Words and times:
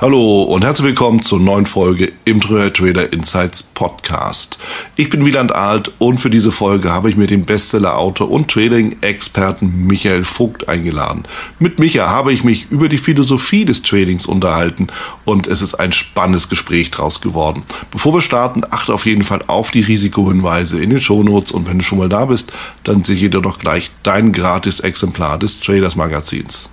Hallo 0.00 0.44
und 0.44 0.64
herzlich 0.64 0.86
willkommen 0.86 1.20
zur 1.20 1.38
neuen 1.40 1.66
Folge 1.66 2.10
im 2.24 2.40
Treuer 2.40 2.72
Trader 2.72 3.12
Insights 3.12 3.62
Podcast. 3.62 4.58
Ich 4.96 5.10
bin 5.10 5.26
Wieland 5.26 5.54
Alt 5.54 5.92
und 5.98 6.16
für 6.16 6.30
diese 6.30 6.52
Folge 6.52 6.90
habe 6.90 7.10
ich 7.10 7.18
mir 7.18 7.26
den 7.26 7.44
Bestseller-Autor 7.44 8.30
und 8.30 8.50
Trading-Experten 8.50 9.86
Michael 9.86 10.24
Vogt 10.24 10.70
eingeladen. 10.70 11.24
Mit 11.58 11.78
Micha 11.78 12.08
habe 12.08 12.32
ich 12.32 12.44
mich 12.44 12.70
über 12.70 12.88
die 12.88 12.96
Philosophie 12.96 13.66
des 13.66 13.82
Tradings 13.82 14.24
unterhalten 14.24 14.86
und 15.26 15.46
es 15.46 15.60
ist 15.60 15.74
ein 15.74 15.92
spannendes 15.92 16.48
Gespräch 16.48 16.90
draus 16.90 17.20
geworden. 17.20 17.62
Bevor 17.90 18.14
wir 18.14 18.22
starten, 18.22 18.62
achte 18.70 18.94
auf 18.94 19.04
jeden 19.04 19.24
Fall 19.24 19.44
auf 19.48 19.70
die 19.70 19.82
Risikohinweise 19.82 20.82
in 20.82 20.88
den 20.88 21.02
Shownotes 21.02 21.52
und 21.52 21.68
wenn 21.68 21.80
du 21.80 21.84
schon 21.84 21.98
mal 21.98 22.08
da 22.08 22.24
bist, 22.24 22.54
dann 22.84 23.04
sichere 23.04 23.42
doch 23.42 23.58
gleich 23.58 23.90
dein 24.02 24.32
gratis 24.32 24.80
Exemplar 24.80 25.38
des 25.38 25.60
Traders 25.60 25.94
Magazins. 25.94 26.70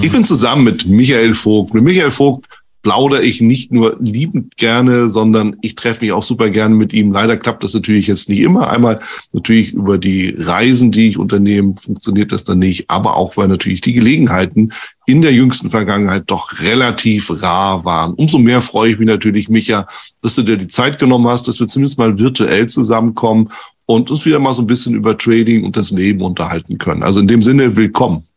Ich 0.00 0.12
bin 0.12 0.24
zusammen 0.24 0.62
mit 0.62 0.86
Michael 0.86 1.34
Vogt. 1.34 1.74
Mit 1.74 1.82
Michael 1.82 2.12
Vogt 2.12 2.46
plaudere 2.82 3.24
ich 3.24 3.40
nicht 3.40 3.72
nur 3.72 3.96
liebend 3.98 4.56
gerne, 4.56 5.10
sondern 5.10 5.56
ich 5.60 5.74
treffe 5.74 6.04
mich 6.04 6.12
auch 6.12 6.22
super 6.22 6.50
gerne 6.50 6.76
mit 6.76 6.92
ihm. 6.92 7.10
Leider 7.10 7.36
klappt 7.36 7.64
das 7.64 7.74
natürlich 7.74 8.06
jetzt 8.06 8.28
nicht 8.28 8.38
immer. 8.38 8.70
Einmal 8.70 9.00
natürlich 9.32 9.72
über 9.72 9.98
die 9.98 10.32
Reisen, 10.38 10.92
die 10.92 11.08
ich 11.08 11.18
unternehme, 11.18 11.74
funktioniert 11.76 12.30
das 12.30 12.44
dann 12.44 12.60
nicht, 12.60 12.88
aber 12.88 13.16
auch 13.16 13.36
weil 13.36 13.48
natürlich 13.48 13.80
die 13.80 13.92
Gelegenheiten 13.92 14.72
in 15.04 15.20
der 15.20 15.32
jüngsten 15.32 15.68
Vergangenheit 15.68 16.24
doch 16.28 16.60
relativ 16.60 17.42
rar 17.42 17.84
waren. 17.84 18.14
Umso 18.14 18.38
mehr 18.38 18.60
freue 18.60 18.92
ich 18.92 18.98
mich 19.00 19.08
natürlich, 19.08 19.48
Micha, 19.48 19.88
dass 20.22 20.36
du 20.36 20.42
dir 20.42 20.56
die 20.56 20.68
Zeit 20.68 21.00
genommen 21.00 21.26
hast, 21.26 21.48
dass 21.48 21.58
wir 21.58 21.66
zumindest 21.66 21.98
mal 21.98 22.20
virtuell 22.20 22.68
zusammenkommen 22.68 23.48
und 23.84 24.12
uns 24.12 24.24
wieder 24.24 24.38
mal 24.38 24.54
so 24.54 24.62
ein 24.62 24.68
bisschen 24.68 24.94
über 24.94 25.18
Trading 25.18 25.64
und 25.64 25.76
das 25.76 25.90
Leben 25.90 26.22
unterhalten 26.22 26.78
können. 26.78 27.02
Also 27.02 27.18
in 27.18 27.26
dem 27.26 27.42
Sinne, 27.42 27.74
willkommen. 27.74 28.27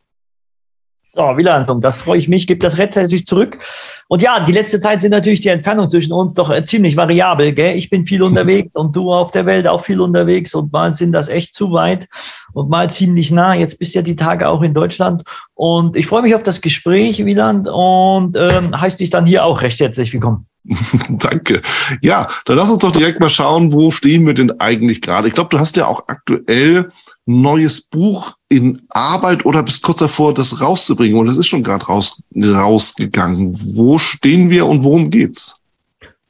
So, 1.13 1.23
Wieland, 1.35 1.69
das 1.83 1.97
freue 1.97 2.17
ich 2.19 2.29
mich, 2.29 2.47
gibt 2.47 2.63
das 2.63 2.77
rechtzeitig 2.77 3.25
zurück. 3.25 3.59
Und 4.07 4.21
ja, 4.21 4.39
die 4.39 4.53
letzte 4.53 4.79
Zeit 4.79 5.01
sind 5.01 5.11
natürlich 5.11 5.41
die 5.41 5.49
Entfernungen 5.49 5.89
zwischen 5.89 6.13
uns 6.13 6.35
doch 6.35 6.49
äh, 6.49 6.63
ziemlich 6.63 6.95
variabel. 6.95 7.51
Gell? 7.51 7.75
Ich 7.75 7.89
bin 7.89 8.05
viel 8.05 8.23
unterwegs 8.23 8.77
und 8.77 8.95
du 8.95 9.11
auf 9.11 9.31
der 9.31 9.45
Welt 9.45 9.67
auch 9.67 9.83
viel 9.83 9.99
unterwegs 9.99 10.55
und 10.55 10.71
mal 10.71 10.93
sind 10.93 11.11
das 11.11 11.27
echt 11.27 11.53
zu 11.53 11.73
weit 11.73 12.07
und 12.53 12.69
mal 12.69 12.89
ziemlich 12.89 13.29
nah. 13.29 13.53
Jetzt 13.53 13.77
bist 13.77 13.93
ja 13.93 14.01
die 14.01 14.15
Tage 14.15 14.47
auch 14.47 14.61
in 14.61 14.73
Deutschland 14.73 15.23
und 15.53 15.97
ich 15.97 16.07
freue 16.07 16.21
mich 16.21 16.33
auf 16.33 16.43
das 16.43 16.61
Gespräch, 16.61 17.25
Wieland, 17.25 17.67
und 17.67 18.37
ähm, 18.37 18.79
heißt 18.79 19.01
dich 19.01 19.09
dann 19.09 19.25
hier 19.25 19.43
auch 19.43 19.61
recht 19.61 19.81
herzlich 19.81 20.13
willkommen. 20.13 20.47
Danke. 21.09 21.61
Ja, 22.01 22.29
dann 22.45 22.55
lass 22.55 22.71
uns 22.71 22.79
doch 22.79 22.91
direkt 22.91 23.19
mal 23.19 23.29
schauen, 23.29 23.73
wo 23.73 23.91
stehen 23.91 24.25
wir 24.25 24.33
denn 24.33 24.61
eigentlich 24.61 25.01
gerade? 25.01 25.27
Ich 25.27 25.33
glaube, 25.33 25.49
du 25.49 25.59
hast 25.59 25.75
ja 25.75 25.87
auch 25.87 26.03
aktuell 26.07 26.89
neues 27.25 27.81
Buch 27.81 28.35
in 28.49 28.81
Arbeit 28.89 29.45
oder 29.45 29.63
bist 29.63 29.83
kurz 29.83 29.99
davor, 29.99 30.33
das 30.33 30.61
rauszubringen? 30.61 31.17
Und 31.17 31.27
das 31.27 31.37
ist 31.37 31.47
schon 31.47 31.63
gerade 31.63 31.85
raus, 31.85 32.21
rausgegangen. 32.35 33.55
Wo 33.75 33.97
stehen 33.97 34.49
wir 34.49 34.65
und 34.65 34.83
worum 34.83 35.09
geht's? 35.09 35.55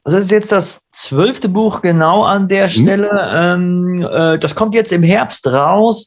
Also 0.04 0.16
das 0.16 0.26
ist 0.26 0.32
jetzt 0.32 0.52
das 0.52 0.82
zwölfte 0.90 1.48
Buch 1.48 1.80
genau 1.80 2.24
an 2.24 2.48
der 2.48 2.68
hm. 2.68 2.82
Stelle. 2.82 3.10
Mhm. 3.12 4.02
Ähm, 4.02 4.08
äh, 4.10 4.38
das 4.38 4.54
kommt 4.54 4.74
jetzt 4.74 4.92
im 4.92 5.02
Herbst 5.02 5.46
raus. 5.46 6.06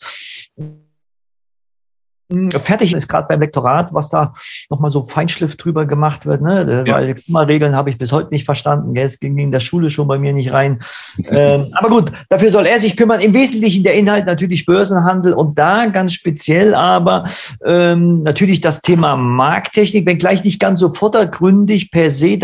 Fertig 2.59 2.93
ist 2.93 3.07
gerade 3.07 3.27
beim 3.27 3.39
Lektorat, 3.39 3.93
was 3.93 4.09
da 4.09 4.33
nochmal 4.71 4.89
so 4.89 5.03
Feinschliff 5.03 5.57
drüber 5.57 5.85
gemacht 5.85 6.25
wird, 6.25 6.41
ne? 6.41 6.83
Ja. 6.87 6.97
weil 6.97 7.13
Klimaregeln 7.13 7.75
habe 7.75 7.91
ich 7.91 7.99
bis 7.99 8.11
heute 8.11 8.29
nicht 8.31 8.45
verstanden. 8.45 8.95
Es 8.95 9.19
ging 9.19 9.37
in 9.37 9.51
der 9.51 9.59
Schule 9.59 9.91
schon 9.91 10.07
bei 10.07 10.17
mir 10.17 10.33
nicht 10.33 10.51
rein. 10.51 10.79
ähm, 11.29 11.67
aber 11.73 11.89
gut, 11.89 12.11
dafür 12.29 12.49
soll 12.49 12.65
er 12.65 12.79
sich 12.79 12.97
kümmern. 12.97 13.19
Im 13.19 13.33
Wesentlichen 13.33 13.83
der 13.83 13.93
Inhalt 13.93 14.25
natürlich 14.25 14.65
Börsenhandel 14.65 15.33
und 15.33 15.59
da 15.59 15.85
ganz 15.85 16.13
speziell 16.13 16.73
aber 16.73 17.25
ähm, 17.63 18.23
natürlich 18.23 18.59
das 18.59 18.81
Thema 18.81 19.15
Markttechnik, 19.15 20.07
wenngleich 20.07 20.43
nicht 20.43 20.59
ganz 20.59 20.79
so 20.79 20.89
vordergründig 20.89 21.91
per 21.91 22.09
se 22.09 22.39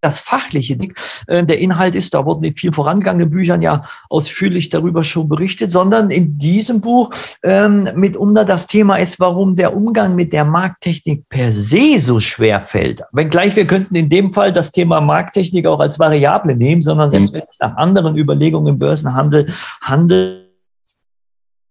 das 0.00 0.18
Fachliche. 0.20 0.78
Äh, 1.26 1.44
der 1.44 1.58
Inhalt 1.58 1.94
ist, 1.94 2.14
da 2.14 2.24
wurden 2.24 2.44
in 2.44 2.54
vielen 2.54 2.72
vorangegangenen 2.72 3.30
Büchern 3.30 3.62
ja 3.62 3.84
ausführlich 4.08 4.68
darüber 4.68 5.02
schon 5.02 5.28
berichtet, 5.28 5.70
sondern 5.70 6.10
in 6.10 6.38
diesem 6.38 6.80
Buch 6.80 7.10
ähm, 7.42 7.88
mitunter 7.94 8.44
das 8.44 8.66
Thema 8.66 8.96
ist, 8.96 9.18
warum 9.20 9.56
der 9.56 9.76
Umgang 9.76 10.14
mit 10.14 10.32
der 10.32 10.44
Markttechnik 10.44 11.28
per 11.28 11.52
se 11.52 11.98
so 11.98 12.20
schwer 12.20 12.62
fällt. 12.62 13.02
Wenngleich 13.12 13.56
wir 13.56 13.66
könnten 13.66 13.94
in 13.94 14.08
dem 14.08 14.30
Fall 14.30 14.52
das 14.52 14.72
Thema 14.72 15.00
Markttechnik 15.00 15.66
auch 15.66 15.80
als 15.80 15.98
Variable 15.98 16.56
nehmen, 16.56 16.82
sondern 16.82 17.10
selbst 17.10 17.32
mhm. 17.32 17.38
wenn 17.38 17.44
ich 17.50 17.58
nach 17.60 17.76
anderen 17.76 18.16
Überlegungen 18.16 18.74
im 18.74 18.78
Börsenhandel 18.78 19.46
handel, 19.80 20.46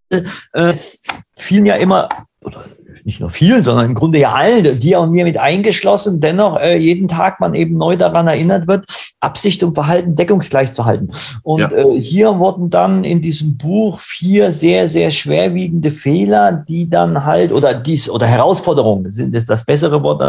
äh, 0.10 0.22
es 0.54 1.04
fielen 1.38 1.66
ja 1.66 1.76
immer, 1.76 2.10
oder 2.42 2.66
nicht 3.06 3.20
nur 3.20 3.30
vielen, 3.30 3.64
sondern 3.64 3.86
im 3.86 3.94
Grunde 3.94 4.18
ja 4.18 4.34
allen, 4.34 4.80
dir 4.80 5.00
und 5.00 5.12
mir 5.12 5.26
mit 5.26 5.38
eingeschlossen, 5.38 6.20
dennoch 6.20 6.58
äh, 6.60 6.76
jeden 6.76 7.08
Tag 7.08 7.40
man 7.40 7.54
eben 7.54 7.78
neu 7.78 7.96
daran 7.96 8.28
erinnert 8.28 8.68
wird, 8.68 8.86
Absicht 9.20 9.64
und 9.64 9.74
Verhalten 9.74 10.16
deckungsgleich 10.16 10.74
zu 10.74 10.86
halten. 10.86 11.12
Und 11.44 11.60
ja. 11.60 11.72
äh, 11.72 12.02
hier 12.02 12.40
wurden 12.40 12.72
dann 12.72 13.04
in 13.04 13.22
diesem 13.22 13.58
Buch 13.58 14.00
vier 14.00 14.52
sehr, 14.52 14.88
sehr 14.88 15.12
schwerwiegende 15.12 15.92
Fehler, 15.92 16.52
die 16.52 16.90
dann 16.90 17.24
halt, 17.26 17.52
oder 17.52 17.76
dies, 17.76 18.10
oder 18.10 18.26
Herausforderungen, 18.26 19.10
sind 19.12 19.36
jetzt 19.36 19.50
das 19.52 19.64
bessere 19.64 20.02
Wort, 20.02 20.22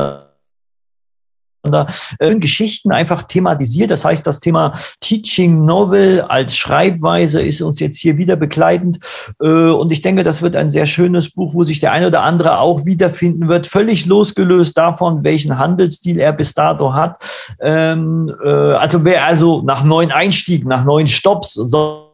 äh, 2.18 2.36
Geschichten 2.36 2.92
einfach 2.92 3.22
thematisiert. 3.22 3.90
Das 3.90 4.04
heißt, 4.04 4.26
das 4.26 4.40
Thema 4.40 4.74
Teaching 5.00 5.64
Novel 5.64 6.22
als 6.22 6.56
Schreibweise 6.56 7.42
ist 7.42 7.62
uns 7.62 7.80
jetzt 7.80 7.98
hier 7.98 8.16
wieder 8.16 8.36
begleitend. 8.36 8.98
Äh, 9.40 9.46
und 9.46 9.90
ich 9.90 10.02
denke, 10.02 10.24
das 10.24 10.42
wird 10.42 10.56
ein 10.56 10.70
sehr 10.70 10.86
schönes 10.86 11.30
Buch, 11.30 11.54
wo 11.54 11.64
sich 11.64 11.80
der 11.80 11.92
eine 11.92 12.08
oder 12.08 12.22
andere 12.22 12.58
auch 12.58 12.84
wiederfinden 12.84 13.48
wird, 13.48 13.66
völlig 13.66 14.06
losgelöst 14.06 14.76
davon, 14.76 15.24
welchen 15.24 15.58
Handelsstil 15.58 16.18
er 16.18 16.32
bis 16.32 16.54
dato 16.54 16.92
hat. 16.94 17.22
Ähm, 17.60 18.34
äh, 18.44 18.48
also 18.48 19.04
wer 19.04 19.24
also 19.24 19.62
nach 19.62 19.84
neuen 19.84 20.12
Einstiegen, 20.12 20.68
nach 20.68 20.84
neuen 20.84 21.06
Stops, 21.06 21.54
soll 21.54 22.05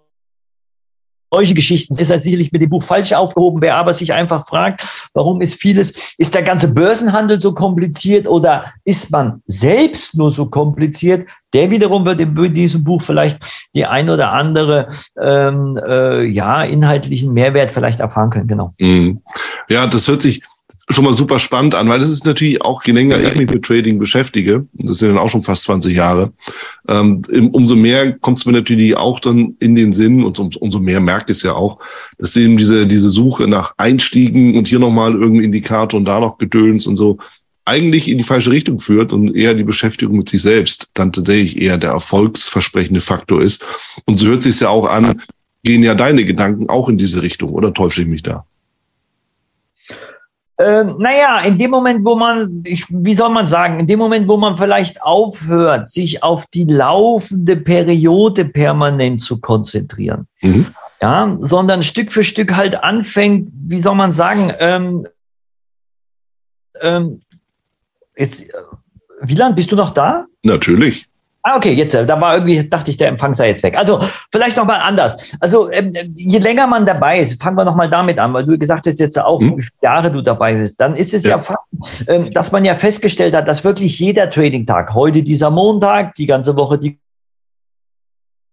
solche 1.32 1.54
Geschichten 1.54 1.98
ist 1.98 2.10
halt 2.10 2.20
sicherlich 2.20 2.52
mit 2.52 2.60
dem 2.60 2.68
Buch 2.68 2.82
falsch 2.82 3.12
aufgehoben. 3.12 3.62
Wer 3.62 3.76
aber 3.76 3.92
sich 3.92 4.12
einfach 4.12 4.46
fragt, 4.46 4.86
warum 5.14 5.40
ist 5.40 5.60
vieles, 5.60 6.14
ist 6.18 6.34
der 6.34 6.42
ganze 6.42 6.68
Börsenhandel 6.68 7.40
so 7.40 7.54
kompliziert 7.54 8.28
oder 8.28 8.66
ist 8.84 9.10
man 9.10 9.42
selbst 9.46 10.16
nur 10.16 10.30
so 10.30 10.46
kompliziert? 10.46 11.26
Der 11.54 11.70
wiederum 11.70 12.04
wird 12.04 12.20
in 12.20 12.54
diesem 12.54 12.84
Buch 12.84 13.02
vielleicht 13.02 13.38
die 13.74 13.86
ein 13.86 14.10
oder 14.10 14.32
andere 14.32 14.88
ähm, 15.20 15.78
äh, 15.86 16.24
ja 16.24 16.64
inhaltlichen 16.64 17.32
Mehrwert 17.32 17.70
vielleicht 17.70 18.00
erfahren 18.00 18.30
können. 18.30 18.48
Genau. 18.48 18.72
Mhm. 18.78 19.20
Ja, 19.68 19.86
das 19.86 20.08
hört 20.08 20.22
sich 20.22 20.42
schon 20.92 21.04
mal 21.04 21.16
super 21.16 21.38
spannend 21.38 21.74
an, 21.74 21.88
weil 21.88 21.98
das 21.98 22.10
ist 22.10 22.24
natürlich 22.24 22.62
auch, 22.62 22.82
je 22.84 22.92
länger 22.92 23.20
ich 23.20 23.34
mich 23.36 23.50
mit 23.50 23.64
Trading 23.64 23.98
beschäftige, 23.98 24.66
das 24.72 24.98
sind 24.98 25.08
dann 25.08 25.18
auch 25.18 25.28
schon 25.28 25.42
fast 25.42 25.64
20 25.64 25.96
Jahre, 25.96 26.32
ähm, 26.88 27.22
umso 27.52 27.76
mehr 27.76 28.12
kommt 28.12 28.38
es 28.38 28.46
mir 28.46 28.52
natürlich 28.52 28.96
auch 28.96 29.20
dann 29.20 29.56
in 29.60 29.74
den 29.74 29.92
Sinn 29.92 30.24
und 30.24 30.38
um, 30.38 30.50
umso 30.60 30.78
mehr 30.78 31.00
merke 31.00 31.32
ich 31.32 31.38
es 31.38 31.42
ja 31.42 31.54
auch, 31.54 31.78
dass 32.18 32.36
eben 32.36 32.56
diese, 32.56 32.86
diese 32.86 33.10
Suche 33.10 33.48
nach 33.48 33.74
Einstiegen 33.76 34.56
und 34.56 34.68
hier 34.68 34.78
nochmal 34.78 35.12
irgendein 35.12 35.44
Indikator 35.44 35.98
und 35.98 36.04
da 36.04 36.20
noch 36.20 36.38
Gedöns 36.38 36.86
und 36.86 36.96
so 36.96 37.18
eigentlich 37.64 38.08
in 38.08 38.18
die 38.18 38.24
falsche 38.24 38.50
Richtung 38.50 38.80
führt 38.80 39.12
und 39.12 39.36
eher 39.36 39.54
die 39.54 39.64
Beschäftigung 39.64 40.16
mit 40.16 40.28
sich 40.28 40.42
selbst 40.42 40.90
dann 40.94 41.12
tatsächlich 41.12 41.60
eher 41.60 41.78
der 41.78 41.90
erfolgsversprechende 41.90 43.00
Faktor 43.00 43.40
ist. 43.40 43.64
Und 44.04 44.18
so 44.18 44.26
hört 44.26 44.42
sich 44.42 44.58
ja 44.60 44.68
auch 44.68 44.88
an, 44.88 45.20
gehen 45.62 45.82
ja 45.82 45.94
deine 45.94 46.24
Gedanken 46.24 46.68
auch 46.68 46.88
in 46.88 46.98
diese 46.98 47.22
Richtung, 47.22 47.50
oder 47.50 47.72
täusche 47.72 48.02
ich 48.02 48.08
mich 48.08 48.22
da? 48.22 48.44
Ähm, 50.62 50.96
naja, 50.98 51.40
in 51.40 51.58
dem 51.58 51.70
Moment, 51.70 52.04
wo 52.04 52.14
man, 52.14 52.62
ich, 52.64 52.84
wie 52.88 53.14
soll 53.14 53.30
man 53.30 53.46
sagen, 53.46 53.80
in 53.80 53.86
dem 53.86 53.98
Moment, 53.98 54.28
wo 54.28 54.36
man 54.36 54.56
vielleicht 54.56 55.02
aufhört, 55.02 55.88
sich 55.88 56.22
auf 56.22 56.46
die 56.46 56.64
laufende 56.64 57.56
Periode 57.56 58.44
permanent 58.44 59.20
zu 59.20 59.40
konzentrieren, 59.40 60.28
mhm. 60.40 60.66
ja, 61.00 61.34
sondern 61.38 61.82
Stück 61.82 62.12
für 62.12 62.22
Stück 62.22 62.54
halt 62.54 62.82
anfängt, 62.82 63.50
wie 63.52 63.78
soll 63.78 63.94
man 63.94 64.12
sagen, 64.12 64.52
ähm, 64.58 65.08
ähm, 66.80 67.22
jetzt, 68.16 68.48
äh, 68.48 68.52
Wieland, 69.22 69.56
bist 69.56 69.72
du 69.72 69.76
noch 69.76 69.90
da? 69.90 70.26
Natürlich. 70.42 71.08
Ah, 71.44 71.56
okay, 71.56 71.72
jetzt, 71.72 71.92
äh, 71.94 72.06
da 72.06 72.20
war 72.20 72.34
irgendwie, 72.34 72.68
dachte 72.68 72.90
ich, 72.90 72.96
der 72.96 73.08
Empfang 73.08 73.32
sei 73.32 73.48
jetzt 73.48 73.64
weg. 73.64 73.76
Also, 73.76 73.98
vielleicht 74.30 74.56
nochmal 74.56 74.80
anders. 74.80 75.36
Also, 75.40 75.70
ähm, 75.72 75.92
je 76.14 76.38
länger 76.38 76.68
man 76.68 76.86
dabei 76.86 77.18
ist, 77.18 77.42
fangen 77.42 77.56
wir 77.56 77.64
nochmal 77.64 77.90
damit 77.90 78.18
an, 78.20 78.32
weil 78.32 78.46
du 78.46 78.56
gesagt 78.56 78.86
hast 78.86 79.00
jetzt 79.00 79.18
auch, 79.18 79.40
hm? 79.40 79.56
wie 79.56 79.62
viele 79.62 79.78
Jahre 79.82 80.12
du 80.12 80.22
dabei 80.22 80.54
bist, 80.54 80.80
dann 80.80 80.94
ist 80.94 81.14
es 81.14 81.24
ja, 81.24 81.30
ja 81.30 81.38
Fakt, 81.40 81.64
ähm, 82.06 82.30
dass 82.30 82.52
man 82.52 82.64
ja 82.64 82.76
festgestellt 82.76 83.34
hat, 83.34 83.48
dass 83.48 83.64
wirklich 83.64 83.98
jeder 83.98 84.30
Trading-Tag, 84.30 84.94
heute 84.94 85.24
dieser 85.24 85.50
Montag, 85.50 86.14
die 86.14 86.26
ganze 86.26 86.56
Woche 86.56 86.78
die 86.78 86.98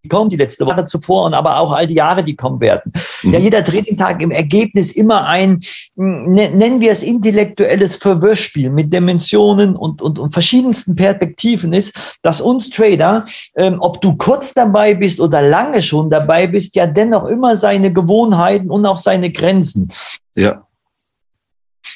kommen, 0.08 0.30
die 0.30 0.38
letzte 0.38 0.66
Woche 0.66 0.86
zuvor 0.86 1.26
und 1.26 1.34
aber 1.34 1.60
auch 1.60 1.74
all 1.74 1.88
die 1.88 1.96
Jahre, 1.96 2.24
die 2.24 2.36
kommen 2.36 2.62
werden. 2.62 2.94
Mhm. 3.24 3.34
Ja, 3.34 3.40
jeder 3.40 3.64
Trading-Tag 3.64 4.22
im 4.22 4.32
Ergebnis 4.32 4.94
immer 4.94 5.26
ein, 5.26 5.60
hm, 5.98 6.32
ne, 6.32 6.50
nennen 6.50 6.80
wir 6.80 6.92
es 6.92 7.04
intellektuelles 7.04 7.98
Verwirrspiel 7.98 8.70
mit 8.70 8.94
Dimensionen 8.94 9.76
und, 9.76 10.02
und, 10.02 10.20
und 10.20 10.32
verschiedensten 10.32 10.96
Perspektiven 10.96 11.74
ist, 11.74 12.18
dass 12.22 12.40
uns 12.40 12.70
Trader, 12.70 13.26
ähm, 13.56 13.78
ob 13.80 14.00
du 14.00 14.16
kurz 14.16 14.54
dabei 14.54 14.94
bist 14.94 15.20
oder 15.20 15.42
lange 15.42 15.82
schon 15.82 16.10
dabei 16.10 16.48
bist, 16.48 16.76
ja 16.76 16.88
dennoch 16.88 17.26
immer 17.26 17.58
seine 17.58 17.92
Gewohnheiten 17.92 18.70
und 18.70 18.86
auch 18.86 18.98
seine 18.98 19.32
Grenzen. 19.32 19.92
Ja 20.36 20.64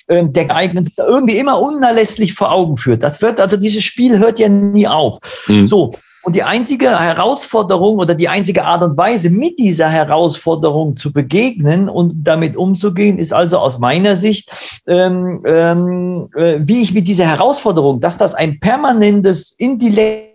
ähm, 0.09 0.33
der 0.33 0.45
geeignet 0.45 0.87
irgendwie 0.97 1.37
immer 1.37 1.61
unerlässlich 1.61 2.33
vor 2.33 2.51
Augen 2.51 2.77
führt. 2.77 3.03
Das 3.03 3.21
wird, 3.21 3.39
also 3.39 3.57
dieses 3.57 3.83
Spiel 3.83 4.19
hört 4.19 4.39
ja 4.39 4.49
nie 4.49 4.87
auf. 4.87 5.19
Mhm. 5.47 5.67
So. 5.67 5.93
Und 6.23 6.35
die 6.35 6.43
einzige 6.43 6.97
Herausforderung 6.99 7.99
oder 7.99 8.15
die 8.15 8.29
einzige 8.29 8.63
Art 8.63 8.81
und 8.81 8.95
Weise, 8.95 9.29
mit 9.29 9.59
dieser 9.59 9.89
Herausforderung 9.89 10.95
zu 10.95 11.11
begegnen 11.11 11.89
und 11.89 12.23
damit 12.23 12.55
umzugehen, 12.55 13.19
ist 13.19 13.33
also 13.33 13.59
aus 13.59 13.77
meiner 13.79 14.15
Sicht, 14.15 14.49
ähm, 14.87 15.43
ähm, 15.45 16.29
äh, 16.35 16.59
wie 16.61 16.81
ich 16.81 16.93
mit 16.93 17.09
dieser 17.09 17.25
Herausforderung, 17.25 17.99
dass 17.99 18.17
das 18.17 18.35
ein 18.35 18.59
permanentes 18.61 19.51
Intellekt 19.51 20.32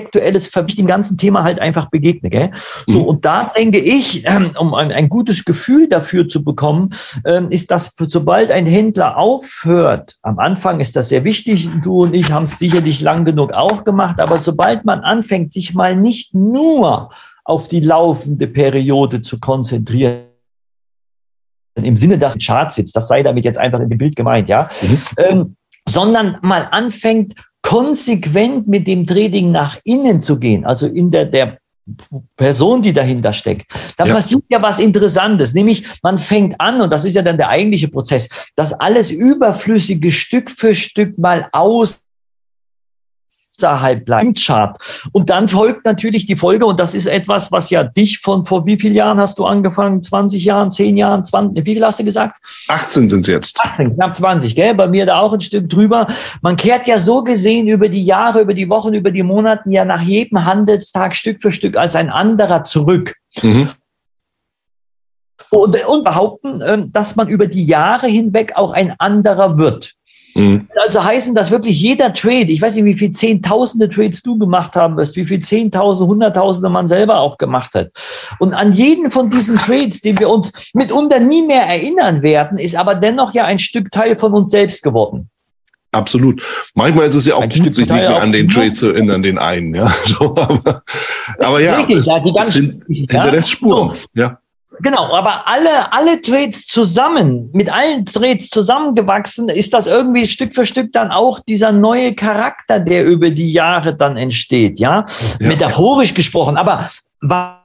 intellektuelles 0.00 0.46
Verwicht 0.46 0.78
dem 0.78 0.86
ganzen 0.86 1.18
Thema 1.18 1.44
halt 1.44 1.60
einfach 1.60 1.90
begegne. 1.90 2.30
Gell? 2.30 2.50
So, 2.86 3.00
mhm. 3.00 3.04
und 3.04 3.24
da 3.24 3.52
denke 3.56 3.78
ich, 3.78 4.26
ähm, 4.26 4.52
um 4.58 4.74
ein, 4.74 4.92
ein, 4.92 5.08
gutes 5.08 5.44
Gefühl 5.44 5.88
dafür 5.88 6.28
zu 6.28 6.42
bekommen, 6.44 6.90
ähm, 7.24 7.48
ist, 7.50 7.70
dass 7.70 7.94
sobald 7.98 8.50
ein 8.50 8.66
Händler 8.66 9.16
aufhört, 9.16 10.16
am 10.22 10.38
Anfang 10.38 10.80
ist 10.80 10.96
das 10.96 11.08
sehr 11.08 11.24
wichtig, 11.24 11.68
du 11.82 12.02
und 12.02 12.14
ich 12.14 12.30
haben 12.32 12.44
es 12.44 12.58
sicherlich 12.58 13.00
lang 13.00 13.24
genug 13.24 13.52
auch 13.52 13.84
gemacht, 13.84 14.20
aber 14.20 14.38
sobald 14.38 14.84
man 14.84 15.00
anfängt, 15.00 15.52
sich 15.52 15.74
mal 15.74 15.96
nicht 15.96 16.34
nur 16.34 17.10
auf 17.44 17.68
die 17.68 17.80
laufende 17.80 18.46
Periode 18.46 19.22
zu 19.22 19.40
konzentrieren, 19.40 20.24
im 21.76 21.96
Sinne, 21.96 22.18
dass 22.18 22.36
ein 22.36 22.40
Chart 22.40 22.70
sitzt, 22.70 22.94
das 22.94 23.08
sei 23.08 23.22
damit 23.22 23.44
jetzt 23.44 23.58
einfach 23.58 23.80
in 23.80 23.88
dem 23.88 23.98
Bild 23.98 24.16
gemeint, 24.16 24.48
ja, 24.48 24.68
mhm. 24.82 24.98
ähm, 25.16 25.56
sondern 25.88 26.38
mal 26.42 26.68
anfängt, 26.70 27.34
konsequent 27.70 28.66
mit 28.66 28.88
dem 28.88 29.06
Trading 29.06 29.52
nach 29.52 29.78
innen 29.84 30.18
zu 30.18 30.40
gehen, 30.40 30.64
also 30.64 30.88
in 30.88 31.08
der, 31.08 31.24
der 31.24 31.58
Person, 32.36 32.82
die 32.82 32.92
dahinter 32.92 33.32
steckt, 33.32 33.72
da 33.96 34.06
ja. 34.06 34.14
passiert 34.14 34.42
ja 34.48 34.60
was 34.60 34.80
Interessantes, 34.80 35.54
nämlich 35.54 35.84
man 36.02 36.18
fängt 36.18 36.60
an, 36.60 36.80
und 36.80 36.90
das 36.90 37.04
ist 37.04 37.14
ja 37.14 37.22
dann 37.22 37.36
der 37.36 37.48
eigentliche 37.48 37.86
Prozess, 37.86 38.28
das 38.56 38.72
alles 38.72 39.12
Überflüssige 39.12 40.10
Stück 40.10 40.50
für 40.50 40.74
Stück 40.74 41.16
mal 41.16 41.48
aus 41.52 42.02
außerhalb 43.60 44.04
bleibt 44.04 44.44
Chart. 44.44 44.76
Und 45.12 45.30
dann 45.30 45.48
folgt 45.48 45.84
natürlich 45.84 46.26
die 46.26 46.36
Folge, 46.36 46.66
und 46.66 46.80
das 46.80 46.94
ist 46.94 47.06
etwas, 47.06 47.52
was 47.52 47.70
ja 47.70 47.84
dich 47.84 48.18
von 48.18 48.44
vor 48.44 48.66
wie 48.66 48.78
vielen 48.78 48.94
Jahren 48.94 49.20
hast 49.20 49.38
du 49.38 49.46
angefangen? 49.46 50.02
20 50.02 50.44
Jahren, 50.44 50.70
10 50.70 50.96
Jahren, 50.96 51.24
20, 51.24 51.64
wie 51.64 51.74
viel 51.74 51.84
hast 51.84 52.00
du 52.00 52.04
gesagt? 52.04 52.38
18 52.68 53.08
sind 53.08 53.20
es 53.20 53.26
jetzt. 53.28 53.60
18, 53.60 53.94
knapp 53.94 54.14
20, 54.14 54.54
gell? 54.54 54.74
Bei 54.74 54.88
mir 54.88 55.06
da 55.06 55.20
auch 55.20 55.32
ein 55.32 55.40
Stück 55.40 55.68
drüber. 55.68 56.06
Man 56.42 56.56
kehrt 56.56 56.86
ja 56.86 56.98
so 56.98 57.22
gesehen 57.22 57.68
über 57.68 57.88
die 57.88 58.04
Jahre, 58.04 58.40
über 58.40 58.54
die 58.54 58.68
Wochen, 58.68 58.94
über 58.94 59.10
die 59.10 59.22
Monate 59.22 59.62
ja 59.66 59.84
nach 59.84 60.02
jedem 60.02 60.44
Handelstag 60.44 61.14
Stück 61.14 61.40
für 61.40 61.52
Stück 61.52 61.76
als 61.76 61.96
ein 61.96 62.10
anderer 62.10 62.64
zurück. 62.64 63.14
Mhm. 63.42 63.68
Und, 65.52 65.84
und 65.86 66.04
behaupten, 66.04 66.62
ähm, 66.64 66.92
dass 66.92 67.16
man 67.16 67.28
über 67.28 67.48
die 67.48 67.64
Jahre 67.64 68.06
hinweg 68.06 68.52
auch 68.54 68.72
ein 68.72 68.94
anderer 68.98 69.58
wird. 69.58 69.94
Mhm. 70.40 70.68
Also 70.84 71.04
heißen, 71.04 71.34
dass 71.34 71.50
wirklich 71.50 71.80
jeder 71.80 72.12
Trade, 72.12 72.50
ich 72.50 72.62
weiß 72.62 72.74
nicht, 72.76 72.84
wie 72.84 72.96
viele 72.96 73.12
Zehntausende 73.12 73.88
Trades 73.88 74.22
du 74.22 74.38
gemacht 74.38 74.74
haben 74.76 74.96
wirst, 74.96 75.16
wie 75.16 75.24
viele 75.24 75.40
Zehntausende, 75.40 76.10
Hunderttausende 76.10 76.70
man 76.70 76.86
selber 76.86 77.18
auch 77.18 77.36
gemacht 77.36 77.74
hat. 77.74 77.90
Und 78.38 78.54
an 78.54 78.72
jeden 78.72 79.10
von 79.10 79.30
diesen 79.30 79.56
Trades, 79.56 80.00
den 80.00 80.18
wir 80.18 80.30
uns 80.30 80.52
mitunter 80.72 81.20
nie 81.20 81.42
mehr 81.42 81.66
erinnern 81.66 82.22
werden, 82.22 82.58
ist 82.58 82.74
aber 82.74 82.94
dennoch 82.94 83.34
ja 83.34 83.44
ein 83.44 83.58
Stück 83.58 83.90
Teil 83.90 84.16
von 84.16 84.32
uns 84.32 84.50
selbst 84.50 84.82
geworden. 84.82 85.28
Absolut. 85.92 86.46
Manchmal 86.74 87.08
ist 87.08 87.16
es 87.16 87.26
ja 87.26 87.34
auch 87.34 87.42
ein 87.42 87.48
gut, 87.48 87.58
Stück 87.58 87.74
sich 87.74 87.88
nicht 87.88 88.00
mehr 88.00 88.22
an 88.22 88.32
den 88.32 88.48
Trade 88.48 88.72
zu 88.72 88.90
erinnern, 88.90 89.22
den 89.22 89.38
einen. 89.38 89.74
Ja, 89.74 89.92
aber, 90.20 90.82
aber 91.38 91.60
ja, 91.60 91.78
Richtig, 91.78 91.96
es, 91.96 92.06
ja, 92.06 92.20
die 92.20 92.32
ganz, 92.32 92.52
sind 92.52 92.84
hinterlässt 92.86 93.50
Spuren. 93.50 93.94
So. 93.94 94.06
Ja. 94.14 94.38
Genau, 94.82 95.14
aber 95.14 95.46
alle, 95.46 95.92
alle 95.92 96.20
Trades 96.22 96.66
zusammen, 96.66 97.50
mit 97.52 97.72
allen 97.72 98.04
Trades 98.04 98.48
zusammengewachsen, 98.50 99.48
ist 99.48 99.74
das 99.74 99.86
irgendwie 99.86 100.26
Stück 100.26 100.54
für 100.54 100.66
Stück 100.66 100.92
dann 100.92 101.10
auch 101.10 101.40
dieser 101.40 101.72
neue 101.72 102.14
Charakter, 102.14 102.80
der 102.80 103.04
über 103.06 103.30
die 103.30 103.52
Jahre 103.52 103.94
dann 103.94 104.16
entsteht, 104.16 104.78
ja? 104.78 105.04
ja. 105.38 105.46
Metaphorisch 105.46 106.14
gesprochen. 106.14 106.56
Aber 106.56 106.88
was 107.20 107.59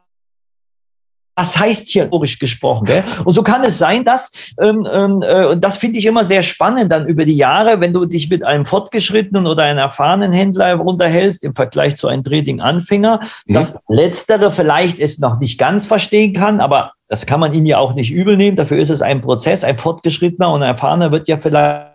was 1.36 1.58
heißt 1.58 1.90
hier 1.90 2.04
historisch 2.04 2.40
gesprochen? 2.40 2.86
Gell? 2.86 3.04
Und 3.26 3.34
so 3.34 3.44
kann 3.44 3.64
es 3.64 3.78
sein, 3.78 4.06
dass, 4.06 4.54
ähm, 4.62 4.88
ähm, 4.92 5.22
äh, 5.22 5.46
und 5.46 5.64
das 5.64 5.78
finde 5.78 6.00
ich 6.00 6.06
immer 6.06 6.24
sehr 6.24 6.44
spannend 6.44 6.92
dann 6.92 7.08
über 7.08 7.26
die 7.26 7.36
Jahre, 7.36 7.82
wenn 7.82 7.94
du 7.94 8.06
dich 8.06 8.30
mit 8.30 8.44
einem 8.46 8.66
fortgeschrittenen 8.66 9.46
oder 9.46 9.64
einem 9.64 9.80
erfahrenen 9.80 10.32
Händler 10.32 10.74
runterhältst 10.76 11.44
im 11.44 11.54
Vergleich 11.54 11.98
zu 11.98 12.08
einem 12.08 12.24
Trading-Anfänger, 12.24 13.20
mhm. 13.46 13.54
dass 13.54 13.78
letztere 13.90 14.52
vielleicht 14.52 15.00
es 15.00 15.20
noch 15.20 15.40
nicht 15.40 15.58
ganz 15.58 15.88
verstehen 15.88 16.34
kann, 16.34 16.62
aber 16.62 16.94
das 17.08 17.26
kann 17.26 17.40
man 17.40 17.54
ihnen 17.54 17.66
ja 17.66 17.78
auch 17.78 17.94
nicht 17.94 18.12
übel 18.12 18.38
nehmen. 18.38 18.56
Dafür 18.56 18.78
ist 18.78 18.90
es 18.90 19.02
ein 19.02 19.22
Prozess, 19.22 19.64
ein 19.64 19.78
fortgeschrittener 19.78 20.52
und 20.52 20.64
ein 20.64 20.70
erfahrener 20.70 21.12
wird 21.12 21.28
ja 21.28 21.38
vielleicht 21.38 21.92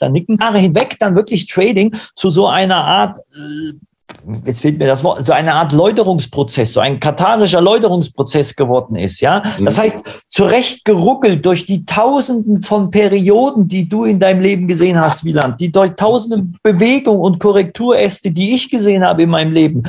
dann 0.00 0.12
nicken. 0.12 0.38
Jahre 0.40 0.58
hinweg 0.58 0.96
dann 1.00 1.16
wirklich 1.16 1.46
Trading 1.46 1.96
zu 2.14 2.30
so 2.30 2.48
einer 2.48 2.84
Art 2.84 3.18
äh, 3.18 3.78
jetzt 4.44 4.62
fehlt 4.62 4.78
mir 4.78 4.86
das 4.86 5.04
Wort, 5.04 5.24
so 5.24 5.32
eine 5.32 5.54
Art 5.54 5.72
Läuterungsprozess, 5.72 6.72
so 6.72 6.80
ein 6.80 7.00
katharischer 7.00 7.60
Läuterungsprozess 7.60 8.56
geworden 8.56 8.96
ist, 8.96 9.20
ja. 9.20 9.42
Mhm. 9.58 9.64
Das 9.66 9.78
heißt, 9.78 10.04
zurecht 10.28 10.84
geruckelt 10.84 11.44
durch 11.44 11.66
die 11.66 11.84
Tausenden 11.84 12.62
von 12.62 12.90
Perioden, 12.90 13.68
die 13.68 13.88
du 13.88 14.04
in 14.04 14.18
deinem 14.18 14.40
Leben 14.40 14.68
gesehen 14.68 15.00
hast, 15.00 15.24
Wieland, 15.24 15.60
die 15.60 15.70
durch 15.70 15.92
tausende 15.92 16.46
Bewegungen 16.62 17.20
und 17.20 17.38
Korrekturäste, 17.38 18.30
die 18.30 18.54
ich 18.54 18.70
gesehen 18.70 19.04
habe 19.04 19.22
in 19.22 19.30
meinem 19.30 19.52
Leben, 19.52 19.82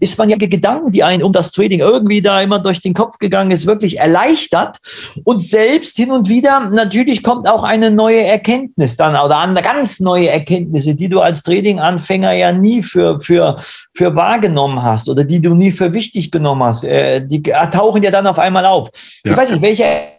ist 0.00 0.18
man 0.18 0.30
ja 0.30 0.36
Gedanken, 0.36 0.92
die 0.92 1.04
einen 1.04 1.22
um 1.22 1.32
das 1.32 1.52
Trading 1.52 1.80
irgendwie 1.80 2.20
da 2.20 2.40
immer 2.40 2.58
durch 2.58 2.80
den 2.80 2.94
Kopf 2.94 3.18
gegangen 3.18 3.50
ist, 3.50 3.66
wirklich 3.66 3.98
erleichtert. 3.98 4.78
Und 5.24 5.42
selbst 5.42 5.96
hin 5.96 6.10
und 6.10 6.28
wieder 6.28 6.60
natürlich 6.60 7.22
kommt 7.22 7.48
auch 7.48 7.64
eine 7.64 7.90
neue 7.90 8.22
Erkenntnis 8.24 8.96
dann 8.96 9.16
oder 9.16 9.36
andere 9.38 9.64
ganz 9.64 10.00
neue 10.00 10.28
Erkenntnisse, 10.28 10.94
die 10.94 11.08
du 11.08 11.20
als 11.20 11.42
Trading-Anfänger 11.42 12.32
ja 12.32 12.52
nie 12.52 12.82
für, 12.82 13.20
für, 13.20 13.56
für 13.94 14.14
wahrgenommen 14.14 14.82
hast 14.82 15.08
oder 15.08 15.24
die 15.24 15.40
du 15.40 15.54
nie 15.54 15.72
für 15.72 15.92
wichtig 15.92 16.30
genommen 16.30 16.62
hast. 16.64 16.84
Äh, 16.84 17.26
die 17.26 17.42
tauchen 17.42 18.02
ja 18.02 18.10
dann 18.10 18.26
auf 18.26 18.38
einmal 18.38 18.66
auf. 18.66 18.88
Ja. 19.24 19.32
Ich 19.32 19.36
weiß 19.36 19.50
nicht, 19.50 19.62
welche 19.62 20.17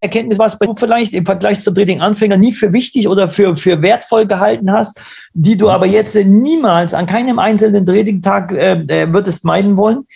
Erkenntnis, 0.00 0.38
was 0.38 0.58
du 0.58 0.74
vielleicht 0.74 1.12
im 1.12 1.24
Vergleich 1.24 1.60
zum 1.60 1.74
Trading-Anfänger 1.74 2.36
nie 2.36 2.52
für 2.52 2.72
wichtig 2.72 3.08
oder 3.08 3.28
für, 3.28 3.56
für 3.56 3.82
wertvoll 3.82 4.26
gehalten 4.26 4.70
hast, 4.70 5.00
die 5.34 5.56
du 5.56 5.70
aber 5.70 5.86
jetzt 5.86 6.14
niemals 6.14 6.94
an 6.94 7.06
keinem 7.06 7.38
einzelnen 7.38 7.84
Trading-Tag 7.84 8.52
äh, 8.52 8.72
äh, 8.86 9.12
würdest 9.12 9.44
meiden 9.44 9.76
wollen? 9.76 10.06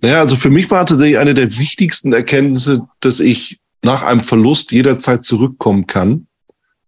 Naja, 0.00 0.20
also 0.20 0.34
für 0.34 0.50
mich 0.50 0.70
war 0.70 0.86
tatsächlich 0.86 1.18
eine 1.18 1.34
der 1.34 1.56
wichtigsten 1.58 2.12
Erkenntnisse, 2.12 2.86
dass 3.00 3.20
ich 3.20 3.60
nach 3.82 4.04
einem 4.04 4.22
Verlust 4.22 4.72
jederzeit 4.72 5.24
zurückkommen 5.24 5.86
kann, 5.86 6.26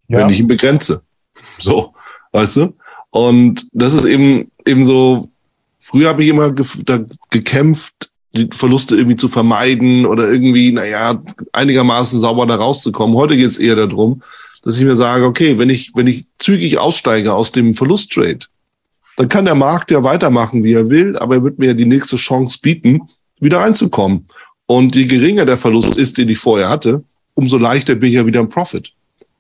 ja. 0.09 0.19
wenn 0.19 0.31
ich 0.31 0.41
ihn 0.41 0.49
begrenze. 0.49 1.03
So, 1.59 1.95
weißt 2.33 2.57
du? 2.57 2.75
Und 3.11 3.69
das 3.73 3.95
ist 3.95 4.07
eben, 4.07 4.51
eben 4.67 4.85
so, 4.85 5.31
früher 5.79 6.09
habe 6.09 6.25
ich 6.25 6.31
immer 6.31 6.53
ge 6.53 6.65
da 6.85 7.01
gekämpft, 7.31 8.11
die 8.35 8.49
Verluste 8.53 8.97
irgendwie 8.97 9.17
zu 9.17 9.29
vermeiden 9.29 10.07
oder 10.07 10.31
irgendwie, 10.31 10.73
naja, 10.73 11.23
einigermaßen 11.53 12.19
sauber 12.19 12.47
da 12.47 12.57
rauszukommen. 12.57 13.17
Heute 13.17 13.37
geht 13.37 13.49
es 13.49 13.59
eher 13.59 13.77
darum, 13.77 14.23
dass 14.63 14.79
ich 14.79 14.85
mir 14.85 14.97
sage, 14.97 15.25
okay, 15.25 15.59
wenn 15.59 15.71
ich, 15.71 15.93
wenn 15.95 16.07
ich 16.07 16.25
zügig 16.39 16.79
aussteige 16.79 17.35
aus 17.35 17.53
dem 17.53 17.75
Verlusttrade, 17.75 18.47
dann 19.17 19.29
kann 19.29 19.45
der 19.45 19.55
Markt 19.55 19.91
ja 19.91 20.03
weitermachen, 20.03 20.65
wie 20.65 20.73
er 20.73 20.89
will, 20.89 21.19
aber 21.19 21.37
er 21.37 21.45
wird 21.45 21.59
mir 21.59 21.67
ja 21.67 21.75
die 21.75 21.85
nächste 21.85 22.17
Chance 22.17 22.59
bieten, 22.63 23.03
wieder 23.39 23.59
reinzukommen. 23.59 24.27
Und 24.67 24.97
je 24.97 25.05
geringer 25.05 25.45
der 25.45 25.59
Verlust 25.59 25.99
ist, 25.99 26.17
den 26.17 26.31
ich 26.31 26.39
vorher 26.39 26.71
hatte, 26.71 27.05
umso 27.35 27.59
leichter 27.59 27.95
bin 27.95 28.09
ich 28.09 28.15
ja 28.17 28.25
wieder 28.27 28.41
im 28.41 28.49
Profit. 28.49 28.93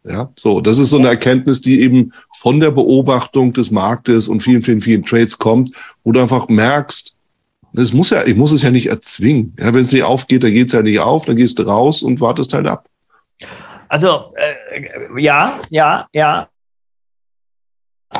Ja, 0.05 0.31
so, 0.37 0.61
das 0.61 0.79
ist 0.79 0.91
so 0.91 0.99
eine 0.99 1.09
Erkenntnis, 1.09 1.63
die 1.63 1.81
eben 1.81 2.13
von 2.37 2.59
der 2.59 2.73
Beobachtung 2.73 3.53
des 3.53 3.71
Marktes 3.71 4.27
und 4.27 4.43
vielen, 4.43 4.63
vielen, 4.63 4.81
vielen 4.81 5.05
Trades 5.05 5.39
kommt, 5.39 5.71
wo 6.03 6.11
du 6.11 6.21
einfach 6.21 6.49
merkst, 6.49 7.12
das 7.73 7.93
muss 7.93 8.11
ja, 8.11 8.25
ich 8.25 8.37
muss 8.37 8.53
es 8.53 8.63
ja 8.63 8.71
nicht 8.71 8.87
erzwingen. 8.87 9.55
Ja, 9.59 9.73
wenn 9.73 9.81
es 9.81 9.93
nicht 9.93 10.05
aufgeht, 10.05 10.43
dann 10.43 10.53
geht 10.53 10.69
es 10.69 10.73
ja 10.73 10.83
nicht 10.83 11.01
auf, 11.01 11.25
dann 11.25 11.37
gehst 11.37 11.59
du 11.59 11.63
raus 11.63 12.03
und 12.03 12.21
wartest 12.21 12.53
halt 12.53 12.67
ab. 12.67 12.89
Also 13.89 14.31
äh, 14.37 15.23
ja, 15.23 15.61
ja, 15.71 16.09
ja, 16.13 16.49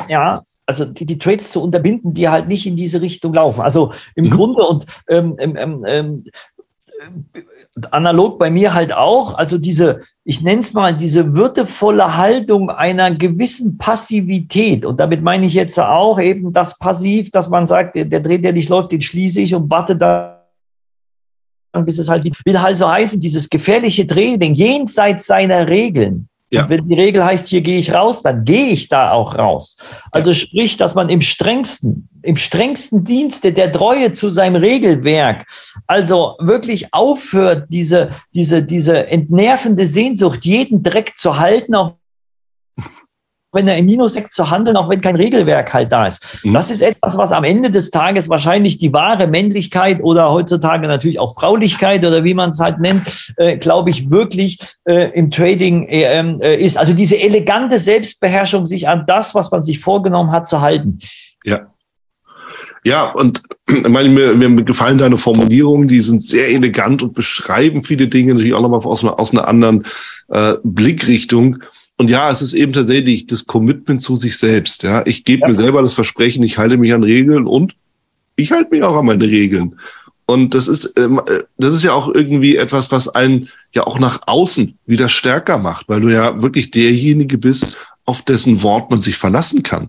ja. 0.07 0.43
Also 0.65 0.85
die, 0.85 1.05
die 1.05 1.17
Trades 1.17 1.51
zu 1.51 1.61
unterbinden, 1.61 2.13
die 2.13 2.29
halt 2.29 2.47
nicht 2.47 2.65
in 2.65 2.77
diese 2.77 3.01
Richtung 3.01 3.33
laufen. 3.33 3.61
Also 3.61 3.91
im 4.15 4.25
mhm. 4.25 4.29
Grunde 4.29 4.63
und 4.63 4.85
ähm, 5.09 5.35
ähm, 5.39 5.83
ähm, 5.85 6.23
analog 7.91 8.39
bei 8.39 8.49
mir 8.49 8.73
halt 8.73 8.93
auch, 8.93 9.35
also 9.35 9.57
diese, 9.57 10.01
ich 10.23 10.41
nenne 10.41 10.61
es 10.61 10.73
mal, 10.73 10.95
diese 10.95 11.35
würdevolle 11.35 12.17
Haltung 12.17 12.69
einer 12.69 13.13
gewissen 13.13 13.77
Passivität. 13.77 14.85
Und 14.85 14.99
damit 14.99 15.21
meine 15.21 15.45
ich 15.45 15.53
jetzt 15.53 15.79
auch 15.79 16.19
eben 16.19 16.53
das 16.53 16.77
Passiv, 16.77 17.31
dass 17.31 17.49
man 17.49 17.65
sagt, 17.65 17.95
der, 17.95 18.05
der 18.05 18.19
Dreh, 18.19 18.37
der 18.37 18.53
nicht 18.53 18.69
läuft, 18.69 18.91
den 18.91 19.01
schließe 19.01 19.41
ich 19.41 19.55
und 19.55 19.69
warte 19.69 19.95
da 19.95 20.39
bis 21.81 21.97
es 21.97 22.07
halt 22.07 22.23
will 22.45 22.55
also 22.55 22.87
heißen, 22.87 23.19
dieses 23.19 23.49
gefährliche 23.49 24.05
Training 24.05 24.53
jenseits 24.53 25.25
seiner 25.25 25.67
Regeln. 25.67 26.29
Ja. 26.53 26.69
Wenn 26.69 26.87
die 26.87 26.93
Regel 26.93 27.25
heißt, 27.25 27.47
hier 27.47 27.61
gehe 27.61 27.79
ich 27.79 27.93
raus, 27.93 28.21
dann 28.21 28.45
gehe 28.45 28.67
ich 28.67 28.87
da 28.87 29.11
auch 29.11 29.35
raus. 29.35 29.75
Also 30.11 30.29
ja. 30.29 30.35
sprich, 30.35 30.77
dass 30.77 30.93
man 30.93 31.09
im 31.09 31.21
strengsten, 31.21 32.07
im 32.21 32.35
strengsten 32.37 33.03
Dienste 33.03 33.53
der 33.53 33.71
Treue 33.71 34.11
zu 34.11 34.29
seinem 34.29 34.57
Regelwerk, 34.57 35.47
also 35.87 36.35
wirklich 36.39 36.93
aufhört, 36.93 37.65
diese, 37.69 38.11
diese, 38.35 38.61
diese 38.61 39.07
entnervende 39.07 39.87
Sehnsucht, 39.87 40.45
jeden 40.45 40.83
Dreck 40.83 41.13
zu 41.17 41.39
halten, 41.39 41.73
auch 41.73 41.95
wenn 43.53 43.67
er 43.67 43.77
im 43.77 43.85
Minusekt 43.85 44.31
zu 44.31 44.49
handeln, 44.49 44.77
auch 44.77 44.89
wenn 44.89 45.01
kein 45.01 45.15
Regelwerk 45.15 45.73
halt 45.73 45.91
da 45.91 46.05
ist. 46.05 46.43
Mhm. 46.43 46.53
Das 46.53 46.71
ist 46.71 46.81
etwas, 46.81 47.17
was 47.17 47.31
am 47.31 47.43
Ende 47.43 47.71
des 47.71 47.91
Tages 47.91 48.29
wahrscheinlich 48.29 48.77
die 48.77 48.93
wahre 48.93 49.27
Männlichkeit 49.27 50.01
oder 50.01 50.31
heutzutage 50.31 50.87
natürlich 50.87 51.19
auch 51.19 51.35
Fraulichkeit 51.35 52.05
oder 52.05 52.23
wie 52.23 52.33
man 52.33 52.51
es 52.51 52.59
halt 52.59 52.79
nennt, 52.79 53.33
äh, 53.37 53.57
glaube 53.57 53.89
ich, 53.89 54.09
wirklich 54.09 54.59
äh, 54.85 55.11
im 55.13 55.31
Trading 55.31 55.87
äh, 55.87 56.03
ähm, 56.03 56.41
äh, 56.41 56.55
ist. 56.55 56.77
Also 56.77 56.93
diese 56.93 57.19
elegante 57.19 57.79
Selbstbeherrschung, 57.79 58.65
sich 58.65 58.87
an 58.87 59.05
das, 59.07 59.35
was 59.35 59.51
man 59.51 59.63
sich 59.63 59.79
vorgenommen 59.79 60.31
hat, 60.31 60.47
zu 60.47 60.61
halten. 60.61 60.99
Ja. 61.43 61.67
Ja, 62.85 63.11
und 63.11 63.41
ich 63.69 63.87
meine, 63.87 64.09
mir, 64.09 64.33
mir 64.33 64.63
gefallen 64.63 64.97
deine 64.97 65.17
Formulierungen, 65.17 65.87
die 65.87 66.01
sind 66.01 66.21
sehr 66.21 66.49
elegant 66.49 67.01
und 67.01 67.13
beschreiben 67.13 67.83
viele 67.83 68.07
Dinge 68.07 68.33
natürlich 68.33 68.53
auch 68.53 68.61
nochmal 68.61 68.81
aus, 68.81 69.03
aus 69.05 69.31
einer 69.31 69.47
anderen 69.47 69.85
äh, 70.29 70.55
Blickrichtung. 70.63 71.59
Und 72.03 72.09
ja, 72.09 72.29
es 72.29 72.41
ist 72.41 72.51
eben 72.51 72.73
tatsächlich 72.73 73.27
das 73.27 73.45
Commitment 73.45 74.01
zu 74.01 74.17
sich 74.17 74.37
selbst. 74.37 74.83
Ja, 74.83 75.03
ich 75.05 75.23
gebe 75.23 75.43
ja. 75.43 75.47
mir 75.47 75.53
selber 75.53 75.81
das 75.81 75.93
Versprechen, 75.93 76.43
ich 76.43 76.57
halte 76.57 76.75
mich 76.75 76.91
an 76.91 77.01
Regeln 77.01 77.47
und 77.47 77.75
ich 78.35 78.51
halte 78.51 78.71
mich 78.71 78.83
auch 78.83 78.97
an 78.97 79.05
meine 79.05 79.23
Regeln. 79.23 79.79
Und 80.25 80.53
das 80.53 80.67
ist, 80.67 80.99
ähm, 80.99 81.21
äh, 81.25 81.43
das 81.57 81.73
ist 81.73 81.83
ja 81.83 81.93
auch 81.93 82.13
irgendwie 82.13 82.57
etwas, 82.57 82.91
was 82.91 83.07
einen 83.07 83.47
ja 83.73 83.87
auch 83.87 83.99
nach 83.99 84.19
außen 84.27 84.77
wieder 84.85 85.07
stärker 85.07 85.57
macht, 85.57 85.87
weil 85.87 86.01
du 86.01 86.09
ja 86.09 86.41
wirklich 86.41 86.71
derjenige 86.71 87.37
bist, 87.37 87.77
auf 88.03 88.21
dessen 88.21 88.63
Wort 88.63 88.91
man 88.91 89.01
sich 89.01 89.15
verlassen 89.15 89.63
kann. 89.63 89.87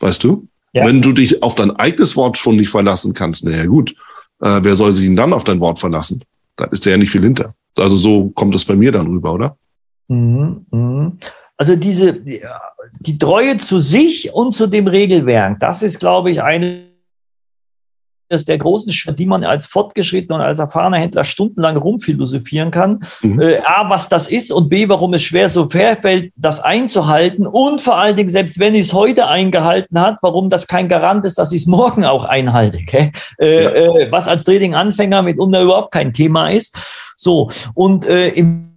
Weißt 0.00 0.24
du? 0.24 0.48
Ja. 0.72 0.86
Wenn 0.86 1.02
du 1.02 1.12
dich 1.12 1.42
auf 1.42 1.54
dein 1.54 1.70
eigenes 1.72 2.16
Wort 2.16 2.38
schon 2.38 2.56
nicht 2.56 2.70
verlassen 2.70 3.12
kannst, 3.12 3.44
naja 3.44 3.66
gut, 3.66 3.94
äh, 4.40 4.60
wer 4.62 4.74
soll 4.74 4.90
sich 4.90 5.04
denn 5.04 5.16
dann 5.16 5.34
auf 5.34 5.44
dein 5.44 5.60
Wort 5.60 5.78
verlassen? 5.78 6.24
Dann 6.56 6.70
ist 6.70 6.86
da 6.86 6.90
ja 6.92 6.96
nicht 6.96 7.10
viel 7.10 7.24
hinter. 7.24 7.54
Also 7.76 7.98
so 7.98 8.30
kommt 8.30 8.54
es 8.54 8.64
bei 8.64 8.74
mir 8.74 8.90
dann 8.90 9.06
rüber, 9.06 9.34
oder? 9.34 9.58
Mhm, 10.08 10.66
mhm. 10.70 11.18
Also 11.56 11.74
diese, 11.74 12.20
die 12.20 13.18
Treue 13.18 13.56
zu 13.56 13.78
sich 13.78 14.32
und 14.32 14.52
zu 14.52 14.66
dem 14.66 14.86
Regelwerk, 14.86 15.58
das 15.60 15.82
ist, 15.82 15.98
glaube 15.98 16.30
ich, 16.30 16.42
eine 16.42 16.86
der 18.28 18.58
großen 18.58 18.92
Schritte, 18.92 19.16
die 19.16 19.26
man 19.26 19.44
als 19.44 19.66
fortgeschrittener 19.66 20.36
und 20.36 20.40
als 20.40 20.58
erfahrener 20.58 20.96
Händler 20.96 21.24
stundenlang 21.24 21.76
rumphilosophieren 21.76 22.70
kann. 22.70 23.00
Mhm. 23.22 23.40
Äh, 23.40 23.58
A, 23.58 23.88
was 23.88 24.08
das 24.08 24.28
ist 24.28 24.52
und 24.52 24.68
B, 24.68 24.88
warum 24.88 25.14
es 25.14 25.22
schwer 25.22 25.48
so 25.48 25.68
fair 25.68 25.96
fällt, 25.96 26.32
das 26.36 26.60
einzuhalten 26.60 27.46
und 27.46 27.80
vor 27.80 27.96
allen 27.96 28.16
Dingen, 28.16 28.28
selbst 28.28 28.58
wenn 28.58 28.74
ich 28.74 28.86
es 28.86 28.92
heute 28.92 29.28
eingehalten 29.28 30.00
hat, 30.00 30.16
warum 30.22 30.48
das 30.48 30.66
kein 30.66 30.88
Garant 30.88 31.24
ist, 31.24 31.38
dass 31.38 31.52
ich 31.52 31.62
es 31.62 31.66
morgen 31.68 32.04
auch 32.04 32.24
einhalte. 32.24 32.76
Äh, 33.38 33.62
ja. 33.64 33.70
äh, 33.70 34.10
was 34.10 34.28
als 34.28 34.44
Trading-Anfänger 34.44 35.22
mitunter 35.22 35.62
überhaupt 35.62 35.92
kein 35.92 36.12
Thema 36.12 36.48
ist. 36.50 37.14
So, 37.16 37.48
und 37.74 38.04
äh, 38.04 38.28
im 38.30 38.75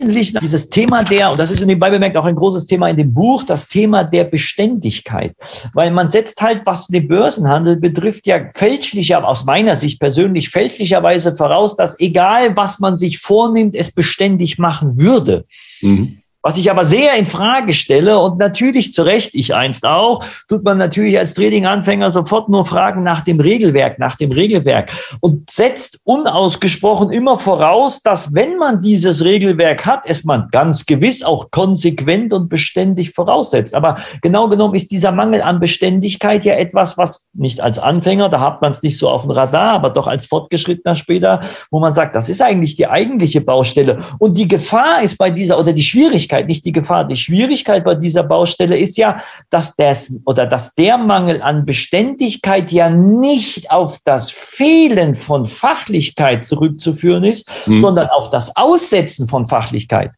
dieses 0.00 0.70
Thema 0.70 1.04
der, 1.04 1.30
und 1.30 1.38
das 1.38 1.50
ist 1.50 1.64
nebenbei 1.64 1.90
bemerkt 1.90 2.16
auch 2.16 2.24
ein 2.24 2.34
großes 2.34 2.66
Thema 2.66 2.88
in 2.88 2.96
dem 2.96 3.12
Buch, 3.12 3.44
das 3.44 3.68
Thema 3.68 4.04
der 4.04 4.24
Beständigkeit. 4.24 5.34
Weil 5.74 5.90
man 5.90 6.10
setzt 6.10 6.40
halt, 6.40 6.62
was 6.64 6.86
den 6.86 7.06
Börsenhandel 7.06 7.76
betrifft, 7.76 8.26
ja 8.26 8.50
fälschlicher, 8.54 9.26
aus 9.26 9.44
meiner 9.44 9.76
Sicht 9.76 10.00
persönlich 10.00 10.50
fälschlicherweise 10.50 11.34
voraus, 11.34 11.76
dass 11.76 11.98
egal 12.00 12.56
was 12.56 12.80
man 12.80 12.96
sich 12.96 13.18
vornimmt, 13.18 13.74
es 13.74 13.90
beständig 13.90 14.58
machen 14.58 15.00
würde. 15.00 15.44
Mhm. 15.80 16.18
Was 16.42 16.56
ich 16.56 16.70
aber 16.70 16.86
sehr 16.86 17.16
in 17.16 17.26
Frage 17.26 17.74
stelle 17.74 18.18
und 18.18 18.38
natürlich 18.38 18.94
zu 18.94 19.02
Recht, 19.02 19.34
ich 19.34 19.54
einst 19.54 19.84
auch, 19.84 20.24
tut 20.48 20.64
man 20.64 20.78
natürlich 20.78 21.18
als 21.18 21.34
Trading-Anfänger 21.34 22.10
sofort 22.10 22.48
nur 22.48 22.64
Fragen 22.64 23.02
nach 23.02 23.20
dem 23.20 23.40
Regelwerk, 23.40 23.98
nach 23.98 24.16
dem 24.16 24.32
Regelwerk 24.32 24.90
und 25.20 25.50
setzt 25.50 26.00
unausgesprochen 26.04 27.10
immer 27.10 27.36
voraus, 27.36 28.00
dass 28.00 28.32
wenn 28.32 28.56
man 28.56 28.80
dieses 28.80 29.22
Regelwerk 29.22 29.84
hat, 29.84 30.04
es 30.06 30.24
man 30.24 30.48
ganz 30.50 30.86
gewiss 30.86 31.22
auch 31.22 31.50
konsequent 31.50 32.32
und 32.32 32.48
beständig 32.48 33.10
voraussetzt. 33.10 33.74
Aber 33.74 33.96
genau 34.22 34.48
genommen 34.48 34.74
ist 34.74 34.90
dieser 34.90 35.12
Mangel 35.12 35.42
an 35.42 35.60
Beständigkeit 35.60 36.46
ja 36.46 36.54
etwas, 36.54 36.96
was 36.96 37.28
nicht 37.34 37.60
als 37.60 37.78
Anfänger, 37.78 38.30
da 38.30 38.40
hat 38.40 38.62
man 38.62 38.72
es 38.72 38.82
nicht 38.82 38.96
so 38.96 39.10
auf 39.10 39.22
dem 39.22 39.32
Radar, 39.32 39.72
aber 39.72 39.90
doch 39.90 40.06
als 40.06 40.24
Fortgeschrittener 40.24 40.94
später, 40.94 41.42
wo 41.70 41.80
man 41.80 41.92
sagt, 41.92 42.16
das 42.16 42.30
ist 42.30 42.40
eigentlich 42.40 42.76
die 42.76 42.86
eigentliche 42.86 43.42
Baustelle. 43.42 43.98
Und 44.18 44.38
die 44.38 44.48
Gefahr 44.48 45.02
ist 45.02 45.18
bei 45.18 45.30
dieser 45.30 45.58
oder 45.58 45.74
die 45.74 45.82
Schwierigkeit, 45.82 46.29
Schwierigkeit, 46.30 46.46
nicht 46.46 46.64
die 46.64 46.72
Gefahr. 46.72 47.04
Die 47.04 47.16
Schwierigkeit 47.16 47.84
bei 47.84 47.94
dieser 47.94 48.22
Baustelle 48.22 48.78
ist 48.78 48.96
ja, 48.96 49.16
dass 49.50 49.74
das 49.76 50.16
oder 50.24 50.46
dass 50.46 50.74
der 50.74 50.98
Mangel 50.98 51.42
an 51.42 51.64
Beständigkeit 51.64 52.70
ja 52.72 52.88
nicht 52.88 53.70
auf 53.70 53.98
das 54.04 54.30
Fehlen 54.30 55.14
von 55.14 55.44
Fachlichkeit 55.44 56.44
zurückzuführen 56.44 57.24
ist, 57.24 57.50
hm. 57.64 57.78
sondern 57.78 58.08
auf 58.08 58.30
das 58.30 58.56
Aussetzen 58.56 59.26
von 59.26 59.44
Fachlichkeit. 59.44 60.12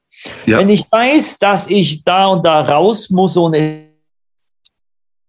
Ja. 0.46 0.58
Wenn 0.58 0.68
ich 0.68 0.84
weiß, 0.90 1.38
dass 1.38 1.68
ich 1.68 2.04
da 2.04 2.26
und 2.26 2.44
da 2.46 2.60
raus 2.60 3.10
muss 3.10 3.36
und 3.36 3.54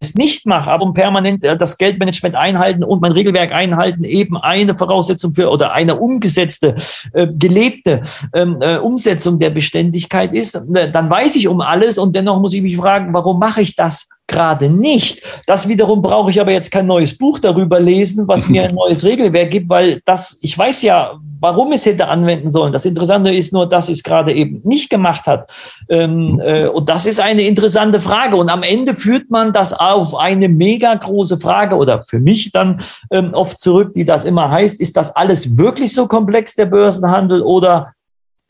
es 0.03 0.15
nicht 0.15 0.45
mache, 0.45 0.71
aber 0.71 0.85
um 0.85 0.93
permanent 0.93 1.43
äh, 1.43 1.57
das 1.57 1.77
Geldmanagement 1.77 2.35
einhalten 2.35 2.83
und 2.83 3.01
mein 3.01 3.11
Regelwerk 3.11 3.51
einhalten, 3.51 4.03
eben 4.03 4.37
eine 4.37 4.75
Voraussetzung 4.75 5.33
für 5.33 5.49
oder 5.49 5.73
eine 5.73 5.95
umgesetzte, 5.95 6.75
äh, 7.13 7.27
gelebte 7.27 8.01
ähm, 8.33 8.57
äh, 8.61 8.77
Umsetzung 8.77 9.39
der 9.39 9.49
Beständigkeit 9.49 10.33
ist, 10.33 10.61
dann 10.67 11.09
weiß 11.09 11.35
ich 11.35 11.47
um 11.47 11.61
alles 11.61 11.97
und 11.97 12.15
dennoch 12.15 12.39
muss 12.39 12.53
ich 12.53 12.61
mich 12.61 12.77
fragen, 12.77 13.13
warum 13.13 13.39
mache 13.39 13.61
ich 13.61 13.75
das 13.75 14.09
gerade 14.27 14.69
nicht. 14.69 15.21
Das 15.45 15.67
wiederum 15.67 16.01
brauche 16.01 16.29
ich 16.29 16.39
aber 16.39 16.51
jetzt 16.51 16.71
kein 16.71 16.87
neues 16.87 17.17
Buch 17.17 17.39
darüber 17.39 17.79
lesen, 17.79 18.27
was 18.27 18.47
mir 18.47 18.63
ein 18.63 18.75
neues 18.75 19.03
Regelwerk 19.03 19.51
gibt, 19.51 19.69
weil 19.69 20.01
das, 20.05 20.37
ich 20.41 20.57
weiß 20.57 20.81
ja, 20.83 21.19
warum 21.39 21.73
es 21.73 21.85
hätte 21.85 22.07
anwenden 22.07 22.49
sollen. 22.49 22.71
Das 22.71 22.85
Interessante 22.85 23.33
ist 23.33 23.51
nur, 23.51 23.67
dass 23.67 23.89
es 23.89 24.01
gerade 24.01 24.33
eben 24.33 24.61
nicht 24.63 24.89
gemacht 24.89 25.25
hat. 25.25 25.49
Ähm, 25.89 26.41
äh, 26.43 26.67
und 26.67 26.87
das 26.87 27.05
ist 27.05 27.19
eine 27.19 27.43
interessante 27.43 27.99
Frage. 27.99 28.37
Und 28.37 28.49
am 28.49 28.63
Ende 28.63 28.93
führt 28.93 29.29
man 29.29 29.51
das 29.51 29.73
auf 29.73 30.15
eine 30.15 30.47
mega 30.47 30.93
große 30.95 31.37
Frage 31.37 31.75
oder 31.75 32.01
für 32.01 32.19
mich 32.19 32.51
dann 32.51 32.81
ähm, 33.11 33.33
oft 33.33 33.59
zurück, 33.59 33.93
die 33.93 34.05
das 34.05 34.23
immer 34.23 34.49
heißt, 34.49 34.79
ist 34.79 34.95
das 34.95 35.15
alles 35.15 35.57
wirklich 35.57 35.93
so 35.93 36.07
komplex, 36.07 36.55
der 36.55 36.67
Börsenhandel, 36.67 37.41
oder 37.41 37.93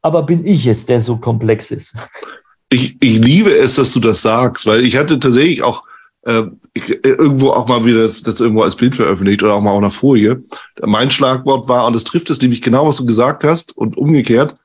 aber 0.03 0.23
bin 0.23 0.45
ich 0.45 0.67
es, 0.67 0.85
der 0.85 0.99
so 0.99 1.17
komplex 1.17 1.71
ist? 1.71 1.95
ich, 2.73 2.97
ich 2.99 3.19
liebe 3.19 3.55
es, 3.55 3.75
dass 3.75 3.93
du 3.93 3.99
das 3.99 4.21
sagst, 4.21 4.65
weil 4.65 4.83
ich 4.83 4.97
hatte 4.97 5.19
tatsächlich 5.19 5.61
auch 5.63 5.83
äh, 6.23 6.43
ich, 6.73 6.89
äh, 6.89 7.09
irgendwo 7.09 7.51
auch 7.51 7.67
mal 7.67 7.85
wieder 7.85 8.01
das, 8.01 8.23
das 8.23 8.39
irgendwo 8.39 8.63
als 8.63 8.75
Bild 8.75 8.95
veröffentlicht 8.95 9.43
oder 9.43 9.55
auch 9.55 9.61
mal 9.61 9.71
auf 9.71 9.77
einer 9.77 9.91
Folie. 9.91 10.43
Mein 10.81 11.11
Schlagwort 11.11 11.67
war, 11.67 11.85
und 11.85 11.95
es 11.95 12.03
trifft 12.03 12.29
es 12.29 12.41
nämlich 12.41 12.61
genau, 12.61 12.87
was 12.87 12.97
du 12.97 13.05
gesagt 13.05 13.43
hast, 13.43 13.77
und 13.77 13.97
umgekehrt, 13.97 14.55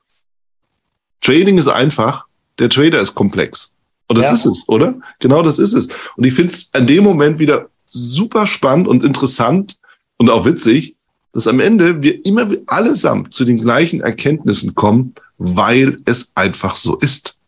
Trading 1.21 1.57
ist 1.57 1.67
einfach, 1.67 2.27
der 2.59 2.69
Trader 2.69 3.01
ist 3.01 3.13
komplex. 3.13 3.77
Und 4.07 4.17
das 4.17 4.27
ja. 4.27 4.33
ist 4.33 4.45
es, 4.45 4.67
oder? 4.67 4.95
Genau 5.19 5.43
das 5.43 5.59
ist 5.59 5.73
es. 5.73 5.89
Und 6.15 6.23
ich 6.23 6.33
finde 6.33 6.53
es 6.53 6.73
an 6.73 6.87
dem 6.87 7.03
Moment 7.03 7.39
wieder 7.39 7.69
super 7.85 8.47
spannend 8.47 8.87
und 8.87 9.03
interessant 9.03 9.77
und 10.17 10.29
auch 10.29 10.45
witzig, 10.45 10.95
dass 11.33 11.47
am 11.47 11.59
Ende 11.59 12.01
wir 12.01 12.25
immer 12.25 12.47
allesamt 12.65 13.33
zu 13.33 13.45
den 13.45 13.59
gleichen 13.59 14.01
Erkenntnissen 14.01 14.73
kommen, 14.73 15.13
weil 15.37 15.99
es 16.05 16.31
einfach 16.35 16.75
so 16.75 16.97
ist. 16.97 17.38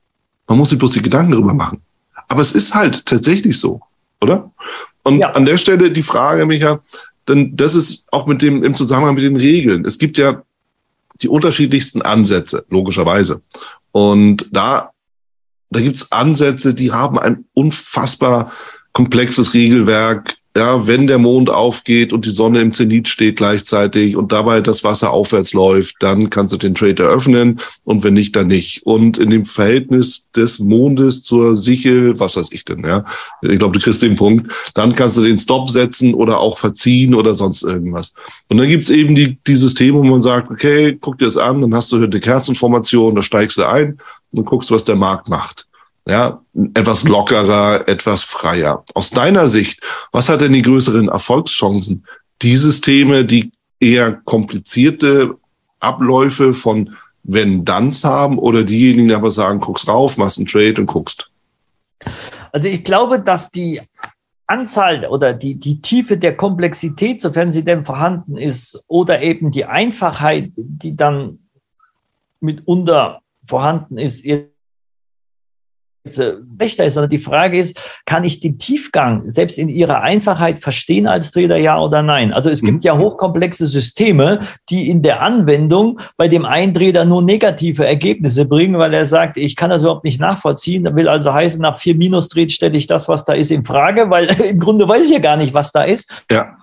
Man 0.47 0.57
muss 0.57 0.69
sich 0.69 0.79
bloß 0.79 0.91
die 0.91 1.01
Gedanken 1.01 1.31
darüber 1.31 1.53
machen. 1.53 1.81
Aber 2.27 2.41
es 2.41 2.53
ist 2.53 2.73
halt 2.73 3.05
tatsächlich 3.05 3.59
so, 3.59 3.81
oder? 4.21 4.51
Und 5.03 5.19
ja. 5.19 5.31
an 5.31 5.45
der 5.45 5.57
Stelle 5.57 5.91
die 5.91 6.03
Frage, 6.03 6.45
Micha, 6.45 6.81
denn 7.27 7.55
das 7.55 7.75
ist 7.75 8.05
auch 8.11 8.25
mit 8.25 8.41
dem, 8.41 8.63
im 8.63 8.75
Zusammenhang 8.75 9.15
mit 9.15 9.23
den 9.23 9.35
Regeln. 9.35 9.85
Es 9.85 9.97
gibt 9.97 10.17
ja 10.17 10.43
die 11.21 11.27
unterschiedlichsten 11.27 12.01
Ansätze, 12.01 12.65
logischerweise. 12.69 13.41
Und 13.91 14.47
da, 14.51 14.91
da 15.69 15.79
gibt's 15.79 16.11
Ansätze, 16.11 16.73
die 16.73 16.91
haben 16.91 17.19
ein 17.19 17.45
unfassbar 17.53 18.51
komplexes 18.93 19.53
Regelwerk, 19.53 20.35
ja, 20.55 20.85
wenn 20.85 21.07
der 21.07 21.17
Mond 21.17 21.49
aufgeht 21.49 22.11
und 22.11 22.25
die 22.25 22.31
Sonne 22.31 22.59
im 22.59 22.73
Zenit 22.73 23.07
steht 23.07 23.37
gleichzeitig 23.37 24.17
und 24.17 24.33
dabei 24.33 24.59
das 24.59 24.83
Wasser 24.83 25.11
aufwärts 25.11 25.53
läuft, 25.53 25.95
dann 25.99 26.29
kannst 26.29 26.53
du 26.53 26.57
den 26.57 26.75
Trade 26.75 27.03
eröffnen 27.03 27.61
und 27.85 28.03
wenn 28.03 28.15
nicht, 28.15 28.35
dann 28.35 28.47
nicht. 28.47 28.85
Und 28.85 29.17
in 29.17 29.29
dem 29.29 29.45
Verhältnis 29.45 30.29
des 30.31 30.59
Mondes 30.59 31.23
zur 31.23 31.55
Sichel, 31.55 32.19
was 32.19 32.35
weiß 32.35 32.49
ich 32.51 32.65
denn, 32.65 32.83
ja, 32.85 33.05
ich 33.41 33.59
glaube, 33.59 33.77
du 33.77 33.83
kriegst 33.83 34.01
den 34.01 34.17
Punkt, 34.17 34.51
dann 34.73 34.93
kannst 34.93 35.15
du 35.15 35.23
den 35.23 35.37
Stop 35.37 35.69
setzen 35.69 36.13
oder 36.13 36.39
auch 36.39 36.57
verziehen 36.57 37.15
oder 37.15 37.33
sonst 37.33 37.63
irgendwas. 37.63 38.13
Und 38.49 38.57
dann 38.57 38.67
gibt's 38.67 38.89
eben 38.89 39.15
die, 39.15 39.37
die 39.47 39.55
Systeme, 39.55 39.99
wo 39.99 40.03
man 40.03 40.21
sagt, 40.21 40.51
okay, 40.51 40.97
guck 40.99 41.17
dir 41.17 41.25
das 41.25 41.37
an, 41.37 41.61
dann 41.61 41.73
hast 41.73 41.93
du 41.93 41.95
eine 41.95 42.19
Kerzenformation, 42.19 43.15
da 43.15 43.21
steigst 43.21 43.57
du 43.57 43.67
ein 43.67 43.99
und 44.31 44.45
guckst, 44.45 44.69
was 44.69 44.83
der 44.83 44.97
Markt 44.97 45.29
macht 45.29 45.67
ja, 46.07 46.41
etwas 46.73 47.03
lockerer, 47.03 47.87
etwas 47.87 48.23
freier. 48.23 48.83
Aus 48.93 49.11
deiner 49.11 49.47
Sicht, 49.47 49.81
was 50.11 50.29
hat 50.29 50.41
denn 50.41 50.53
die 50.53 50.61
größeren 50.61 51.09
Erfolgschancen? 51.09 52.05
Die 52.41 52.57
Systeme, 52.57 53.23
die 53.23 53.51
eher 53.79 54.13
komplizierte 54.13 55.35
Abläufe 55.79 56.53
von 56.53 56.95
wenn 57.23 57.65
Danns 57.65 58.03
haben 58.03 58.39
oder 58.39 58.63
diejenigen, 58.63 59.09
die 59.09 59.13
aber 59.13 59.31
sagen, 59.31 59.59
guckst 59.59 59.87
rauf, 59.87 60.17
machst 60.17 60.37
einen 60.37 60.47
Trade 60.47 60.81
und 60.81 60.87
guckst? 60.87 61.29
Also 62.51 62.67
ich 62.67 62.83
glaube, 62.83 63.19
dass 63.19 63.51
die 63.51 63.81
Anzahl 64.47 65.05
oder 65.05 65.33
die, 65.33 65.55
die 65.55 65.81
Tiefe 65.81 66.17
der 66.17 66.35
Komplexität, 66.35 67.21
sofern 67.21 67.51
sie 67.51 67.63
denn 67.63 67.83
vorhanden 67.83 68.37
ist, 68.37 68.83
oder 68.87 69.21
eben 69.21 69.51
die 69.51 69.65
Einfachheit, 69.65 70.51
die 70.57 70.95
dann 70.95 71.39
mitunter 72.39 73.21
vorhanden 73.43 73.97
ist, 73.97 74.25
schlechter 76.09 76.85
ist, 76.85 76.95
sondern 76.95 77.11
die 77.11 77.19
Frage 77.19 77.57
ist, 77.57 77.79
kann 78.05 78.23
ich 78.23 78.39
den 78.39 78.57
Tiefgang 78.57 79.23
selbst 79.29 79.57
in 79.57 79.69
ihrer 79.69 80.01
Einfachheit 80.01 80.59
verstehen 80.59 81.07
als 81.07 81.31
Trader, 81.31 81.57
ja 81.57 81.79
oder 81.79 82.01
nein? 82.01 82.33
Also 82.33 82.49
es 82.49 82.61
gibt 82.61 82.77
mhm. 82.77 82.81
ja 82.81 82.97
hochkomplexe 82.97 83.67
Systeme, 83.67 84.39
die 84.69 84.89
in 84.89 85.01
der 85.01 85.21
Anwendung 85.21 85.99
bei 86.17 86.27
dem 86.27 86.45
einen 86.45 86.73
Trader 86.73 87.05
nur 87.05 87.21
negative 87.21 87.85
Ergebnisse 87.85 88.45
bringen, 88.45 88.77
weil 88.77 88.93
er 88.93 89.05
sagt, 89.05 89.37
ich 89.37 89.55
kann 89.55 89.69
das 89.69 89.81
überhaupt 89.81 90.03
nicht 90.03 90.19
nachvollziehen. 90.19 90.83
Das 90.83 90.95
will 90.95 91.07
also 91.07 91.33
heißen, 91.33 91.61
nach 91.61 91.77
vier 91.77 91.95
Minus-Trades 91.95 92.53
stelle 92.53 92.77
ich 92.77 92.87
das, 92.87 93.07
was 93.07 93.25
da 93.25 93.33
ist, 93.33 93.51
in 93.51 93.65
Frage, 93.65 94.09
weil 94.09 94.25
im 94.41 94.59
Grunde 94.59 94.87
weiß 94.87 95.05
ich 95.05 95.11
ja 95.11 95.19
gar 95.19 95.37
nicht, 95.37 95.53
was 95.53 95.71
da 95.71 95.83
ist. 95.83 96.25
Ja. 96.31 96.57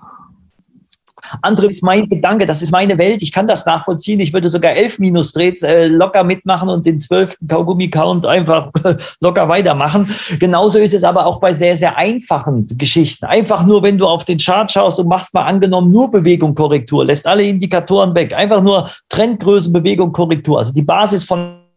Andere 1.42 1.66
ist 1.66 1.82
mein 1.82 2.08
Gedanke, 2.08 2.46
das 2.46 2.62
ist 2.62 2.72
meine 2.72 2.98
Welt, 2.98 3.22
ich 3.22 3.32
kann 3.32 3.46
das 3.46 3.66
nachvollziehen. 3.66 4.20
Ich 4.20 4.32
würde 4.32 4.48
sogar 4.48 4.72
elf 4.72 4.98
Minus-Drehs 4.98 5.62
äh, 5.62 5.86
locker 5.86 6.24
mitmachen 6.24 6.68
und 6.68 6.86
den 6.86 6.98
zwölften 6.98 7.46
Kaugummi-Count 7.48 8.26
einfach 8.26 8.70
locker 9.20 9.48
weitermachen. 9.48 10.14
Genauso 10.38 10.78
ist 10.78 10.94
es 10.94 11.04
aber 11.04 11.26
auch 11.26 11.40
bei 11.40 11.52
sehr, 11.52 11.76
sehr 11.76 11.96
einfachen 11.96 12.66
Geschichten. 12.78 13.26
Einfach 13.26 13.64
nur, 13.64 13.82
wenn 13.82 13.98
du 13.98 14.06
auf 14.06 14.24
den 14.24 14.38
Chart 14.38 14.70
schaust 14.70 14.98
und 14.98 15.08
machst 15.08 15.34
mal 15.34 15.44
angenommen 15.44 15.92
nur 15.92 16.10
Bewegung, 16.10 16.54
Korrektur, 16.54 17.04
lässt 17.04 17.26
alle 17.26 17.44
Indikatoren 17.44 18.14
weg. 18.14 18.34
Einfach 18.34 18.62
nur 18.62 18.88
Trendgrößen, 19.08 19.72
Bewegung, 19.72 20.12
Korrektur. 20.12 20.58
Also 20.58 20.72
die 20.72 20.82
Basis 20.82 21.24
von 21.24 21.67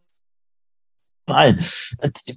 allen. 1.27 1.59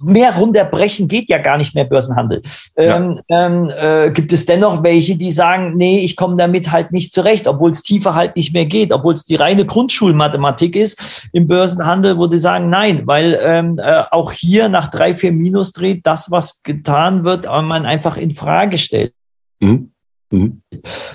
Mehr 0.01 0.35
runterbrechen 0.35 1.07
geht 1.07 1.29
ja 1.29 1.37
gar 1.37 1.57
nicht 1.57 1.75
mehr 1.75 1.85
Börsenhandel. 1.85 2.41
Ja. 2.77 2.97
Ähm, 2.97 3.19
ähm, 3.29 3.71
äh, 3.75 4.11
gibt 4.11 4.31
es 4.33 4.45
dennoch 4.45 4.83
welche, 4.83 5.15
die 5.15 5.31
sagen, 5.31 5.75
nee, 5.75 5.99
ich 5.99 6.15
komme 6.15 6.37
damit 6.37 6.71
halt 6.71 6.91
nicht 6.91 7.13
zurecht, 7.13 7.47
obwohl 7.47 7.71
es 7.71 7.83
tiefer 7.83 8.15
halt 8.15 8.35
nicht 8.35 8.53
mehr 8.53 8.65
geht, 8.65 8.91
obwohl 8.91 9.13
es 9.13 9.25
die 9.25 9.35
reine 9.35 9.65
Grundschulmathematik 9.65 10.75
ist 10.75 11.27
im 11.33 11.47
Börsenhandel, 11.47 12.17
wo 12.17 12.27
die 12.27 12.37
sagen, 12.37 12.69
nein, 12.69 13.03
weil 13.05 13.39
ähm, 13.43 13.73
äh, 13.77 14.03
auch 14.11 14.31
hier 14.31 14.69
nach 14.69 14.87
drei, 14.87 15.13
vier 15.13 15.31
Minus 15.31 15.71
dreht 15.71 16.05
das, 16.05 16.31
was 16.31 16.61
getan 16.63 17.25
wird, 17.25 17.45
man 17.45 17.85
einfach 17.85 18.17
in 18.17 18.31
Frage 18.31 18.77
stellt. 18.77 19.13
Mhm. 19.59 19.91
Mhm. 20.31 20.61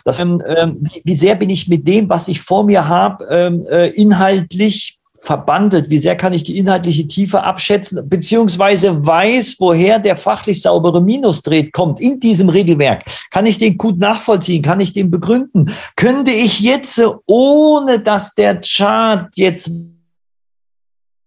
Das, 0.04 0.20
ähm, 0.20 0.42
wie, 0.80 1.02
wie, 1.04 1.14
sehr 1.14 1.34
bin 1.34 1.50
ich 1.50 1.68
mit 1.68 1.86
dem, 1.86 2.08
was 2.08 2.28
ich 2.28 2.40
vor 2.40 2.64
mir 2.64 2.86
habe, 2.86 3.24
ähm, 3.26 3.66
äh, 3.68 3.88
inhaltlich 3.88 4.99
verbandelt, 5.20 5.90
wie 5.90 5.98
sehr 5.98 6.16
kann 6.16 6.32
ich 6.32 6.42
die 6.42 6.58
inhaltliche 6.58 7.06
Tiefe 7.06 7.42
abschätzen, 7.42 8.08
beziehungsweise 8.08 9.06
weiß, 9.06 9.56
woher 9.58 9.98
der 9.98 10.16
fachlich 10.16 10.62
saubere 10.62 11.02
Minusdreht 11.02 11.72
kommt 11.72 12.00
in 12.00 12.18
diesem 12.18 12.48
Regelwerk. 12.48 13.04
Kann 13.30 13.46
ich 13.46 13.58
den 13.58 13.76
gut 13.76 13.98
nachvollziehen? 13.98 14.62
Kann 14.62 14.80
ich 14.80 14.92
den 14.92 15.10
begründen? 15.10 15.70
Könnte 15.96 16.30
ich 16.30 16.60
jetzt, 16.60 17.02
ohne 17.26 18.00
dass 18.00 18.34
der 18.34 18.60
Chart 18.60 19.28
jetzt 19.36 19.70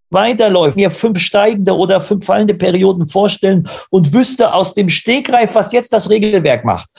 weiterläuft, 0.10 0.76
mir 0.76 0.92
fünf 0.92 1.20
steigende 1.20 1.76
oder 1.76 2.02
fünf 2.02 2.26
fallende 2.26 2.54
Perioden 2.54 3.06
vorstellen 3.06 3.68
und 3.90 4.14
wüsste 4.14 4.54
aus 4.54 4.74
dem 4.74 4.90
Stegreif, 4.90 5.56
was 5.56 5.72
jetzt 5.72 5.94
das 5.94 6.10
Regelwerk 6.10 6.66
macht. 6.66 6.90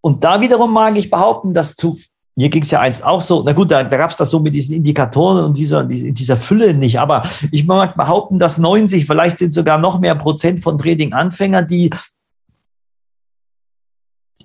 Und 0.00 0.24
da 0.24 0.40
wiederum 0.40 0.72
mag 0.72 0.96
ich 0.96 1.10
behaupten, 1.10 1.54
dass 1.54 1.74
zu 1.74 1.98
mir 2.38 2.50
ging 2.50 2.62
es 2.62 2.70
ja 2.70 2.78
einst 2.78 3.02
auch 3.02 3.20
so, 3.20 3.42
na 3.42 3.52
gut, 3.52 3.68
da, 3.72 3.82
da 3.82 3.96
gab 3.96 4.10
es 4.10 4.16
das 4.16 4.30
so 4.30 4.38
mit 4.38 4.54
diesen 4.54 4.76
Indikatoren 4.76 5.44
und 5.44 5.58
dieser, 5.58 5.82
dieser 5.82 6.36
Fülle 6.36 6.72
nicht, 6.72 7.00
aber 7.00 7.24
ich 7.50 7.66
mag 7.66 7.96
behaupten, 7.96 8.38
dass 8.38 8.58
90, 8.58 9.06
vielleicht 9.06 9.38
sind 9.38 9.52
sogar 9.52 9.76
noch 9.76 9.98
mehr 9.98 10.14
Prozent 10.14 10.62
von 10.62 10.78
Trading-Anfängern, 10.78 11.66
die 11.66 11.90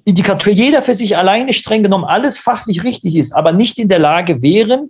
Indikator 0.05 0.51
jeder 0.51 0.81
für 0.81 0.95
sich 0.95 1.15
alleine 1.15 1.53
streng 1.53 1.83
genommen 1.83 2.05
alles 2.05 2.39
fachlich 2.39 2.83
richtig 2.83 3.15
ist, 3.15 3.31
aber 3.31 3.53
nicht 3.53 3.77
in 3.77 3.89
der 3.89 3.99
Lage 3.99 4.41
wären, 4.41 4.89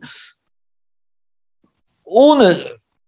ohne 2.06 2.58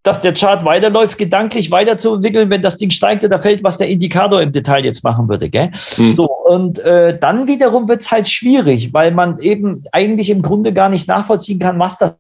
dass 0.06 0.22
der 0.22 0.34
Chart 0.34 0.64
weiterläuft, 0.64 1.18
gedanklich 1.18 1.72
weiterzuentwickeln, 1.72 2.50
wenn 2.52 2.62
das 2.62 2.78
Ding 2.78 2.92
steigt 2.92 3.26
oder 3.26 3.42
fällt, 3.42 3.64
was 3.64 3.80
der 3.80 3.90
Indikator 3.90 4.40
im 4.40 4.52
Detail 4.52 4.86
jetzt 4.86 5.04
machen 5.04 5.28
würde. 5.28 5.50
Gell? 5.50 5.72
Mhm. 5.98 6.14
So, 6.14 6.26
und 6.26 6.78
äh, 6.80 7.18
dann 7.18 7.48
wiederum 7.48 7.90
wird 7.90 8.02
es 8.02 8.12
halt 8.12 8.30
schwierig, 8.30 8.94
weil 8.94 9.12
man 9.12 9.40
eben 9.40 9.82
eigentlich 9.92 10.30
im 10.30 10.44
Grunde 10.44 10.74
gar 10.74 10.90
nicht 10.90 11.08
nachvollziehen 11.08 11.58
kann, 11.58 11.80
was 11.80 11.98
das 11.98 12.14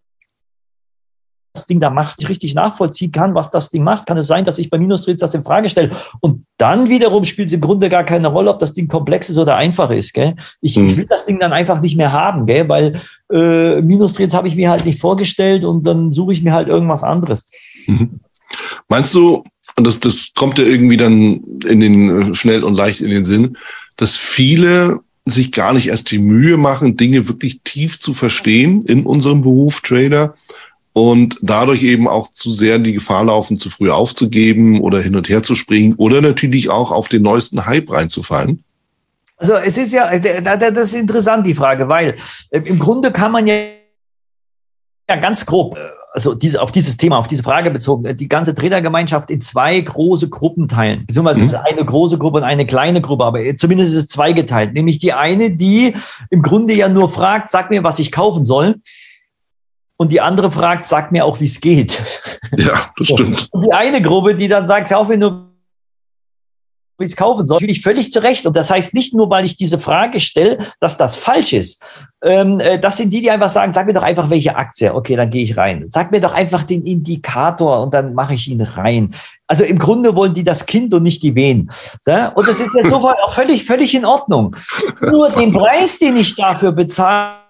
das 1.53 1.67
Ding 1.67 1.79
da 1.79 1.89
macht, 1.89 2.19
nicht 2.19 2.27
richtig 2.27 2.53
nachvollziehen 2.53 3.13
kann, 3.13 3.33
was 3.33 3.49
das 3.49 3.69
Ding 3.69 3.83
macht, 3.83 4.05
kann 4.05 4.17
es 4.17 4.27
sein, 4.27 4.43
dass 4.43 4.59
ich 4.59 4.69
bei 4.69 4.77
Minustrades 4.77 5.21
das 5.21 5.33
in 5.33 5.41
Frage 5.41 5.69
stelle. 5.69 5.91
Und 6.19 6.44
dann 6.57 6.89
wiederum 6.89 7.25
spielt 7.25 7.49
es 7.49 7.53
im 7.53 7.61
Grunde 7.61 7.89
gar 7.89 8.03
keine 8.03 8.29
Rolle, 8.29 8.49
ob 8.49 8.59
das 8.59 8.73
Ding 8.73 8.87
komplex 8.87 9.29
ist 9.29 9.37
oder 9.37 9.57
einfach 9.57 9.89
ist. 9.89 10.13
Gell? 10.13 10.35
Ich, 10.61 10.77
mhm. 10.77 10.87
ich 10.87 10.97
will 10.97 11.05
das 11.09 11.25
Ding 11.25 11.39
dann 11.39 11.53
einfach 11.53 11.81
nicht 11.81 11.97
mehr 11.97 12.11
haben, 12.11 12.45
gell? 12.45 12.67
weil 12.69 13.01
äh, 13.31 13.81
Minustrades 13.81 14.33
habe 14.33 14.47
ich 14.47 14.55
mir 14.55 14.69
halt 14.69 14.85
nicht 14.85 14.99
vorgestellt 14.99 15.65
und 15.65 15.85
dann 15.85 16.11
suche 16.11 16.33
ich 16.33 16.41
mir 16.41 16.53
halt 16.53 16.67
irgendwas 16.67 17.03
anderes. 17.03 17.45
Mhm. 17.87 18.19
Meinst 18.87 19.13
du, 19.13 19.43
und 19.75 19.85
das, 19.85 19.99
das 19.99 20.31
kommt 20.35 20.57
ja 20.57 20.65
irgendwie 20.65 20.97
dann 20.97 21.41
in 21.65 21.79
den 21.79 22.33
schnell 22.35 22.63
und 22.63 22.75
leicht 22.75 23.01
in 23.01 23.09
den 23.09 23.25
Sinn, 23.25 23.57
dass 23.97 24.15
viele 24.15 24.99
sich 25.25 25.51
gar 25.51 25.73
nicht 25.73 25.87
erst 25.87 26.11
die 26.11 26.19
Mühe 26.19 26.55
machen, 26.55 26.97
Dinge 26.97 27.27
wirklich 27.27 27.61
tief 27.63 27.99
zu 27.99 28.13
verstehen 28.13 28.85
in 28.85 29.05
unserem 29.05 29.41
Beruf 29.41 29.81
Trader 29.81 30.35
und 30.97 31.37
dadurch 31.41 31.83
eben 31.83 32.07
auch 32.07 32.31
zu 32.31 32.49
sehr 32.51 32.77
in 32.77 32.85
die 32.85 32.93
Gefahr 32.93 33.25
laufen, 33.25 33.57
zu 33.57 33.69
früh 33.69 33.91
aufzugeben 33.91 34.79
oder 34.79 35.01
hin 35.01 35.17
und 35.17 35.27
her 35.27 35.43
zu 35.43 35.53
springen 35.53 35.95
oder 35.97 36.21
natürlich 36.21 36.69
auch 36.69 36.89
auf 36.91 37.09
den 37.09 37.21
neuesten 37.21 37.65
Hype 37.65 37.91
reinzufallen? 37.91 38.63
Also 39.35 39.55
es 39.55 39.77
ist 39.77 39.91
ja, 39.91 40.17
das 40.17 40.93
ist 40.93 40.95
interessant, 40.95 41.45
die 41.45 41.53
Frage, 41.53 41.89
weil 41.89 42.15
äh, 42.49 42.61
im 42.61 42.79
Grunde 42.79 43.11
kann 43.11 43.33
man 43.33 43.45
ja 43.45 43.71
ganz 45.07 45.45
grob 45.45 45.77
äh, 45.77 45.81
also 46.13 46.33
diese, 46.33 46.61
auf 46.61 46.71
dieses 46.71 46.95
Thema, 46.95 47.17
auf 47.17 47.27
diese 47.27 47.43
Frage 47.43 47.71
bezogen, 47.71 48.05
äh, 48.05 48.15
die 48.15 48.29
ganze 48.29 48.55
Trainergemeinschaft 48.55 49.29
in 49.29 49.41
zwei 49.41 49.77
große 49.81 50.29
Gruppen 50.29 50.69
teilen. 50.69 51.05
Beziehungsweise 51.05 51.41
mhm. 51.41 51.45
es 51.47 51.53
ist 51.53 51.59
eine 51.59 51.83
große 51.83 52.17
Gruppe 52.17 52.37
und 52.37 52.45
eine 52.45 52.65
kleine 52.65 53.01
Gruppe, 53.01 53.25
aber 53.25 53.41
zumindest 53.57 53.91
ist 53.91 53.97
es 53.97 54.07
zweigeteilt. 54.07 54.73
Nämlich 54.73 54.97
die 54.99 55.11
eine, 55.11 55.51
die 55.51 55.93
im 56.29 56.41
Grunde 56.41 56.73
ja 56.73 56.87
nur 56.87 57.11
fragt, 57.11 57.49
sag 57.49 57.69
mir, 57.69 57.83
was 57.83 57.99
ich 57.99 58.13
kaufen 58.13 58.45
soll. 58.45 58.75
Und 59.97 60.11
die 60.11 60.21
andere 60.21 60.51
fragt, 60.51 60.87
sag 60.87 61.11
mir 61.11 61.25
auch, 61.25 61.39
wie 61.39 61.45
es 61.45 61.61
geht. 61.61 62.01
Ja, 62.57 62.91
das 62.97 63.07
stimmt. 63.07 63.47
Und 63.51 63.63
die 63.63 63.73
eine 63.73 64.01
Gruppe, 64.01 64.35
die 64.35 64.47
dann 64.47 64.65
sagt, 64.65 64.89
kauf 64.89 65.07
mir 65.07 65.17
nur 65.17 65.55
wie 66.97 67.05
es 67.05 67.15
kaufen 67.15 67.45
soll, 67.45 67.57
natürlich 67.57 67.81
völlig 67.81 68.11
zu 68.11 68.23
Recht. 68.23 68.45
Und 68.45 68.55
das 68.55 68.69
heißt 68.69 68.93
nicht 68.93 69.13
nur, 69.13 69.29
weil 69.29 69.45
ich 69.45 69.57
diese 69.57 69.79
Frage 69.79 70.19
stelle, 70.19 70.57
dass 70.79 70.97
das 70.97 71.17
falsch 71.17 71.53
ist. 71.53 71.83
Ähm, 72.23 72.59
äh, 72.59 72.79
das 72.79 72.97
sind 72.97 73.11
die, 73.11 73.21
die 73.21 73.29
einfach 73.29 73.49
sagen, 73.49 73.73
sag 73.73 73.85
mir 73.85 73.93
doch 73.93 74.03
einfach, 74.03 74.29
welche 74.29 74.55
Aktie. 74.55 74.93
Okay, 74.93 75.15
dann 75.15 75.29
gehe 75.29 75.43
ich 75.43 75.57
rein. 75.57 75.85
Sag 75.89 76.11
mir 76.11 76.21
doch 76.21 76.33
einfach 76.33 76.63
den 76.63 76.85
Indikator 76.85 77.81
und 77.81 77.93
dann 77.93 78.13
mache 78.13 78.35
ich 78.35 78.47
ihn 78.47 78.61
rein. 78.61 79.13
Also 79.47 79.63
im 79.63 79.77
Grunde 79.77 80.15
wollen 80.15 80.33
die 80.33 80.43
das 80.43 80.65
Kind 80.65 80.93
und 80.93 81.03
nicht 81.03 81.21
die 81.21 81.35
Wehen. 81.35 81.69
Und 82.07 82.47
das 82.47 82.59
ist 82.59 82.73
ja 82.73 82.87
sofort 82.87 83.17
auch 83.23 83.35
völlig, 83.35 83.65
völlig 83.65 83.93
in 83.93 84.05
Ordnung. 84.05 84.55
Nur 85.01 85.29
den 85.31 85.51
Preis, 85.51 85.99
den 85.99 86.17
ich 86.17 86.35
dafür 86.35 86.71
bezahle, 86.71 87.44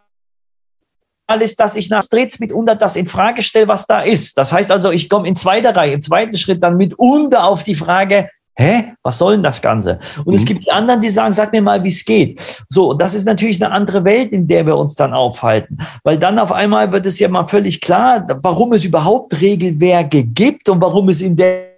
ist, 1.42 1.60
dass 1.60 1.76
ich 1.76 1.90
nach 1.90 2.04
Streets 2.04 2.40
mitunter 2.40 2.76
das 2.76 2.96
in 2.96 3.06
Frage 3.06 3.42
stelle, 3.42 3.68
was 3.68 3.88
da 3.88 4.02
ist. 4.02 4.38
Das 4.38 4.54
heißt 4.54 4.72
also, 4.72 4.92
ich 4.92 5.10
komme 5.10 5.28
in 5.28 5.36
zweiter 5.36 5.76
Reihe, 5.76 5.94
im 5.94 6.02
zweiten 6.02 6.38
Schritt 6.38 6.64
dann 6.64 6.78
mitunter 6.78 7.46
auf 7.46 7.64
die 7.64 7.76
Frage, 7.76 8.30
hä, 8.58 8.94
was 9.04 9.18
soll 9.18 9.34
denn 9.34 9.44
das 9.44 9.62
Ganze? 9.62 10.00
Und 10.20 10.30
mhm. 10.30 10.36
es 10.36 10.46
gibt 10.46 10.66
die 10.66 10.72
anderen, 10.72 11.02
die 11.02 11.10
sagen, 11.10 11.34
sag 11.34 11.52
mir 11.52 11.62
mal, 11.62 11.84
wie 11.84 11.90
es 11.90 12.06
geht. 12.06 12.42
So, 12.70 12.92
und 12.92 13.02
das 13.02 13.16
ist 13.16 13.26
natürlich 13.26 13.64
eine 13.64 13.74
andere 13.74 14.04
Welt, 14.04 14.32
in 14.32 14.48
der 14.48 14.66
wir 14.66 14.78
uns 14.78 14.96
dann 14.96 15.14
aufhalten. 15.14 15.78
Weil 16.04 16.18
dann 16.18 16.40
auf 16.40 16.52
einmal 16.52 16.92
wird 16.92 17.06
es 17.06 17.20
ja 17.20 17.28
mal 17.28 17.44
völlig 17.44 17.82
klar, 17.82 18.26
warum 18.42 18.74
es 18.74 18.86
überhaupt 18.86 19.40
Regelwerke 19.42 20.24
gibt 20.24 20.70
und 20.70 20.82
warum 20.82 21.10
es 21.10 21.22
in 21.22 21.36
der 21.36 21.75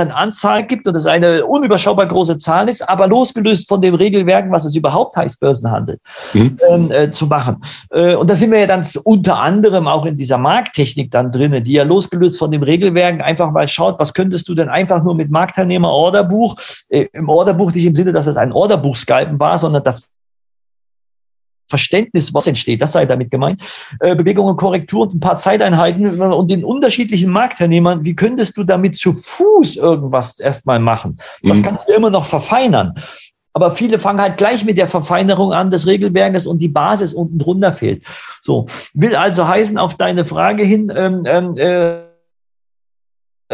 Anzahl 0.00 0.64
gibt 0.64 0.86
und 0.88 0.96
es 0.96 1.06
eine 1.06 1.44
unüberschaubar 1.44 2.06
große 2.06 2.38
Zahl 2.38 2.68
ist, 2.68 2.88
aber 2.88 3.06
losgelöst 3.06 3.68
von 3.68 3.80
dem 3.80 3.94
Regelwerk, 3.94 4.50
was 4.50 4.64
es 4.64 4.76
überhaupt 4.76 5.16
heißt, 5.16 5.40
Börsenhandel 5.40 5.98
mhm. 6.32 6.58
Ähm, 6.68 6.90
äh, 6.90 7.10
zu 7.10 7.26
machen. 7.26 7.56
Äh, 7.90 8.14
und 8.14 8.30
da 8.30 8.34
sind 8.34 8.50
wir 8.50 8.60
ja 8.60 8.66
dann 8.66 8.86
unter 9.04 9.38
anderem 9.40 9.88
auch 9.88 10.06
in 10.06 10.16
dieser 10.16 10.38
Markttechnik 10.38 11.10
dann 11.10 11.30
drinne, 11.30 11.62
die 11.62 11.72
ja 11.72 11.84
losgelöst 11.84 12.38
von 12.38 12.50
dem 12.50 12.62
Regelwerk 12.62 13.20
einfach 13.22 13.50
mal 13.50 13.68
schaut, 13.68 13.98
was 13.98 14.14
könntest 14.14 14.48
du 14.48 14.54
denn 14.54 14.68
einfach 14.68 15.02
nur 15.02 15.14
mit 15.14 15.30
Marktteilnehmer 15.30 15.90
Orderbuch, 15.90 16.56
äh, 16.88 17.06
im 17.12 17.28
Orderbuch 17.28 17.72
nicht 17.72 17.84
im 17.84 17.94
Sinne, 17.94 18.12
dass 18.12 18.26
es 18.26 18.36
ein 18.36 18.52
Orderbuch 18.52 18.96
skypen 18.96 19.40
war, 19.40 19.58
sondern 19.58 19.82
das 19.82 20.11
Verständnis, 21.72 22.34
was 22.34 22.46
entsteht, 22.46 22.82
das 22.82 22.92
sei 22.92 23.06
damit 23.06 23.30
gemeint, 23.30 23.62
äh, 24.00 24.14
Bewegungen, 24.14 24.56
Korrektur 24.58 25.06
und 25.06 25.14
ein 25.14 25.20
paar 25.20 25.38
Zeiteinheiten 25.38 26.20
und 26.20 26.50
den 26.50 26.66
unterschiedlichen 26.66 27.30
Marktteilnehmern, 27.30 28.04
wie 28.04 28.14
könntest 28.14 28.58
du 28.58 28.62
damit 28.64 28.94
zu 28.94 29.14
Fuß 29.14 29.76
irgendwas 29.76 30.38
erstmal 30.38 30.78
machen? 30.78 31.16
Das 31.42 31.58
mhm. 31.58 31.62
kannst 31.62 31.88
du 31.88 31.94
immer 31.94 32.10
noch 32.10 32.26
verfeinern. 32.26 32.92
Aber 33.54 33.70
viele 33.70 33.98
fangen 33.98 34.20
halt 34.20 34.36
gleich 34.36 34.64
mit 34.64 34.76
der 34.76 34.86
Verfeinerung 34.86 35.54
an 35.54 35.70
des 35.70 35.86
Regelwerkes 35.86 36.46
und 36.46 36.60
die 36.60 36.68
Basis 36.68 37.14
unten 37.14 37.38
drunter 37.38 37.72
fehlt. 37.72 38.04
So, 38.42 38.66
will 38.92 39.16
also 39.16 39.48
heißen, 39.48 39.78
auf 39.78 39.96
deine 39.96 40.26
Frage 40.26 40.62
hin, 40.62 40.92
ähm, 40.94 41.22
ähm 41.26 41.56
äh, 41.56 42.11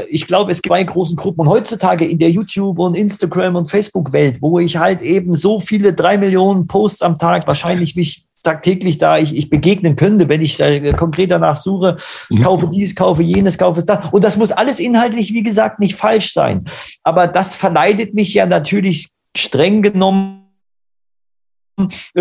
ich 0.08 0.26
glaube, 0.26 0.50
es 0.50 0.62
gibt 0.62 0.74
zwei 0.74 0.84
großen 0.84 1.16
Gruppen 1.16 1.42
und 1.42 1.48
heutzutage 1.48 2.04
in 2.04 2.18
der 2.18 2.30
YouTube 2.30 2.78
und 2.78 2.96
Instagram 2.96 3.56
und 3.56 3.70
Facebook 3.70 4.12
Welt, 4.12 4.38
wo 4.40 4.58
ich 4.58 4.76
halt 4.76 5.02
eben 5.02 5.34
so 5.34 5.60
viele 5.60 5.92
drei 5.92 6.18
Millionen 6.18 6.66
Posts 6.66 7.02
am 7.02 7.18
Tag 7.18 7.46
wahrscheinlich 7.46 7.96
mich 7.96 8.24
tagtäglich 8.42 8.98
da 8.98 9.18
ich, 9.18 9.36
ich 9.36 9.50
begegnen 9.50 9.96
könnte, 9.96 10.28
wenn 10.28 10.40
ich 10.40 10.56
da 10.56 10.92
konkret 10.92 11.30
danach 11.30 11.56
suche, 11.56 11.96
mhm. 12.30 12.40
kaufe 12.40 12.68
dies, 12.72 12.94
kaufe 12.94 13.22
jenes, 13.22 13.58
kaufe 13.58 13.84
das. 13.84 14.10
Und 14.10 14.24
das 14.24 14.36
muss 14.36 14.52
alles 14.52 14.80
inhaltlich, 14.80 15.32
wie 15.32 15.42
gesagt, 15.42 15.80
nicht 15.80 15.96
falsch 15.96 16.32
sein. 16.32 16.64
Aber 17.02 17.26
das 17.26 17.54
verleitet 17.54 18.14
mich 18.14 18.34
ja 18.34 18.46
natürlich 18.46 19.08
streng 19.36 19.82
genommen 19.82 20.47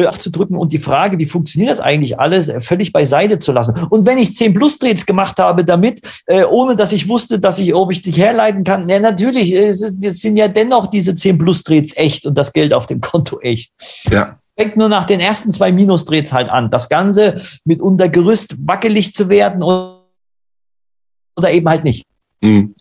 aufzudrücken 0.06 0.58
und 0.58 0.72
die 0.72 0.80
Frage, 0.80 1.18
wie 1.18 1.26
funktioniert 1.26 1.72
das 1.72 1.80
eigentlich 1.80 2.20
alles, 2.20 2.50
äh, 2.50 2.62
völlig 2.62 2.92
beiseite 2.92 3.40
zu 3.40 3.52
lassen. 3.52 3.88
Und 3.90 4.06
wenn 4.06 4.18
ich 4.18 4.36
10 4.36 4.54
plus 4.54 4.78
Drehs 4.80 5.06
gemacht 5.06 5.40
habe 5.40 5.66
damit, 5.66 6.02
äh, 6.26 6.44
ohne 6.44 6.76
dass 6.76 6.92
ich 6.92 7.08
wusste, 7.08 7.40
dass 7.40 7.60
ich, 7.60 7.74
ob 7.74 7.92
ich 7.92 8.02
dich 8.02 8.18
herleiten 8.18 8.64
kann, 8.64 8.88
ja 8.90 9.00
natürlich, 9.00 9.54
es 9.54 9.80
sind 9.80 10.38
ja 10.38 10.48
dennoch 10.48 10.88
diese 10.88 11.16
10 11.16 11.38
plus 11.38 11.64
Drehs 11.64 11.96
echt 11.96 12.26
und 12.26 12.38
das 12.38 12.54
Geld 12.54 12.74
auf 12.74 12.86
dem 12.86 13.02
Konto 13.02 13.40
echt. 13.40 13.72
Ja. 14.12 14.40
Fängt 14.60 14.76
nur 14.76 14.90
nach 14.90 15.06
den 15.06 15.20
ersten 15.20 15.52
zwei 15.52 15.72
Minusdrehs 15.72 16.34
halt 16.34 16.50
an. 16.50 16.72
Das 16.72 16.90
Ganze 16.90 17.40
mit 17.64 17.80
unter 17.80 18.10
Gerüst 18.10 18.56
wackelig 18.68 19.14
zu 19.14 19.30
werden 19.30 19.62
oder 19.62 21.52
eben 21.52 21.70
halt 21.70 21.84
nicht. 21.84 22.06
Mhm. 22.42 22.74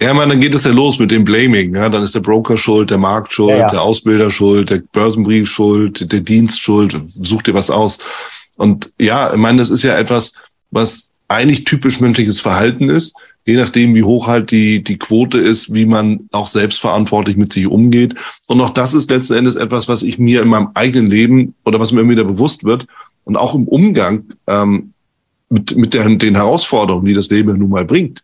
Ja, 0.00 0.14
man, 0.14 0.28
dann 0.28 0.40
geht 0.40 0.54
es 0.54 0.64
ja 0.64 0.70
los 0.70 0.98
mit 0.98 1.10
dem 1.10 1.24
Blaming. 1.24 1.74
Ja? 1.74 1.88
Dann 1.88 2.02
ist 2.02 2.14
der 2.14 2.20
Broker 2.20 2.56
schuld, 2.56 2.90
der 2.90 2.98
Markt 2.98 3.32
schuld, 3.32 3.50
ja, 3.50 3.58
ja. 3.58 3.68
der 3.68 3.82
Ausbilder 3.82 4.30
schuld, 4.30 4.70
der 4.70 4.82
Börsenbrief 4.92 5.50
schuld, 5.50 6.12
der 6.12 6.20
Dienst 6.20 6.60
schuld. 6.60 6.96
Such 7.04 7.42
dir 7.42 7.54
was 7.54 7.70
aus. 7.70 7.98
Und 8.56 8.90
ja, 9.00 9.32
ich 9.32 9.38
meine, 9.38 9.58
das 9.58 9.70
ist 9.70 9.82
ja 9.82 9.96
etwas, 9.98 10.34
was 10.70 11.10
eigentlich 11.26 11.64
typisch 11.64 12.00
menschliches 12.00 12.40
Verhalten 12.40 12.88
ist. 12.88 13.16
Je 13.44 13.56
nachdem, 13.56 13.94
wie 13.94 14.02
hoch 14.02 14.26
halt 14.26 14.50
die, 14.50 14.84
die 14.84 14.98
Quote 14.98 15.38
ist, 15.38 15.72
wie 15.72 15.86
man 15.86 16.28
auch 16.32 16.46
selbstverantwortlich 16.46 17.36
mit 17.36 17.52
sich 17.52 17.66
umgeht. 17.66 18.14
Und 18.46 18.60
auch 18.60 18.70
das 18.70 18.94
ist 18.94 19.10
letzten 19.10 19.34
Endes 19.34 19.56
etwas, 19.56 19.88
was 19.88 20.02
ich 20.02 20.18
mir 20.18 20.42
in 20.42 20.48
meinem 20.48 20.68
eigenen 20.74 21.10
Leben 21.10 21.54
oder 21.64 21.80
was 21.80 21.90
mir 21.90 22.02
immer 22.02 22.10
wieder 22.10 22.24
bewusst 22.24 22.64
wird 22.64 22.86
und 23.24 23.36
auch 23.36 23.54
im 23.54 23.66
Umgang 23.66 24.24
ähm, 24.46 24.92
mit, 25.48 25.76
mit 25.76 25.94
der, 25.94 26.08
den 26.08 26.34
Herausforderungen, 26.34 27.06
die 27.06 27.14
das 27.14 27.30
Leben 27.30 27.58
nun 27.58 27.70
mal 27.70 27.86
bringt 27.86 28.22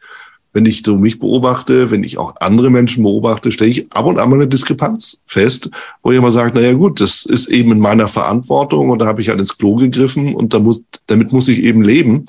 wenn 0.54 0.66
ich 0.66 0.82
so 0.86 0.96
mich 0.96 1.18
beobachte, 1.18 1.90
wenn 1.90 2.04
ich 2.04 2.16
auch 2.16 2.36
andere 2.40 2.70
Menschen 2.70 3.02
beobachte, 3.02 3.50
stelle 3.50 3.70
ich 3.70 3.92
ab 3.92 4.06
und 4.06 4.18
an 4.18 4.30
mal 4.30 4.36
eine 4.36 4.46
Diskrepanz 4.46 5.22
fest, 5.26 5.68
wo 6.02 6.12
ich 6.12 6.16
immer 6.16 6.30
sage, 6.30 6.52
na 6.54 6.60
ja 6.60 6.72
gut, 6.72 7.00
das 7.00 7.26
ist 7.26 7.48
eben 7.48 7.72
in 7.72 7.80
meiner 7.80 8.08
Verantwortung 8.08 8.88
und 8.90 9.00
da 9.00 9.06
habe 9.06 9.20
ich 9.20 9.28
halt 9.28 9.40
ins 9.40 9.58
Klo 9.58 9.74
gegriffen 9.74 10.34
und 10.34 10.54
da 10.54 10.60
muss, 10.60 10.82
damit 11.08 11.32
muss 11.32 11.48
ich 11.48 11.62
eben 11.62 11.82
leben. 11.82 12.24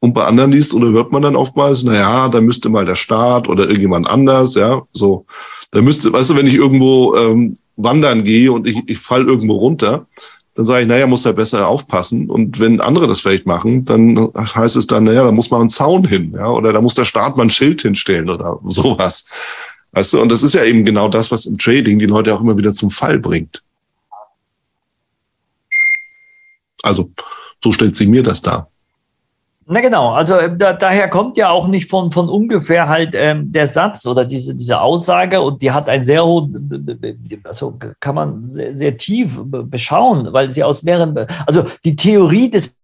Und 0.00 0.12
bei 0.12 0.24
anderen 0.24 0.52
liest 0.52 0.74
oder 0.74 0.88
hört 0.88 1.12
man 1.12 1.22
dann 1.22 1.36
oftmals, 1.36 1.84
na 1.84 1.94
ja, 1.94 2.28
da 2.28 2.40
müsste 2.40 2.68
mal 2.68 2.84
der 2.84 2.96
Staat 2.96 3.48
oder 3.48 3.64
irgendjemand 3.64 4.08
anders, 4.08 4.54
ja, 4.54 4.82
so. 4.92 5.24
Da 5.70 5.80
müsste, 5.80 6.12
weißt 6.12 6.30
du, 6.30 6.36
wenn 6.36 6.46
ich 6.46 6.54
irgendwo 6.54 7.14
ähm, 7.14 7.56
wandern 7.76 8.24
gehe 8.24 8.50
und 8.50 8.66
ich, 8.66 8.76
ich 8.86 8.98
fall 8.98 9.26
irgendwo 9.26 9.56
runter, 9.56 10.06
dann 10.58 10.66
sage 10.66 10.82
ich, 10.82 10.88
naja, 10.88 11.06
muss 11.06 11.24
er 11.24 11.34
besser 11.34 11.68
aufpassen. 11.68 12.28
Und 12.28 12.58
wenn 12.58 12.80
andere 12.80 13.06
das 13.06 13.20
vielleicht 13.20 13.46
machen, 13.46 13.84
dann 13.84 14.32
heißt 14.34 14.74
es 14.74 14.88
dann, 14.88 15.04
naja, 15.04 15.22
da 15.22 15.30
muss 15.30 15.52
man 15.52 15.60
einen 15.60 15.70
Zaun 15.70 16.04
hin, 16.04 16.32
ja, 16.36 16.50
oder 16.50 16.72
da 16.72 16.80
muss 16.80 16.96
der 16.96 17.04
Staat 17.04 17.36
mal 17.36 17.44
ein 17.44 17.50
Schild 17.50 17.82
hinstellen 17.82 18.28
oder 18.28 18.58
sowas. 18.66 19.28
Weißt 19.92 20.14
du, 20.14 20.20
und 20.20 20.30
das 20.30 20.42
ist 20.42 20.54
ja 20.54 20.64
eben 20.64 20.84
genau 20.84 21.08
das, 21.08 21.30
was 21.30 21.46
im 21.46 21.58
Trading 21.58 22.00
die 22.00 22.06
Leute 22.06 22.34
auch 22.34 22.40
immer 22.40 22.56
wieder 22.56 22.72
zum 22.72 22.90
Fall 22.90 23.20
bringt. 23.20 23.62
Also, 26.82 27.12
so 27.62 27.70
stellt 27.70 27.94
sie 27.94 28.06
mir 28.06 28.24
das 28.24 28.42
dar. 28.42 28.68
Na 29.70 29.82
genau, 29.82 30.12
also 30.14 30.38
äh, 30.38 30.56
da, 30.56 30.72
daher 30.72 31.08
kommt 31.08 31.36
ja 31.36 31.50
auch 31.50 31.68
nicht 31.68 31.90
von, 31.90 32.10
von 32.10 32.30
ungefähr 32.30 32.88
halt 32.88 33.14
ähm, 33.14 33.52
der 33.52 33.66
Satz 33.66 34.06
oder 34.06 34.24
diese, 34.24 34.54
diese 34.54 34.80
Aussage 34.80 35.42
und 35.42 35.60
die 35.60 35.70
hat 35.70 35.90
ein 35.90 36.04
sehr 36.04 36.24
hohes, 36.24 36.48
also 37.44 37.78
kann 38.00 38.14
man 38.14 38.42
sehr, 38.42 38.74
sehr 38.74 38.96
tief 38.96 39.38
beschauen, 39.44 40.32
weil 40.32 40.48
sie 40.48 40.64
aus 40.64 40.82
mehreren, 40.84 41.26
also 41.46 41.64
die 41.84 41.96
Theorie 41.96 42.48
des 42.48 42.74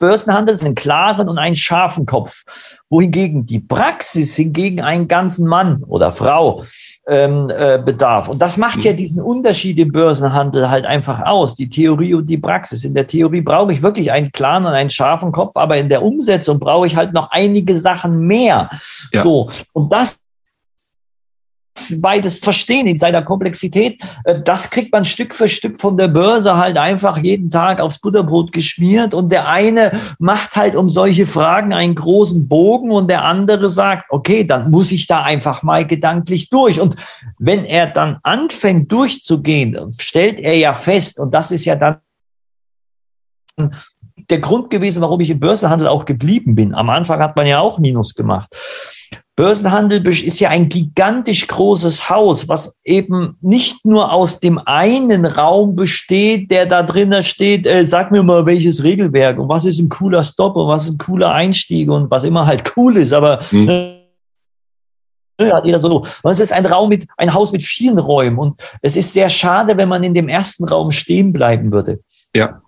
Börsenhandels 0.00 0.62
einen 0.62 0.74
klaren 0.74 1.28
und 1.28 1.38
einen 1.38 1.56
scharfen 1.56 2.06
Kopf, 2.06 2.82
wohingegen 2.88 3.46
die 3.46 3.60
Praxis 3.60 4.34
hingegen 4.34 4.80
einen 4.80 5.06
ganzen 5.06 5.46
Mann 5.46 5.84
oder 5.84 6.10
Frau 6.10 6.64
ähm, 7.10 7.48
äh, 7.50 7.78
bedarf. 7.84 8.28
Und 8.28 8.40
das 8.40 8.56
macht 8.56 8.84
ja 8.84 8.92
mhm. 8.92 8.96
diesen 8.96 9.22
Unterschied 9.22 9.78
im 9.78 9.90
Börsenhandel 9.90 10.70
halt 10.70 10.86
einfach 10.86 11.22
aus, 11.26 11.56
die 11.56 11.68
Theorie 11.68 12.14
und 12.14 12.30
die 12.30 12.38
Praxis. 12.38 12.84
In 12.84 12.94
der 12.94 13.06
Theorie 13.06 13.40
brauche 13.40 13.72
ich 13.72 13.82
wirklich 13.82 14.12
einen 14.12 14.30
klaren 14.30 14.64
und 14.64 14.72
einen 14.72 14.90
scharfen 14.90 15.32
Kopf, 15.32 15.56
aber 15.56 15.76
in 15.76 15.88
der 15.88 16.04
Umsetzung 16.04 16.60
brauche 16.60 16.86
ich 16.86 16.94
halt 16.94 17.12
noch 17.12 17.30
einige 17.32 17.74
Sachen 17.74 18.20
mehr. 18.20 18.70
Ja. 19.12 19.22
So. 19.22 19.50
Und 19.72 19.92
das 19.92 20.19
beides 22.00 22.40
verstehen 22.40 22.86
in 22.86 22.98
seiner 22.98 23.22
Komplexität. 23.22 24.00
Äh, 24.24 24.40
das 24.42 24.70
kriegt 24.70 24.92
man 24.92 25.04
Stück 25.04 25.34
für 25.34 25.48
Stück 25.48 25.80
von 25.80 25.96
der 25.96 26.08
Börse 26.08 26.56
halt 26.56 26.76
einfach 26.76 27.18
jeden 27.18 27.50
Tag 27.50 27.80
aufs 27.80 27.98
Butterbrot 27.98 28.52
geschmiert. 28.52 29.14
Und 29.14 29.30
der 29.30 29.48
eine 29.48 29.92
macht 30.18 30.56
halt 30.56 30.76
um 30.76 30.88
solche 30.88 31.26
Fragen 31.26 31.72
einen 31.72 31.94
großen 31.94 32.48
Bogen 32.48 32.90
und 32.90 33.08
der 33.08 33.24
andere 33.24 33.70
sagt, 33.70 34.06
okay, 34.10 34.44
dann 34.44 34.70
muss 34.70 34.92
ich 34.92 35.06
da 35.06 35.22
einfach 35.22 35.62
mal 35.62 35.86
gedanklich 35.86 36.48
durch. 36.50 36.80
Und 36.80 36.96
wenn 37.38 37.64
er 37.64 37.86
dann 37.86 38.18
anfängt 38.22 38.90
durchzugehen, 38.92 39.76
stellt 39.98 40.40
er 40.40 40.56
ja 40.56 40.74
fest, 40.74 41.20
und 41.20 41.34
das 41.34 41.50
ist 41.50 41.64
ja 41.64 41.76
dann 41.76 41.98
der 44.30 44.38
Grund 44.38 44.70
gewesen, 44.70 45.02
warum 45.02 45.20
ich 45.20 45.30
im 45.30 45.40
Börsenhandel 45.40 45.88
auch 45.88 46.04
geblieben 46.04 46.54
bin. 46.54 46.74
Am 46.74 46.88
Anfang 46.90 47.20
hat 47.20 47.36
man 47.36 47.46
ja 47.46 47.60
auch 47.60 47.78
Minus 47.78 48.14
gemacht 48.14 48.54
Börsenhandel 49.40 50.06
ist 50.06 50.38
ja 50.38 50.50
ein 50.50 50.68
gigantisch 50.68 51.46
großes 51.46 52.10
Haus, 52.10 52.46
was 52.50 52.76
eben 52.84 53.38
nicht 53.40 53.86
nur 53.86 54.12
aus 54.12 54.38
dem 54.38 54.58
einen 54.58 55.24
Raum 55.24 55.74
besteht, 55.74 56.50
der 56.50 56.66
da 56.66 56.82
drinnen 56.82 57.22
steht, 57.22 57.66
äh, 57.66 57.86
sag 57.86 58.10
mir 58.10 58.22
mal, 58.22 58.44
welches 58.44 58.82
Regelwerk 58.82 59.38
und 59.38 59.48
was 59.48 59.64
ist 59.64 59.78
ein 59.78 59.88
cooler 59.88 60.22
Stop 60.22 60.56
und 60.56 60.68
was 60.68 60.84
ist 60.84 60.90
ein 60.90 60.98
cooler 60.98 61.32
Einstieg 61.32 61.90
und 61.90 62.10
was 62.10 62.24
immer 62.24 62.44
halt 62.46 62.74
cool 62.76 62.98
ist, 62.98 63.14
aber 63.14 63.40
mhm. 63.50 63.68
äh, 65.38 65.50
hat 65.50 65.64
jeder 65.64 65.80
so. 65.80 66.04
es 66.24 66.38
ist 66.38 66.52
ein 66.52 66.66
Raum 66.66 66.90
mit, 66.90 67.06
ein 67.16 67.32
Haus 67.32 67.50
mit 67.50 67.62
vielen 67.62 67.98
Räumen 67.98 68.36
und 68.36 68.60
es 68.82 68.94
ist 68.94 69.10
sehr 69.14 69.30
schade, 69.30 69.74
wenn 69.78 69.88
man 69.88 70.02
in 70.02 70.12
dem 70.12 70.28
ersten 70.28 70.64
Raum 70.68 70.90
stehen 70.90 71.32
bleiben 71.32 71.72
würde. 71.72 72.00
Ja. 72.36 72.58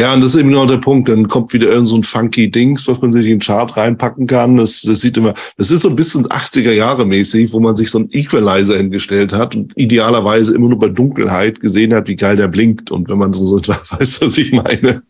Ja, 0.00 0.14
und 0.14 0.20
das 0.20 0.34
ist 0.34 0.40
eben 0.40 0.50
genau 0.50 0.66
der 0.66 0.76
Punkt. 0.76 1.08
Dann 1.08 1.26
kommt 1.26 1.52
wieder 1.52 1.68
irgend 1.68 1.88
so 1.88 1.96
ein 1.96 2.04
funky 2.04 2.50
Dings, 2.50 2.86
was 2.86 3.00
man 3.00 3.10
sich 3.10 3.24
in 3.24 3.32
den 3.32 3.40
Chart 3.40 3.76
reinpacken 3.76 4.28
kann. 4.28 4.56
Das, 4.56 4.82
das 4.82 5.00
sieht 5.00 5.16
immer, 5.16 5.34
das 5.56 5.72
ist 5.72 5.82
so 5.82 5.88
ein 5.88 5.96
bisschen 5.96 6.26
80er 6.26 6.72
Jahre 6.72 7.04
mäßig, 7.04 7.52
wo 7.52 7.58
man 7.58 7.74
sich 7.74 7.90
so 7.90 7.98
einen 7.98 8.08
Equalizer 8.12 8.76
hingestellt 8.76 9.32
hat 9.32 9.56
und 9.56 9.72
idealerweise 9.76 10.54
immer 10.54 10.68
nur 10.68 10.78
bei 10.78 10.88
Dunkelheit 10.88 11.58
gesehen 11.58 11.92
hat, 11.94 12.06
wie 12.06 12.14
geil 12.14 12.36
der 12.36 12.46
blinkt. 12.46 12.92
Und 12.92 13.08
wenn 13.08 13.18
man 13.18 13.32
so 13.32 13.56
weiß, 13.58 14.22
was 14.22 14.38
ich 14.38 14.52
meine. 14.52 15.02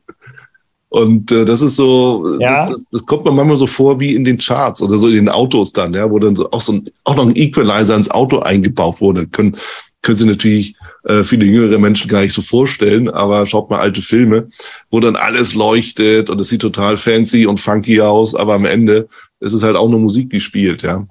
Und 0.90 1.30
äh, 1.32 1.44
das 1.44 1.60
ist 1.60 1.76
so, 1.76 2.38
ja. 2.40 2.70
das, 2.70 2.80
das 2.90 3.04
kommt 3.04 3.26
man 3.26 3.36
manchmal 3.36 3.58
so 3.58 3.66
vor 3.66 4.00
wie 4.00 4.14
in 4.14 4.24
den 4.24 4.38
Charts 4.38 4.80
oder 4.80 4.96
so 4.96 5.08
in 5.08 5.16
den 5.16 5.28
Autos 5.28 5.74
dann, 5.74 5.92
ja, 5.92 6.10
wo 6.10 6.18
dann 6.18 6.34
so 6.34 6.50
auch 6.50 6.62
so 6.62 6.72
ein, 6.72 6.84
auch 7.04 7.14
noch 7.14 7.26
ein 7.26 7.36
Equalizer 7.36 7.94
ins 7.94 8.10
Auto 8.10 8.38
eingebaut 8.38 9.02
wurde. 9.02 9.26
Können, 9.26 9.58
können 10.02 10.16
Sie 10.16 10.26
natürlich 10.26 10.74
äh, 11.04 11.24
viele 11.24 11.44
jüngere 11.44 11.78
Menschen 11.78 12.08
gar 12.08 12.20
nicht 12.22 12.32
so 12.32 12.42
vorstellen, 12.42 13.08
aber 13.10 13.46
schaut 13.46 13.70
mal 13.70 13.80
alte 13.80 14.02
Filme, 14.02 14.48
wo 14.90 15.00
dann 15.00 15.16
alles 15.16 15.54
leuchtet 15.54 16.30
und 16.30 16.40
es 16.40 16.48
sieht 16.48 16.62
total 16.62 16.96
fancy 16.96 17.46
und 17.46 17.58
funky 17.60 18.00
aus, 18.00 18.34
aber 18.34 18.54
am 18.54 18.64
Ende 18.64 19.08
ist 19.40 19.52
es 19.52 19.62
halt 19.62 19.76
auch 19.76 19.88
nur 19.88 20.00
Musik, 20.00 20.30
die 20.30 20.40
spielt, 20.40 20.82
ja. 20.82 21.06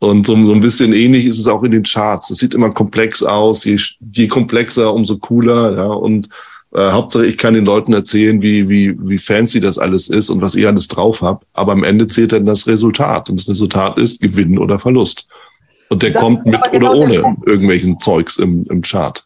Und 0.00 0.26
so, 0.26 0.46
so 0.46 0.52
ein 0.52 0.60
bisschen 0.60 0.92
ähnlich 0.92 1.26
ist 1.26 1.38
es 1.38 1.48
auch 1.48 1.62
in 1.64 1.72
den 1.72 1.82
Charts. 1.82 2.30
Es 2.30 2.38
sieht 2.38 2.54
immer 2.54 2.70
komplex 2.70 3.22
aus, 3.22 3.64
je, 3.64 3.78
je 4.14 4.28
komplexer, 4.28 4.94
umso 4.94 5.18
cooler, 5.18 5.76
ja. 5.76 5.86
Und 5.86 6.28
Äh, 6.70 6.90
Hauptsache, 6.90 7.24
ich 7.24 7.38
kann 7.38 7.54
den 7.54 7.64
Leuten 7.64 7.94
erzählen, 7.94 8.42
wie, 8.42 8.68
wie, 8.68 8.94
wie 9.00 9.16
fancy 9.16 9.58
das 9.58 9.78
alles 9.78 10.08
ist 10.08 10.28
und 10.28 10.42
was 10.42 10.54
ich 10.54 10.66
alles 10.66 10.86
drauf 10.86 11.22
habe. 11.22 11.46
Aber 11.54 11.72
am 11.72 11.82
Ende 11.82 12.06
zählt 12.08 12.32
dann 12.32 12.44
das 12.44 12.66
Resultat. 12.66 13.30
Und 13.30 13.40
das 13.40 13.48
Resultat 13.48 13.98
ist 13.98 14.20
Gewinn 14.20 14.58
oder 14.58 14.78
Verlust. 14.78 15.26
Und 15.90 16.02
der 16.02 16.12
kommt 16.12 16.44
mit 16.44 16.60
genau 16.70 16.92
oder 16.92 17.00
ohne 17.00 17.14
irgendwelchen 17.46 17.98
Zeugs 17.98 18.36
im, 18.36 18.66
im 18.66 18.82
Chart. 18.82 19.24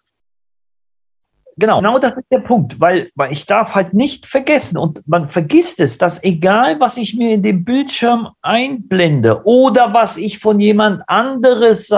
Genau, 1.56 1.78
genau 1.78 1.98
das 1.98 2.12
ist 2.12 2.26
der 2.30 2.38
Punkt, 2.38 2.80
weil, 2.80 3.10
weil 3.14 3.30
ich 3.30 3.44
darf 3.44 3.74
halt 3.74 3.92
nicht 3.92 4.26
vergessen 4.26 4.78
und 4.78 5.06
man 5.06 5.26
vergisst 5.26 5.80
es, 5.80 5.98
dass 5.98 6.22
egal 6.24 6.80
was 6.80 6.96
ich 6.96 7.14
mir 7.14 7.34
in 7.34 7.42
dem 7.42 7.64
Bildschirm 7.64 8.28
einblende 8.40 9.42
oder 9.44 9.92
was 9.92 10.16
ich 10.16 10.38
von 10.38 10.60
jemand 10.60 11.02
anderes 11.08 11.88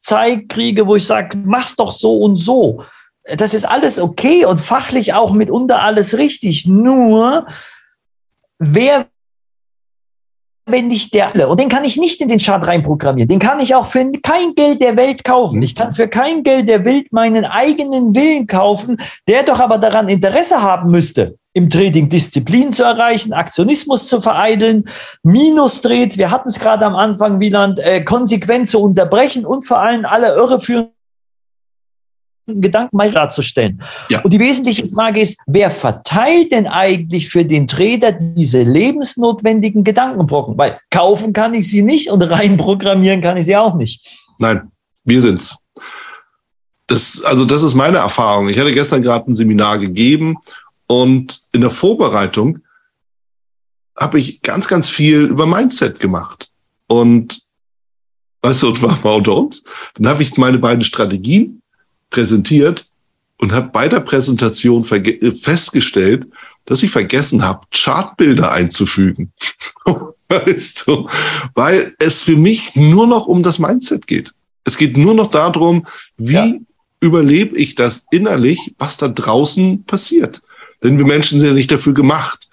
zeigt 0.00 0.48
kriege, 0.48 0.86
wo 0.86 0.96
ich 0.96 1.06
sage, 1.06 1.36
mach's 1.44 1.76
doch 1.76 1.92
so 1.92 2.18
und 2.18 2.34
so, 2.34 2.82
das 3.24 3.54
ist 3.54 3.64
alles 3.64 4.00
okay 4.00 4.44
und 4.44 4.60
fachlich 4.60 5.14
auch 5.14 5.32
mitunter 5.32 5.80
alles 5.82 6.18
richtig. 6.18 6.66
Nur 6.66 7.46
wer 8.58 9.06
wenn 10.66 10.88
nicht 10.88 11.12
der 11.14 11.34
alle. 11.34 11.48
Und 11.48 11.60
den 11.60 11.68
kann 11.68 11.84
ich 11.84 11.96
nicht 11.96 12.20
in 12.20 12.28
den 12.28 12.38
Chart 12.38 12.66
reinprogrammieren. 12.66 13.28
Den 13.28 13.38
kann 13.38 13.60
ich 13.60 13.74
auch 13.74 13.86
für 13.86 14.10
kein 14.22 14.54
Geld 14.54 14.80
der 14.80 14.96
Welt 14.96 15.24
kaufen. 15.24 15.62
Ich 15.62 15.74
kann 15.74 15.92
für 15.92 16.08
kein 16.08 16.42
Geld 16.42 16.68
der 16.68 16.84
Welt 16.84 17.12
meinen 17.12 17.44
eigenen 17.44 18.14
Willen 18.14 18.46
kaufen, 18.46 18.96
der 19.28 19.42
doch 19.42 19.60
aber 19.60 19.78
daran 19.78 20.08
Interesse 20.08 20.62
haben 20.62 20.90
müsste, 20.90 21.36
im 21.52 21.68
Trading 21.68 22.08
Disziplin 22.08 22.72
zu 22.72 22.82
erreichen, 22.82 23.32
Aktionismus 23.32 24.08
zu 24.08 24.20
vereiteln, 24.20 24.84
Minus 25.22 25.80
dreht, 25.82 26.18
wir 26.18 26.30
hatten 26.30 26.48
es 26.48 26.58
gerade 26.58 26.86
am 26.86 26.96
Anfang, 26.96 27.40
Wieland, 27.40 27.78
äh, 27.80 28.02
konsequent 28.02 28.68
zu 28.68 28.80
unterbrechen 28.80 29.44
und 29.44 29.66
vor 29.66 29.80
allem 29.80 30.04
alle 30.04 30.34
irreführenden 30.34 30.93
Gedanken 32.46 32.96
mal 32.96 33.10
darzustellen. 33.10 33.82
Ja. 34.10 34.20
Und 34.20 34.32
die 34.32 34.38
wesentliche 34.38 34.88
Frage 34.88 35.20
ist, 35.20 35.38
wer 35.46 35.70
verteilt 35.70 36.52
denn 36.52 36.66
eigentlich 36.66 37.28
für 37.28 37.44
den 37.44 37.66
Trader 37.66 38.12
diese 38.12 38.62
lebensnotwendigen 38.62 39.82
Gedankenbrocken? 39.82 40.58
Weil 40.58 40.78
kaufen 40.90 41.32
kann 41.32 41.54
ich 41.54 41.70
sie 41.70 41.82
nicht 41.82 42.10
und 42.10 42.22
reinprogrammieren 42.22 43.22
kann 43.22 43.36
ich 43.36 43.46
sie 43.46 43.56
auch 43.56 43.74
nicht. 43.74 44.06
Nein, 44.38 44.70
wir 45.04 45.20
sind's. 45.20 45.56
Das, 46.86 47.24
also 47.24 47.46
das 47.46 47.62
ist 47.62 47.74
meine 47.74 47.98
Erfahrung. 47.98 48.48
Ich 48.50 48.58
hatte 48.58 48.72
gestern 48.72 49.02
gerade 49.02 49.30
ein 49.30 49.34
Seminar 49.34 49.78
gegeben 49.78 50.36
und 50.86 51.40
in 51.52 51.62
der 51.62 51.70
Vorbereitung 51.70 52.58
habe 53.98 54.18
ich 54.18 54.42
ganz, 54.42 54.68
ganz 54.68 54.88
viel 54.88 55.22
über 55.22 55.46
Mindset 55.46 55.98
gemacht. 55.98 56.50
Und 56.88 57.40
weißt 58.42 58.62
du, 58.64 58.68
und 58.68 58.82
war 58.82 58.98
mal 59.02 59.16
unter 59.16 59.34
uns. 59.34 59.64
Dann 59.94 60.08
habe 60.08 60.22
ich 60.22 60.36
meine 60.36 60.58
beiden 60.58 60.84
Strategien 60.84 61.62
präsentiert 62.14 62.86
und 63.38 63.52
habe 63.52 63.70
bei 63.72 63.88
der 63.88 64.00
Präsentation 64.00 64.86
äh, 64.88 65.32
festgestellt, 65.32 66.26
dass 66.64 66.82
ich 66.82 66.90
vergessen 66.90 67.42
habe, 67.42 67.66
Chartbilder 67.72 68.52
einzufügen. 68.52 69.32
weißt 70.28 70.86
du? 70.86 71.08
Weil 71.54 71.94
es 71.98 72.22
für 72.22 72.36
mich 72.36 72.74
nur 72.74 73.06
noch 73.06 73.26
um 73.26 73.42
das 73.42 73.58
Mindset 73.58 74.06
geht. 74.06 74.32
Es 74.62 74.78
geht 74.78 74.96
nur 74.96 75.14
noch 75.14 75.28
darum, 75.28 75.86
wie 76.16 76.32
ja. 76.32 76.54
überlebe 77.00 77.58
ich 77.58 77.74
das 77.74 78.06
innerlich, 78.12 78.74
was 78.78 78.96
da 78.96 79.08
draußen 79.08 79.84
passiert. 79.84 80.40
Denn 80.82 80.98
wir 80.98 81.04
Menschen 81.04 81.40
sind 81.40 81.48
ja 81.48 81.54
nicht 81.54 81.70
dafür 81.70 81.94
gemacht, 81.94 82.48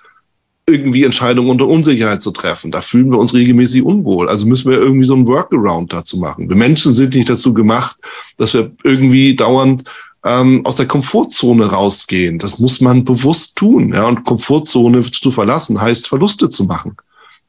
irgendwie 0.67 1.04
Entscheidungen 1.04 1.50
unter 1.50 1.67
Unsicherheit 1.67 2.21
zu 2.21 2.32
treffen. 2.32 2.71
Da 2.71 2.82
fühlen 2.82 3.12
wir 3.12 3.19
uns 3.19 3.34
regelmäßig 3.34 3.84
unwohl. 3.84 4.30
Also 4.30 4.45
müssen 4.45 4.71
wir 4.71 4.80
irgendwie 4.80 5.06
so 5.06 5.15
ein 5.15 5.28
Workaround 5.28 5.91
dazu 5.91 6.17
machen. 6.17 6.50
Wir 6.50 6.56
Menschen 6.56 6.93
sind 6.93 7.13
nicht 7.13 7.30
dazu 7.30 7.54
gemacht, 7.54 7.97
dass 8.38 8.54
wir 8.54 8.71
irgendwie 8.84 9.36
dauernd 9.36 9.84
ähm, 10.24 10.65
aus 10.65 10.76
der 10.76 10.88
Komfortzone 10.88 11.65
rausgehen. 11.65 12.38
Das 12.38 12.60
muss 12.60 12.80
man 12.80 13.04
bewusst 13.04 13.56
tun. 13.56 13.93
Ja? 13.93 14.08
Und 14.08 14.24
Komfortzone 14.24 15.02
zu 15.04 15.32
verlassen 15.32 15.82
heißt 15.82 16.08
Verluste 16.08 16.50
zu 16.50 16.65
machen. 16.65 16.95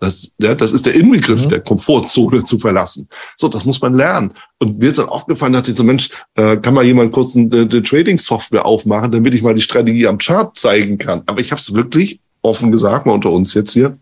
Das, 0.02 0.34
ja, 0.38 0.56
das 0.56 0.72
ist 0.72 0.84
der 0.84 0.96
Inbegriff 0.96 1.44
mhm. 1.44 1.48
der 1.48 1.60
Komfortzone 1.60 2.42
zu 2.42 2.58
verlassen. 2.58 3.08
So, 3.36 3.46
das 3.46 3.64
muss 3.64 3.80
man 3.80 3.94
lernen. 3.94 4.32
Und 4.58 4.80
mir 4.80 4.88
ist 4.88 4.98
dann 4.98 5.08
aufgefallen, 5.08 5.52
dass 5.52 5.66
so 5.68 5.84
Mensch, 5.84 6.10
äh, 6.34 6.56
kann 6.56 6.74
mal 6.74 6.84
jemand 6.84 7.12
kurz 7.12 7.36
eine, 7.36 7.60
eine 7.60 7.82
Trading-Software 7.82 8.66
aufmachen, 8.66 9.12
damit 9.12 9.32
ich 9.32 9.42
mal 9.42 9.54
die 9.54 9.62
Strategie 9.62 10.08
am 10.08 10.18
Chart 10.18 10.58
zeigen 10.58 10.98
kann. 10.98 11.22
Aber 11.26 11.40
ich 11.40 11.52
habe 11.52 11.60
es 11.60 11.72
wirklich 11.72 12.18
offen 12.42 12.72
gesagt, 12.72 13.06
mal 13.06 13.12
unter 13.12 13.30
uns 13.30 13.54
jetzt 13.54 13.72
hier, 13.72 13.98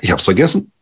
ich 0.00 0.10
habe 0.10 0.18
es 0.18 0.24
vergessen. 0.24 0.72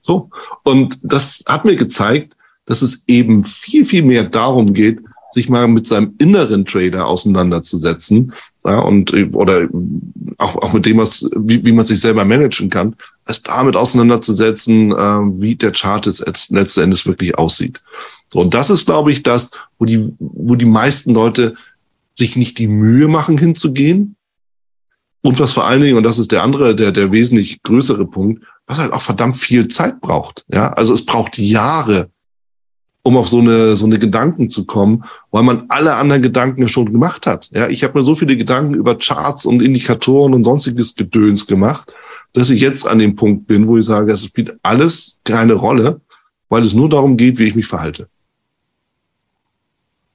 So. 0.00 0.30
Und 0.62 0.98
das 1.02 1.42
hat 1.46 1.64
mir 1.64 1.76
gezeigt, 1.76 2.36
dass 2.66 2.82
es 2.82 3.04
eben 3.08 3.44
viel, 3.44 3.84
viel 3.84 4.02
mehr 4.02 4.24
darum 4.24 4.74
geht, 4.74 5.00
sich 5.32 5.48
mal 5.48 5.66
mit 5.68 5.86
seinem 5.86 6.14
inneren 6.18 6.64
Trader 6.64 7.06
auseinanderzusetzen 7.06 8.32
ja, 8.64 8.78
und 8.78 9.12
oder 9.34 9.68
auch, 10.38 10.56
auch 10.56 10.72
mit 10.72 10.86
dem, 10.86 10.98
was, 10.98 11.28
wie, 11.36 11.64
wie 11.64 11.72
man 11.72 11.84
sich 11.84 12.00
selber 12.00 12.24
managen 12.24 12.70
kann, 12.70 12.94
es 13.26 13.42
damit 13.42 13.76
auseinanderzusetzen, 13.76 14.92
äh, 14.92 15.40
wie 15.40 15.56
der 15.56 15.72
Chart 15.72 16.06
jetzt 16.06 16.50
letzten 16.50 16.80
Endes 16.80 17.06
wirklich 17.06 17.36
aussieht. 17.36 17.82
So, 18.28 18.40
und 18.40 18.54
das 18.54 18.70
ist, 18.70 18.86
glaube 18.86 19.12
ich, 19.12 19.22
das, 19.22 19.50
wo 19.78 19.84
die, 19.84 20.12
wo 20.18 20.54
die 20.54 20.64
meisten 20.64 21.12
Leute 21.12 21.56
sich 22.14 22.36
nicht 22.36 22.58
die 22.58 22.68
Mühe 22.68 23.08
machen, 23.08 23.36
hinzugehen, 23.36 24.16
und 25.24 25.40
was 25.40 25.54
vor 25.54 25.66
allen 25.66 25.80
Dingen, 25.80 25.96
und 25.96 26.02
das 26.02 26.18
ist 26.18 26.32
der 26.32 26.42
andere, 26.42 26.76
der, 26.76 26.92
der 26.92 27.10
wesentlich 27.10 27.62
größere 27.62 28.04
Punkt, 28.04 28.44
was 28.66 28.76
halt 28.76 28.92
auch 28.92 29.00
verdammt 29.00 29.38
viel 29.38 29.68
Zeit 29.68 30.00
braucht. 30.02 30.44
Ja, 30.52 30.74
also 30.74 30.92
es 30.92 31.06
braucht 31.06 31.38
Jahre, 31.38 32.10
um 33.02 33.16
auf 33.16 33.28
so 33.28 33.38
eine, 33.38 33.74
so 33.74 33.86
eine 33.86 33.98
Gedanken 33.98 34.50
zu 34.50 34.66
kommen, 34.66 35.04
weil 35.30 35.42
man 35.42 35.64
alle 35.68 35.94
anderen 35.94 36.20
Gedanken 36.20 36.68
schon 36.68 36.92
gemacht 36.92 37.26
hat. 37.26 37.48
Ja, 37.54 37.68
ich 37.68 37.82
habe 37.84 37.98
mir 37.98 38.04
so 38.04 38.14
viele 38.14 38.36
Gedanken 38.36 38.74
über 38.74 38.98
Charts 38.98 39.46
und 39.46 39.62
Indikatoren 39.62 40.34
und 40.34 40.44
sonstiges 40.44 40.94
Gedöns 40.94 41.46
gemacht, 41.46 41.90
dass 42.34 42.50
ich 42.50 42.60
jetzt 42.60 42.86
an 42.86 42.98
dem 42.98 43.16
Punkt 43.16 43.46
bin, 43.46 43.66
wo 43.66 43.78
ich 43.78 43.86
sage, 43.86 44.12
es 44.12 44.26
spielt 44.26 44.58
alles 44.62 45.20
keine 45.24 45.54
Rolle, 45.54 46.02
weil 46.50 46.62
es 46.64 46.74
nur 46.74 46.90
darum 46.90 47.16
geht, 47.16 47.38
wie 47.38 47.44
ich 47.44 47.54
mich 47.54 47.66
verhalte. 47.66 48.08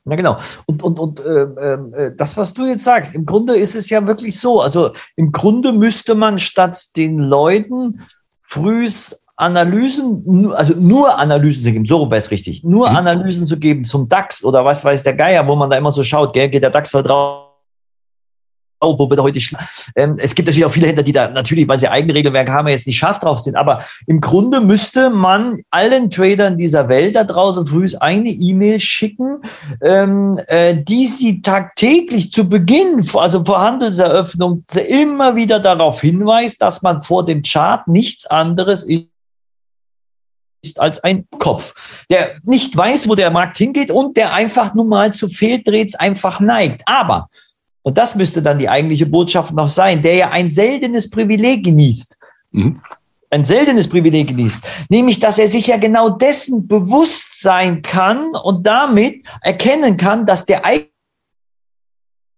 Ja, 0.05 0.15
genau. 0.15 0.37
Und, 0.65 0.81
und, 0.81 0.99
und 0.99 1.19
äh, 1.19 1.43
äh, 1.43 2.15
das, 2.15 2.37
was 2.37 2.53
du 2.53 2.65
jetzt 2.65 2.83
sagst, 2.83 3.13
im 3.13 3.25
Grunde 3.25 3.55
ist 3.55 3.75
es 3.75 3.89
ja 3.89 4.05
wirklich 4.07 4.39
so. 4.39 4.61
Also 4.61 4.91
im 5.15 5.31
Grunde 5.31 5.71
müsste 5.71 6.15
man 6.15 6.39
statt 6.39 6.95
den 6.95 7.19
Leuten 7.19 8.01
frühs 8.43 9.19
Analysen, 9.35 10.51
also 10.51 10.73
nur 10.73 11.17
Analysen 11.17 11.63
zu 11.63 11.71
geben, 11.71 11.85
so 11.85 11.97
rum 11.97 12.11
wäre 12.11 12.19
es 12.19 12.29
richtig, 12.29 12.63
nur 12.65 12.89
mhm. 12.89 12.97
Analysen 12.97 13.45
zu 13.45 13.57
geben 13.57 13.85
zum 13.85 14.09
DAX 14.09 14.43
oder 14.43 14.65
was 14.65 14.83
weiß 14.83 15.03
der 15.03 15.13
Geier, 15.13 15.47
wo 15.47 15.55
man 15.55 15.69
da 15.69 15.77
immer 15.77 15.91
so 15.91 16.03
schaut, 16.03 16.33
gell, 16.33 16.49
geht 16.49 16.63
der 16.63 16.71
DAX 16.71 16.93
heute 16.93 17.07
drauf 17.07 17.48
wo 18.81 19.09
wird 19.09 19.19
heute 19.19 19.39
ähm, 19.95 20.15
Es 20.19 20.35
gibt 20.35 20.47
natürlich 20.47 20.65
auch 20.65 20.71
viele 20.71 20.87
Händler, 20.87 21.03
die 21.03 21.11
da 21.11 21.29
natürlich, 21.29 21.67
weil 21.67 21.79
sie 21.79 21.89
eigene 21.89 22.13
Regelwerke 22.13 22.51
haben, 22.51 22.67
jetzt 22.67 22.87
nicht 22.87 22.97
scharf 22.97 23.19
drauf 23.19 23.39
sind. 23.39 23.55
Aber 23.55 23.83
im 24.07 24.21
Grunde 24.21 24.61
müsste 24.61 25.09
man 25.09 25.61
allen 25.69 26.09
Tradern 26.09 26.57
dieser 26.57 26.87
Welt 26.89 27.15
da 27.15 27.23
draußen 27.23 27.65
früh 27.65 27.85
eine 27.99 28.29
E-Mail 28.29 28.79
schicken, 28.79 29.41
ähm, 29.81 30.39
äh, 30.47 30.75
die 30.75 31.07
sie 31.07 31.41
tagtäglich 31.41 32.31
zu 32.31 32.47
Beginn, 32.47 33.05
also 33.15 33.43
vor 33.43 33.61
Handelseröffnung, 33.61 34.63
immer 34.87 35.35
wieder 35.35 35.59
darauf 35.59 36.01
hinweist, 36.01 36.61
dass 36.61 36.81
man 36.81 36.99
vor 36.99 37.25
dem 37.25 37.41
Chart 37.41 37.87
nichts 37.87 38.27
anderes 38.27 38.83
ist 38.83 39.09
ist 40.61 40.79
als 40.79 41.01
ein 41.03 41.25
Kopf, 41.39 41.73
der 42.09 42.35
nicht 42.43 42.75
weiß, 42.75 43.07
wo 43.07 43.15
der 43.15 43.31
Markt 43.31 43.57
hingeht 43.57 43.91
und 43.91 44.17
der 44.17 44.33
einfach 44.33 44.73
nun 44.73 44.89
mal 44.89 45.13
zu 45.13 45.27
Fehldrehs 45.27 45.95
einfach 45.95 46.41
neigt. 46.41 46.81
Aber 46.85 47.29
und 47.89 47.97
das 47.97 48.13
müsste 48.13 48.43
dann 48.43 48.59
die 48.59 48.69
eigentliche 48.69 49.07
Botschaft 49.07 49.51
noch 49.55 49.67
sein, 49.67 50.03
der 50.03 50.13
ja 50.13 50.29
ein 50.29 50.47
seltenes 50.47 51.09
Privileg 51.09 51.65
genießt. 51.65 52.19
Mhm. 52.51 52.79
Ein 53.31 53.43
seltenes 53.43 53.87
Privileg 53.87 54.27
genießt, 54.27 54.61
nämlich 54.91 55.17
dass 55.17 55.39
er 55.39 55.47
sich 55.47 55.65
ja 55.65 55.77
genau 55.77 56.11
dessen 56.11 56.67
bewusst 56.67 57.41
sein 57.41 57.81
kann 57.81 58.35
und 58.43 58.67
damit 58.67 59.25
erkennen 59.41 59.97
kann, 59.97 60.27
dass 60.27 60.45
der 60.45 60.61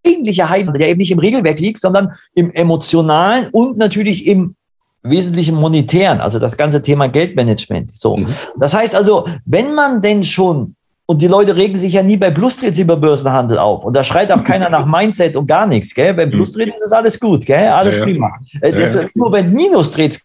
eigentliche 0.06 0.50
Heim, 0.50 0.72
der 0.72 0.88
eben 0.88 1.00
nicht 1.00 1.12
im 1.12 1.20
Regelwerk 1.20 1.60
liegt, 1.60 1.82
sondern 1.82 2.14
im 2.34 2.50
emotionalen 2.52 3.50
und 3.52 3.78
natürlich 3.78 4.28
im 4.28 4.56
wesentlichen 5.04 5.58
monetären, 5.58 6.22
also 6.22 6.40
das 6.40 6.56
ganze 6.56 6.82
Thema 6.82 7.10
Geldmanagement. 7.10 7.92
So. 7.92 8.16
Mhm. 8.16 8.28
Das 8.58 8.74
heißt 8.74 8.96
also, 8.96 9.28
wenn 9.44 9.74
man 9.74 10.02
denn 10.02 10.24
schon 10.24 10.78
und 11.12 11.22
die 11.22 11.28
Leute 11.28 11.58
regen 11.58 11.78
sich 11.78 11.92
ja 11.92 12.04
nie 12.04 12.16
bei 12.16 12.32
Plustrades 12.32 12.80
über 12.80 12.96
Börsenhandel 12.96 13.58
auf. 13.58 13.84
Und 13.84 13.94
da 13.94 14.02
schreit 14.02 14.32
auch 14.32 14.46
keiner 14.46 14.70
nach 14.78 14.86
Mindset 14.86 15.36
und 15.36 15.46
gar 15.46 15.68
nichts. 15.68 15.94
Gell? 15.94 16.14
Beim. 16.14 16.32
Plustrades 16.32 16.82
ist 16.82 16.94
alles 16.94 17.20
gut, 17.20 17.46
gell? 17.46 17.68
alles 17.68 17.98
ja, 17.98 18.04
prima. 18.04 18.32
Ja. 18.54 18.62
Äh, 18.62 18.72
das, 18.72 18.98
nur 19.14 19.34
wenn 19.34 19.44
es 19.44 19.52
Minustrades 19.52 20.22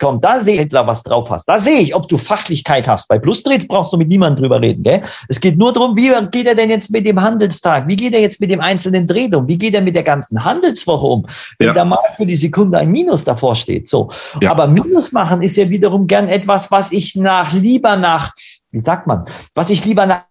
kommt, 0.00 0.24
da 0.24 0.40
sehe 0.40 0.54
ich 0.54 0.60
Händler, 0.62 0.84
was 0.88 1.04
drauf 1.04 1.30
hast. 1.30 1.44
Da 1.44 1.60
sehe 1.60 1.78
ich, 1.78 1.94
ob 1.94 2.08
du 2.08 2.18
Fachlichkeit 2.18 2.88
hast. 2.88 3.06
Bei 3.06 3.20
Plustrades 3.20 3.68
brauchst 3.68 3.92
du 3.92 3.96
mit 3.96 4.08
niemandem 4.08 4.42
drüber 4.42 4.60
reden. 4.60 4.82
Gell? 4.82 5.02
Es 5.28 5.38
geht 5.38 5.56
nur 5.56 5.72
darum, 5.72 5.96
wie 5.96 6.10
geht 6.32 6.46
er 6.48 6.56
denn 6.56 6.70
jetzt 6.70 6.90
mit 6.90 7.06
dem 7.06 7.20
Handelstag? 7.20 7.86
Wie 7.86 7.94
geht 7.94 8.12
er 8.12 8.20
jetzt 8.20 8.40
mit 8.40 8.50
dem 8.50 8.60
einzelnen 8.60 9.06
Dreh 9.06 9.32
um? 9.32 9.46
Wie 9.46 9.56
geht 9.56 9.74
er 9.74 9.82
mit 9.82 9.94
der 9.94 10.02
ganzen 10.02 10.44
Handelswoche 10.44 11.06
um? 11.06 11.26
Wenn 11.60 11.68
ja. 11.68 11.74
da 11.74 11.84
mal 11.84 12.00
für 12.16 12.26
die 12.26 12.34
Sekunde 12.34 12.78
ein 12.78 12.90
Minus 12.90 13.22
davor 13.22 13.54
steht. 13.54 13.88
So. 13.88 14.10
Aber 14.48 14.66
Minus 14.66 15.12
machen 15.12 15.42
ist 15.42 15.54
ja 15.54 15.70
wiederum 15.70 16.08
gern 16.08 16.26
etwas, 16.26 16.72
was 16.72 16.90
ich 16.90 17.14
nach 17.14 17.52
lieber 17.52 17.94
nach 17.94 18.32
wie 18.72 18.80
sagt 18.80 19.06
man, 19.06 19.24
was 19.54 19.70
ich 19.70 19.84
lieber 19.84 20.06
nach 20.06 20.24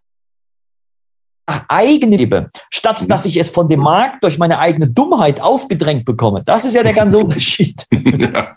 eigene 1.68 2.18
lebe, 2.18 2.50
statt 2.70 3.02
mhm. 3.02 3.08
dass 3.08 3.26
ich 3.26 3.38
es 3.38 3.50
von 3.50 3.68
dem 3.68 3.82
Markt 3.82 4.24
durch 4.24 4.38
meine 4.38 4.60
eigene 4.60 4.90
Dummheit 4.90 5.42
aufgedrängt 5.42 6.06
bekomme. 6.06 6.44
Das 6.46 6.66
ist 6.66 6.76
ja 6.76 6.84
der 6.84 6.94
ganze 6.94 7.18
Unterschied. 7.20 7.86
ja. 7.92 8.56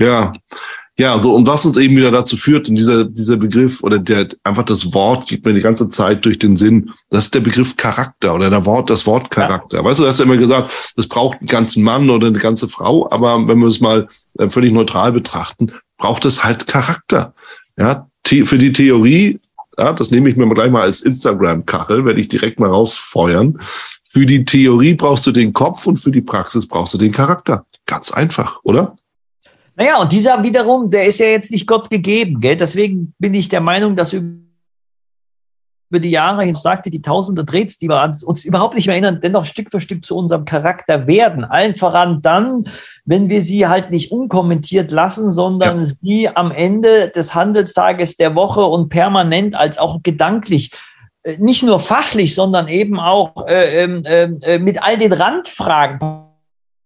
ja. 0.00 0.32
Ja, 0.98 1.18
so 1.18 1.34
und 1.34 1.46
was 1.46 1.64
uns 1.64 1.78
eben 1.78 1.96
wieder 1.96 2.10
dazu 2.10 2.36
führt, 2.36 2.68
und 2.68 2.74
dieser, 2.74 3.06
dieser 3.06 3.38
Begriff 3.38 3.82
oder 3.82 3.98
der 3.98 4.28
einfach 4.44 4.64
das 4.64 4.92
Wort 4.92 5.26
geht 5.26 5.46
mir 5.46 5.54
die 5.54 5.62
ganze 5.62 5.88
Zeit 5.88 6.26
durch 6.26 6.38
den 6.38 6.56
Sinn, 6.56 6.90
das 7.08 7.24
ist 7.24 7.34
der 7.34 7.40
Begriff 7.40 7.74
Charakter 7.76 8.34
oder 8.34 8.50
der 8.50 8.66
Wort, 8.66 8.90
das 8.90 9.06
Wort 9.06 9.30
Charakter. 9.30 9.78
Ja. 9.78 9.84
Weißt 9.84 9.98
du, 9.98 10.02
du 10.02 10.08
hast 10.10 10.18
ja 10.18 10.26
immer 10.26 10.36
gesagt, 10.36 10.70
das 10.96 11.08
braucht 11.08 11.38
einen 11.38 11.46
ganzen 11.46 11.82
Mann 11.84 12.10
oder 12.10 12.26
eine 12.26 12.38
ganze 12.38 12.68
Frau, 12.68 13.10
aber 13.10 13.48
wenn 13.48 13.60
wir 13.60 13.68
es 13.68 13.80
mal 13.80 14.08
äh, 14.38 14.50
völlig 14.50 14.74
neutral 14.74 15.12
betrachten, 15.12 15.72
braucht 15.96 16.26
es 16.26 16.44
halt 16.44 16.66
Charakter. 16.66 17.32
Ja, 17.78 18.09
für 18.26 18.58
die 18.58 18.72
Theorie, 18.72 19.40
ja, 19.78 19.92
das 19.92 20.10
nehme 20.10 20.28
ich 20.28 20.36
mir 20.36 20.48
gleich 20.52 20.70
mal 20.70 20.82
als 20.82 21.00
Instagram-Kachel, 21.00 22.04
werde 22.04 22.20
ich 22.20 22.28
direkt 22.28 22.60
mal 22.60 22.70
rausfeuern. 22.70 23.60
Für 24.08 24.26
die 24.26 24.44
Theorie 24.44 24.94
brauchst 24.94 25.26
du 25.26 25.32
den 25.32 25.52
Kopf 25.52 25.86
und 25.86 25.96
für 25.96 26.10
die 26.10 26.20
Praxis 26.20 26.66
brauchst 26.66 26.94
du 26.94 26.98
den 26.98 27.12
Charakter. 27.12 27.64
Ganz 27.86 28.10
einfach, 28.10 28.60
oder? 28.64 28.96
Naja, 29.76 29.98
und 29.98 30.12
dieser 30.12 30.42
wiederum, 30.42 30.90
der 30.90 31.06
ist 31.06 31.20
ja 31.20 31.26
jetzt 31.26 31.50
nicht 31.50 31.66
Gott 31.66 31.88
gegeben. 31.88 32.40
Gell? 32.40 32.56
Deswegen 32.56 33.14
bin 33.18 33.34
ich 33.34 33.48
der 33.48 33.60
Meinung, 33.60 33.96
dass 33.96 34.12
über 34.12 34.49
die 35.98 36.10
Jahre 36.10 36.44
hin 36.44 36.54
sagte, 36.54 36.90
die 36.90 37.02
tausende 37.02 37.44
Drehs, 37.44 37.78
die 37.78 37.88
wir 37.88 38.02
uns, 38.02 38.44
überhaupt 38.44 38.76
nicht 38.76 38.86
mehr 38.86 38.94
erinnern, 38.94 39.18
dennoch 39.20 39.44
Stück 39.44 39.70
für 39.70 39.80
Stück 39.80 40.04
zu 40.04 40.16
unserem 40.16 40.44
Charakter 40.44 41.08
werden. 41.08 41.44
Allen 41.44 41.74
voran 41.74 42.22
dann, 42.22 42.66
wenn 43.04 43.28
wir 43.28 43.42
sie 43.42 43.66
halt 43.66 43.90
nicht 43.90 44.12
unkommentiert 44.12 44.92
lassen, 44.92 45.32
sondern 45.32 45.80
ja. 45.80 45.84
sie 45.84 46.28
am 46.28 46.52
Ende 46.52 47.08
des 47.08 47.34
Handelstages 47.34 48.16
der 48.16 48.36
Woche 48.36 48.64
und 48.64 48.88
permanent 48.88 49.56
als 49.56 49.78
auch 49.78 50.02
gedanklich 50.04 50.70
äh, 51.22 51.36
nicht 51.38 51.62
nur 51.62 51.80
fachlich, 51.80 52.34
sondern 52.34 52.68
eben 52.68 53.00
auch 53.00 53.46
äh, 53.48 53.84
äh, 53.84 54.30
äh, 54.42 54.58
mit 54.58 54.82
all 54.82 54.96
den 54.96 55.12
Randfragen 55.12 55.98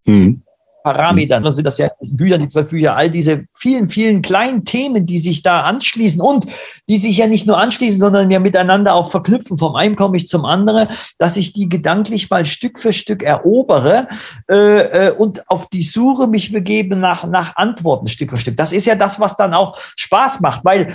mhm. 0.07 0.44
Parametern. 0.85 1.43
Dann 1.43 1.53
sind 1.53 1.67
das 1.67 1.79
ja 1.79 1.89
Büchern, 2.13 2.43
die 2.43 2.49
zwölf 2.49 2.69
Bücher, 2.69 2.95
all 2.95 3.11
diese 3.11 3.47
vielen, 3.53 3.89
vielen 3.89 4.21
kleinen 4.21 4.65
Themen, 4.67 5.07
die 5.07 5.19
sich 5.19 5.43
da 5.43 5.63
anschließen 5.63 6.21
und 6.21 6.47
die 6.89 6.99
sich 6.99 7.17
ja 7.17 7.27
nicht 7.27 7.47
nur 7.47 7.59
anschließen, 7.59 7.99
sondern 7.99 8.31
ja 8.31 8.39
miteinander 8.39 8.95
auch 8.95 9.11
verknüpfen. 9.11 9.57
Vom 9.57 9.75
einen 9.77 9.97
komme 9.97 10.19
ich 10.19 10.29
zum 10.29 10.45
anderen, 10.45 10.87
dass 11.19 11.39
ich 11.39 11.55
die 11.55 11.71
gedanklich 11.71 12.29
mal 12.29 12.45
Stück 12.45 12.79
für 12.79 12.93
Stück 12.93 13.23
erobere 13.23 14.09
äh, 14.51 15.09
äh, 15.09 15.11
und 15.13 15.51
auf 15.51 15.69
die 15.71 15.83
Suche 15.83 16.29
mich 16.29 16.53
begebe 16.53 16.97
nach, 16.97 17.27
nach 17.27 17.57
Antworten 17.57 18.07
Stück 18.07 18.31
für 18.31 18.37
Stück. 18.37 18.59
Das 18.59 18.73
ist 18.73 18.85
ja 18.85 18.95
das, 18.95 19.19
was 19.19 19.37
dann 19.37 19.55
auch 19.55 19.79
Spaß 19.97 20.41
macht, 20.41 20.65
weil 20.67 20.95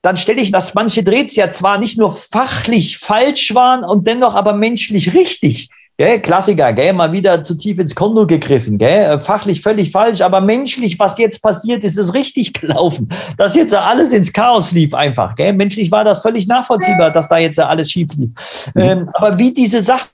dann 0.00 0.16
stelle 0.16 0.40
ich, 0.40 0.50
dass 0.50 0.74
manche 0.74 1.02
Drehs 1.02 1.36
ja 1.36 1.50
zwar 1.50 1.78
nicht 1.78 1.98
nur 1.98 2.10
fachlich 2.10 2.96
falsch 2.96 3.54
waren 3.54 3.84
und 3.84 4.06
dennoch 4.06 4.34
aber 4.34 4.54
menschlich 4.54 5.12
richtig. 5.12 5.68
Gell? 6.00 6.20
Klassiker, 6.20 6.72
gell? 6.72 6.92
mal 6.92 7.10
wieder 7.10 7.42
zu 7.42 7.56
tief 7.56 7.80
ins 7.80 7.92
Konto 7.92 8.24
gegriffen. 8.24 8.78
Gell? 8.78 9.20
Fachlich 9.20 9.62
völlig 9.62 9.90
falsch, 9.90 10.20
aber 10.20 10.40
menschlich, 10.40 10.96
was 11.00 11.18
jetzt 11.18 11.42
passiert 11.42 11.82
ist, 11.82 11.98
ist 11.98 12.14
richtig 12.14 12.52
gelaufen. 12.60 13.08
Dass 13.36 13.56
jetzt 13.56 13.74
alles 13.74 14.12
ins 14.12 14.32
Chaos 14.32 14.70
lief 14.70 14.94
einfach. 14.94 15.34
Gell? 15.34 15.54
Menschlich 15.54 15.90
war 15.90 16.04
das 16.04 16.22
völlig 16.22 16.46
nachvollziehbar, 16.46 17.10
dass 17.10 17.28
da 17.28 17.38
jetzt 17.38 17.58
alles 17.58 17.90
schief 17.90 18.10
lief. 18.16 18.30
Mhm. 18.74 18.80
Ähm, 18.80 19.10
aber 19.14 19.38
wie 19.38 19.52
diese 19.52 19.82
Sachen 19.82 20.10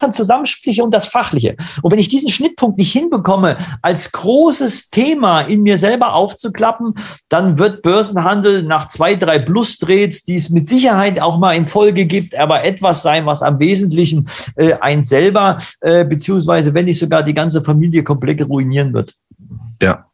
Zusammenspiele 0.00 0.82
und 0.82 0.92
das 0.92 1.06
Fachliche. 1.06 1.56
Und 1.82 1.90
wenn 1.90 1.98
ich 1.98 2.08
diesen 2.08 2.28
Schnittpunkt 2.28 2.78
nicht 2.78 2.92
hinbekomme, 2.92 3.58
als 3.82 4.12
großes 4.12 4.90
Thema 4.90 5.42
in 5.42 5.62
mir 5.62 5.78
selber 5.78 6.14
aufzuklappen, 6.14 6.94
dann 7.28 7.58
wird 7.58 7.82
Börsenhandel 7.82 8.62
nach 8.62 8.88
zwei, 8.88 9.14
drei 9.14 9.38
Plus-Drehs, 9.38 10.24
die 10.24 10.36
es 10.36 10.50
mit 10.50 10.68
Sicherheit 10.68 11.20
auch 11.20 11.38
mal 11.38 11.52
in 11.52 11.66
Folge 11.66 12.06
gibt, 12.06 12.36
aber 12.36 12.64
etwas 12.64 13.02
sein, 13.02 13.26
was 13.26 13.42
am 13.42 13.58
Wesentlichen 13.60 14.28
äh, 14.56 14.74
ein 14.80 15.04
selber, 15.04 15.56
äh, 15.80 16.04
beziehungsweise 16.04 16.74
wenn 16.74 16.86
nicht 16.86 16.98
sogar 16.98 17.22
die 17.22 17.34
ganze 17.34 17.62
Familie 17.62 18.02
komplett 18.02 18.46
ruinieren 18.48 18.94
wird. 18.94 19.14
Ja. 19.82 20.06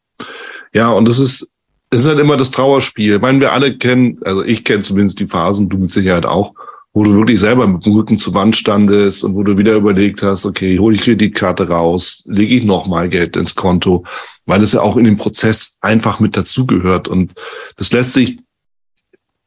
Ja, 0.72 0.90
und 0.90 1.06
das 1.08 1.18
ist, 1.18 1.50
es 1.90 2.00
ist 2.00 2.06
halt 2.06 2.18
immer 2.18 2.36
das 2.36 2.50
Trauerspiel. 2.50 3.14
Ich 3.14 3.20
meine, 3.20 3.40
wir 3.40 3.52
alle 3.52 3.76
kennen, 3.78 4.18
also 4.24 4.42
ich 4.42 4.64
kenne 4.64 4.82
zumindest 4.82 5.20
die 5.20 5.26
Phasen, 5.26 5.68
du 5.68 5.78
mit 5.78 5.92
Sicherheit 5.92 6.26
auch, 6.26 6.54
wo 6.94 7.02
du 7.02 7.14
wirklich 7.16 7.40
selber 7.40 7.66
mit 7.66 7.84
dem 7.84 7.92
Rücken 7.92 8.18
zur 8.18 8.34
Wand 8.34 8.54
standest 8.54 9.24
und 9.24 9.34
wo 9.34 9.42
du 9.42 9.58
wieder 9.58 9.74
überlegt 9.74 10.22
hast, 10.22 10.46
okay, 10.46 10.78
hole 10.78 10.94
ich 10.94 11.02
Kreditkarte 11.02 11.68
raus, 11.68 12.22
lege 12.26 12.54
ich 12.54 12.64
nochmal 12.64 13.08
Geld 13.08 13.36
ins 13.36 13.56
Konto, 13.56 14.04
weil 14.46 14.62
es 14.62 14.72
ja 14.72 14.80
auch 14.80 14.96
in 14.96 15.04
dem 15.04 15.16
Prozess 15.16 15.76
einfach 15.80 16.20
mit 16.20 16.36
dazugehört. 16.36 17.08
Und 17.08 17.32
das 17.76 17.90
lässt 17.90 18.14
sich 18.14 18.38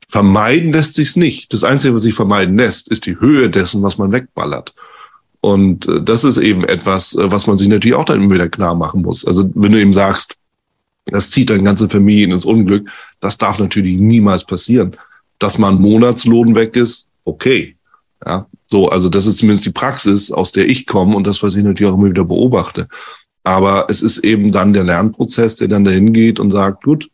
vermeiden, 0.09 0.73
lässt 0.73 0.95
sich's 0.95 1.15
nicht. 1.15 1.53
Das 1.53 1.63
Einzige, 1.63 1.95
was 1.95 2.01
sich 2.01 2.15
vermeiden 2.15 2.57
lässt, 2.57 2.89
ist 2.89 3.05
die 3.05 3.17
Höhe 3.17 3.49
dessen, 3.49 3.81
was 3.81 3.97
man 3.97 4.11
wegballert. 4.11 4.73
Und 5.39 5.87
äh, 5.87 6.01
das 6.01 6.25
ist 6.25 6.37
eben 6.37 6.65
etwas, 6.65 7.15
äh, 7.15 7.31
was 7.31 7.47
man 7.47 7.57
sich 7.57 7.69
natürlich 7.69 7.95
auch 7.95 8.05
dann 8.05 8.29
wieder 8.29 8.49
klar 8.49 8.75
machen 8.75 9.03
muss. 9.03 9.25
Also 9.25 9.49
wenn 9.55 9.71
du 9.71 9.79
eben 9.79 9.93
sagst, 9.93 10.35
das 11.05 11.31
zieht 11.31 11.49
dann 11.49 11.63
ganze 11.63 11.87
Familien 11.87 12.31
ins 12.31 12.43
Unglück, 12.43 12.89
das 13.21 13.37
darf 13.37 13.57
natürlich 13.57 13.95
niemals 13.95 14.43
passieren. 14.43 14.97
Dass 15.39 15.57
man 15.57 15.79
Monatslohn 15.79 16.55
weg 16.55 16.75
ist, 16.75 17.07
okay. 17.27 17.75
Ja, 18.25 18.47
so, 18.65 18.89
also 18.89 19.09
das 19.09 19.27
ist 19.27 19.37
zumindest 19.37 19.65
die 19.65 19.71
Praxis, 19.71 20.31
aus 20.31 20.51
der 20.51 20.67
ich 20.67 20.85
komme 20.85 21.15
und 21.15 21.27
das, 21.27 21.43
was 21.43 21.55
ich 21.55 21.63
natürlich 21.63 21.91
auch 21.91 21.97
immer 21.97 22.09
wieder 22.09 22.25
beobachte. 22.25 22.87
Aber 23.43 23.85
es 23.89 24.01
ist 24.01 24.19
eben 24.19 24.51
dann 24.51 24.73
der 24.73 24.83
Lernprozess, 24.83 25.55
der 25.55 25.67
dann 25.67 25.85
dahin 25.85 26.11
geht 26.13 26.39
und 26.39 26.51
sagt, 26.51 26.83
gut, 26.83 27.09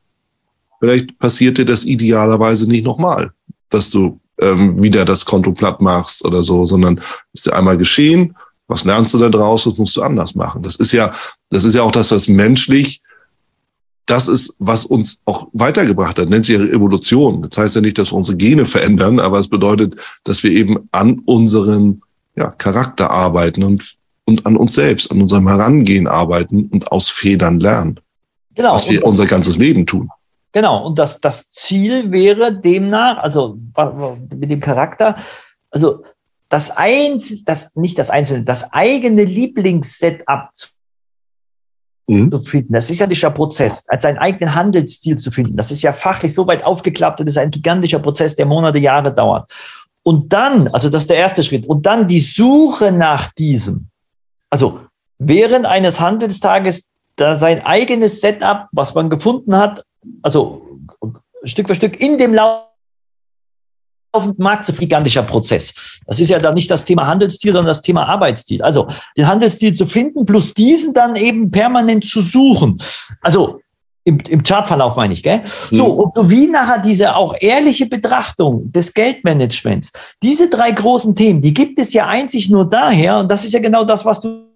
vielleicht 0.79 1.19
passiert 1.19 1.57
dir 1.57 1.65
das 1.65 1.83
idealerweise 1.83 2.67
nicht 2.67 2.83
nochmal, 2.83 3.31
dass 3.69 3.89
du 3.89 4.19
ähm, 4.41 4.81
wieder 4.81 5.05
das 5.05 5.25
Konto 5.25 5.51
platt 5.51 5.81
machst 5.81 6.25
oder 6.25 6.43
so, 6.43 6.65
sondern 6.65 7.01
ist 7.33 7.45
dir 7.45 7.55
einmal 7.55 7.77
geschehen, 7.77 8.35
was 8.67 8.83
lernst 8.83 9.13
du 9.13 9.19
da 9.19 9.29
draus, 9.29 9.65
das 9.65 9.77
musst 9.77 9.95
du 9.95 10.01
anders 10.01 10.33
machen. 10.33 10.63
Das 10.63 10.77
ist 10.77 10.91
ja, 10.91 11.13
das 11.49 11.65
ist 11.65 11.75
ja 11.75 11.83
auch 11.83 11.91
das, 11.91 12.09
was 12.11 12.27
menschlich 12.27 13.02
das 14.05 14.27
ist, 14.27 14.55
was 14.59 14.85
uns 14.85 15.21
auch 15.25 15.47
weitergebracht 15.53 16.19
hat, 16.19 16.29
nennt 16.29 16.45
sich 16.45 16.57
Evolution. 16.57 17.47
Das 17.49 17.57
heißt 17.57 17.75
ja 17.75 17.81
nicht, 17.81 17.97
dass 17.97 18.11
wir 18.11 18.17
unsere 18.17 18.37
Gene 18.37 18.65
verändern, 18.65 19.19
aber 19.19 19.39
es 19.39 19.47
bedeutet, 19.47 19.95
dass 20.23 20.43
wir 20.43 20.51
eben 20.51 20.89
an 20.91 21.19
unserem 21.25 22.01
ja, 22.35 22.51
Charakter 22.51 23.11
arbeiten 23.11 23.63
und, 23.63 23.95
und 24.25 24.45
an 24.45 24.57
uns 24.57 24.75
selbst, 24.75 25.11
an 25.11 25.21
unserem 25.21 25.47
Herangehen 25.47 26.07
arbeiten 26.07 26.69
und 26.71 26.91
aus 26.91 27.09
Federn 27.09 27.59
lernen. 27.59 27.99
Genau. 28.55 28.73
Was 28.73 28.89
wir 28.89 29.05
unser 29.05 29.25
ganzes 29.25 29.57
Leben 29.57 29.85
tun. 29.85 30.09
Genau. 30.51 30.85
Und 30.85 30.99
das, 30.99 31.21
das 31.21 31.49
Ziel 31.49 32.11
wäre 32.11 32.53
demnach, 32.53 33.17
also 33.17 33.57
mit 34.35 34.51
dem 34.51 34.59
Charakter, 34.59 35.15
also 35.71 36.03
das 36.49 36.71
eins, 36.71 37.43
das, 37.45 37.75
nicht 37.75 37.97
das 37.97 38.09
einzelne, 38.09 38.43
das 38.43 38.73
eigene 38.73 39.23
Lieblingssetup 39.23 40.49
zu 40.53 40.67
mhm. 42.07 42.31
zu 42.31 42.39
finden. 42.39 42.73
Das 42.73 42.89
ist 42.89 42.99
ja 42.99 43.07
nicht 43.07 43.23
der 43.23 43.29
Prozess, 43.29 43.83
als 43.87 44.03
seinen 44.03 44.17
eigenen 44.17 44.53
Handelsstil 44.53 45.17
zu 45.17 45.31
finden. 45.31 45.55
Das 45.55 45.71
ist 45.71 45.81
ja 45.81 45.93
fachlich 45.93 46.33
so 46.33 46.47
weit 46.47 46.63
aufgeklappt, 46.63 47.19
das 47.19 47.27
ist 47.27 47.37
ein 47.37 47.51
gigantischer 47.51 47.99
Prozess, 47.99 48.35
der 48.35 48.45
Monate, 48.45 48.79
Jahre 48.79 49.13
dauert. 49.13 49.51
Und 50.03 50.33
dann, 50.33 50.67
also 50.69 50.89
das 50.89 51.03
ist 51.03 51.09
der 51.09 51.17
erste 51.17 51.43
Schritt, 51.43 51.65
und 51.65 51.85
dann 51.85 52.07
die 52.07 52.19
Suche 52.19 52.91
nach 52.91 53.31
diesem. 53.33 53.87
Also 54.49 54.79
während 55.17 55.65
eines 55.65 55.99
Handelstages 55.99 56.89
da 57.15 57.35
sein 57.35 57.61
eigenes 57.61 58.21
Setup, 58.21 58.67
was 58.71 58.95
man 58.95 59.09
gefunden 59.09 59.55
hat, 59.55 59.83
also 60.21 60.67
Stück 61.43 61.67
für 61.67 61.75
Stück 61.75 62.01
in 62.01 62.17
dem 62.17 62.33
Lauf 62.33 62.63
laufenden 64.13 64.43
Markt 64.43 64.65
zu 64.65 64.73
gigantischer 64.73 65.23
Prozess. 65.23 65.73
Das 66.05 66.19
ist 66.19 66.29
ja 66.29 66.39
dann 66.39 66.53
nicht 66.53 66.69
das 66.69 66.85
Thema 66.85 67.07
Handelsstil, 67.07 67.51
sondern 67.51 67.67
das 67.67 67.81
Thema 67.81 68.07
Arbeitsstil. 68.07 68.61
Also 68.61 68.87
den 69.17 69.27
Handelsstil 69.27 69.73
zu 69.73 69.85
finden, 69.85 70.25
plus 70.25 70.53
diesen 70.53 70.93
dann 70.93 71.15
eben 71.15 71.49
permanent 71.51 72.05
zu 72.05 72.21
suchen. 72.21 72.77
Also 73.21 73.59
im, 74.05 74.19
im 74.27 74.43
Chartverlauf 74.43 74.97
meine 74.97 75.13
ich, 75.13 75.23
gell? 75.23 75.39
Mhm. 75.71 75.75
So, 75.75 75.85
und 75.85 76.15
so 76.15 76.29
wie 76.29 76.47
nachher 76.47 76.79
diese 76.79 77.15
auch 77.15 77.35
ehrliche 77.39 77.87
Betrachtung 77.87 78.71
des 78.71 78.93
Geldmanagements. 78.93 79.91
Diese 80.21 80.49
drei 80.49 80.71
großen 80.71 81.15
Themen, 81.15 81.41
die 81.41 81.53
gibt 81.53 81.79
es 81.79 81.93
ja 81.93 82.07
einzig 82.07 82.49
nur 82.49 82.69
daher, 82.69 83.19
und 83.19 83.31
das 83.31 83.45
ist 83.45 83.53
ja 83.53 83.59
genau 83.59 83.85
das, 83.85 84.05
was 84.05 84.21
du 84.21 84.52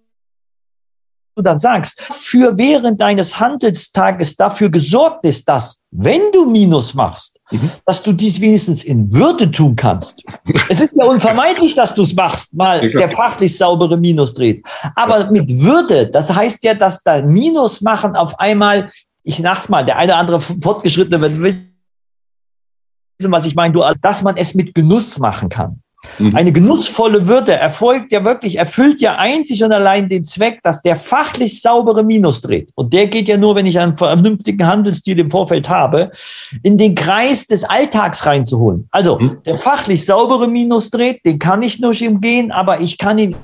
du 1.38 1.44
dann 1.44 1.58
sagst, 1.58 2.02
für 2.02 2.58
während 2.58 3.00
deines 3.00 3.40
Handelstages 3.40 4.36
dafür 4.36 4.70
gesorgt 4.70 5.26
ist, 5.26 5.48
dass, 5.48 5.80
wenn 5.92 6.32
du 6.34 6.46
Minus 6.46 6.94
machst, 6.94 7.40
mhm. 7.52 7.72
dass 7.86 8.04
du 8.04 8.12
dies 8.12 8.42
wenigstens 8.42 8.84
in 8.84 9.14
Würde 9.14 9.50
tun 9.50 9.76
kannst. 9.76 10.24
es 10.70 10.82
ist 10.82 10.94
ja 10.96 11.06
unvermeidlich, 11.06 11.76
dass 11.76 11.96
du 11.96 12.02
es 12.02 12.14
machst, 12.16 12.54
mal 12.54 12.84
ja, 12.84 12.98
der 12.98 13.10
fachlich 13.10 13.56
saubere 13.58 13.98
Minus 13.98 14.34
dreht. 14.34 14.66
Aber 14.96 15.20
ja. 15.20 15.32
mit 15.32 15.50
Würde, 15.50 16.08
das 16.10 16.34
heißt 16.34 16.64
ja, 16.64 16.74
dass 16.74 17.04
da 17.04 17.22
Minus 17.22 17.82
machen 17.82 18.16
auf 18.16 18.40
einmal, 18.40 18.92
ich 19.24 19.40
nach's 19.40 19.70
mal, 19.70 19.86
der 19.86 19.98
eine 19.98 20.14
oder 20.14 20.20
andere 20.20 20.42
Fortgeschrittene 20.42 21.22
wird 21.22 21.40
wissen, 21.42 21.72
was 23.30 23.46
ich 23.46 23.56
meine, 23.56 23.74
du, 23.74 23.84
dass 24.02 24.24
man 24.24 24.38
es 24.38 24.56
mit 24.56 24.74
Genuss 24.76 25.20
machen 25.20 25.50
kann. 25.50 25.82
Mhm. 26.20 26.36
Eine 26.36 26.52
genussvolle 26.52 27.28
Würde 27.28 27.54
erfolgt 27.54 28.12
ja 28.12 28.24
wirklich, 28.24 28.58
erfüllt 28.58 29.02
ja 29.02 29.16
einzig 29.16 29.64
und 29.64 29.72
allein 29.72 30.10
den 30.10 30.24
Zweck, 30.24 30.62
dass 30.64 30.82
der 30.82 30.96
fachlich 30.96 31.62
saubere 31.62 32.04
Minus 32.04 32.42
dreht. 32.42 32.72
Und 32.76 32.94
der 32.94 33.08
geht 33.08 33.28
ja 33.28 33.38
nur, 33.38 33.56
wenn 33.56 33.66
ich 33.66 33.80
einen 33.80 33.94
vernünftigen 33.94 34.66
Handelsstil 34.66 35.20
im 35.20 35.30
Vorfeld 35.30 35.70
habe, 35.70 36.12
in 36.64 36.78
den 36.78 36.96
Kreis 36.96 37.48
des 37.48 37.64
Alltags 37.64 38.26
reinzuholen. 38.26 38.88
Also 38.92 39.20
mhm. 39.20 39.38
der 39.46 39.56
fachlich 39.56 40.06
saubere 40.06 40.48
Minus 40.48 40.90
dreht, 40.90 41.26
den 41.26 41.40
kann 41.40 41.62
ich 41.62 41.80
nur 41.80 41.94
umgehen, 42.08 42.52
aber 42.52 42.82
ich 42.82 42.98
kann 42.98 43.18
ihn 43.18 43.36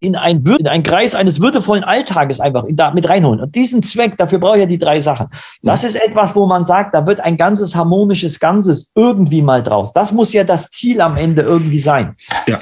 in 0.00 0.14
ein, 0.16 0.40
in 0.58 0.68
einen 0.68 0.82
Kreis 0.82 1.14
eines 1.14 1.40
würdevollen 1.40 1.82
Alltages 1.82 2.40
einfach 2.40 2.64
da 2.68 2.92
mit 2.92 3.08
reinholen. 3.08 3.40
Und 3.40 3.54
diesen 3.54 3.82
Zweck, 3.82 4.16
dafür 4.16 4.38
brauche 4.38 4.56
ich 4.56 4.60
ja 4.60 4.66
die 4.66 4.78
drei 4.78 5.00
Sachen. 5.00 5.28
Das 5.62 5.82
ist 5.82 5.96
etwas, 5.96 6.34
wo 6.36 6.46
man 6.46 6.64
sagt, 6.64 6.94
da 6.94 7.06
wird 7.06 7.20
ein 7.20 7.36
ganzes 7.36 7.74
harmonisches 7.74 8.38
Ganzes 8.38 8.92
irgendwie 8.94 9.42
mal 9.42 9.62
draus. 9.62 9.92
Das 9.92 10.12
muss 10.12 10.32
ja 10.32 10.44
das 10.44 10.70
Ziel 10.70 11.00
am 11.00 11.16
Ende 11.16 11.42
irgendwie 11.42 11.80
sein. 11.80 12.16
Ja. 12.46 12.60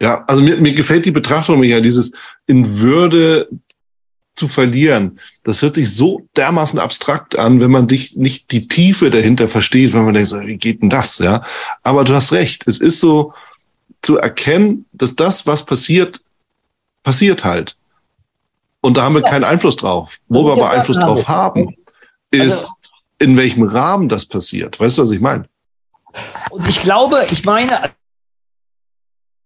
Ja, 0.00 0.24
also 0.26 0.42
mir, 0.42 0.58
mir 0.58 0.74
gefällt 0.74 1.06
die 1.06 1.10
Betrachtung, 1.10 1.62
ja, 1.62 1.80
dieses 1.80 2.12
in 2.46 2.80
Würde 2.80 3.48
zu 4.34 4.48
verlieren. 4.48 5.18
Das 5.44 5.62
hört 5.62 5.74
sich 5.74 5.90
so 5.94 6.28
dermaßen 6.36 6.78
abstrakt 6.78 7.38
an, 7.38 7.60
wenn 7.60 7.70
man 7.70 7.86
dich 7.86 8.16
nicht 8.16 8.50
die 8.50 8.68
Tiefe 8.68 9.10
dahinter 9.10 9.48
versteht, 9.48 9.94
wenn 9.94 10.04
man 10.04 10.12
denkt, 10.12 10.32
wie 10.44 10.58
geht 10.58 10.82
denn 10.82 10.90
das, 10.90 11.18
ja? 11.18 11.42
Aber 11.82 12.04
du 12.04 12.14
hast 12.14 12.32
recht. 12.32 12.64
Es 12.66 12.78
ist 12.78 13.00
so, 13.00 13.32
zu 14.06 14.18
erkennen, 14.18 14.86
dass 14.92 15.16
das, 15.16 15.46
was 15.48 15.66
passiert, 15.66 16.20
passiert 17.02 17.44
halt. 17.44 17.76
Und 18.80 18.96
da 18.96 19.02
haben 19.02 19.16
wir 19.16 19.22
keinen 19.22 19.42
Einfluss 19.42 19.74
drauf. 19.74 20.16
Wo 20.28 20.44
wir 20.44 20.52
aber 20.52 20.70
Einfluss 20.70 20.96
drauf 20.96 21.26
haben, 21.26 21.74
ist, 22.30 22.42
also, 22.42 22.68
in 23.18 23.36
welchem 23.36 23.64
Rahmen 23.64 24.08
das 24.08 24.24
passiert. 24.24 24.78
Weißt 24.78 24.96
du, 24.96 25.02
was 25.02 25.10
ich 25.10 25.20
meine? 25.20 25.46
Und 26.50 26.68
ich 26.68 26.80
glaube, 26.80 27.26
ich 27.30 27.44
meine, 27.44 27.90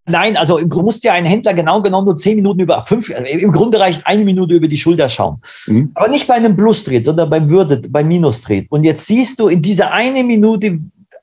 Nein, 0.06 0.36
also 0.36 0.58
im 0.58 0.68
Grunde 0.68 0.86
musst 0.86 1.04
ja 1.04 1.12
ein 1.12 1.24
Händler 1.24 1.54
genau 1.54 1.80
genommen 1.80 2.06
nur 2.06 2.16
zehn 2.16 2.34
Minuten 2.34 2.60
über 2.60 2.82
fünf, 2.82 3.10
also 3.14 3.24
im 3.24 3.52
Grunde 3.52 3.78
reicht 3.78 4.04
eine 4.06 4.24
Minute 4.24 4.54
über 4.54 4.66
die 4.66 4.76
Schulter 4.76 5.08
schauen. 5.08 5.40
Mhm. 5.66 5.92
Aber 5.94 6.08
nicht 6.08 6.26
bei 6.26 6.34
einem 6.34 6.56
Plus-Dreht, 6.56 7.04
sondern 7.04 7.30
beim 7.30 7.48
Würde, 7.48 7.80
beim 7.88 8.08
Minus-Dreht. 8.08 8.66
Und 8.70 8.82
jetzt 8.82 9.06
siehst 9.06 9.38
du 9.38 9.46
in 9.46 9.62
dieser 9.62 9.92
eine 9.92 10.24
Minute, 10.24 10.80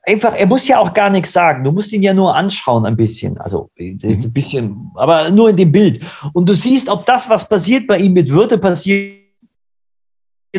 einfach, 0.08 0.34
er 0.34 0.46
muss 0.46 0.66
ja 0.66 0.78
auch 0.78 0.92
gar 0.94 1.10
nichts 1.10 1.32
sagen. 1.32 1.62
Du 1.62 1.70
musst 1.70 1.92
ihn 1.92 2.02
ja 2.02 2.14
nur 2.14 2.34
anschauen 2.34 2.86
ein 2.86 2.96
bisschen. 2.96 3.38
Also 3.38 3.70
jetzt 3.76 4.04
ein 4.04 4.10
mhm. 4.10 4.32
bisschen, 4.32 4.90
aber 4.94 5.30
nur 5.30 5.50
in 5.50 5.56
dem 5.56 5.70
Bild. 5.70 6.00
Und 6.32 6.48
du 6.48 6.54
siehst, 6.54 6.88
ob 6.88 7.06
das, 7.06 7.28
was 7.28 7.48
passiert 7.48 7.86
bei 7.86 7.98
ihm 7.98 8.14
mit 8.14 8.28
Würde 8.28 8.58
passiert 8.58 9.27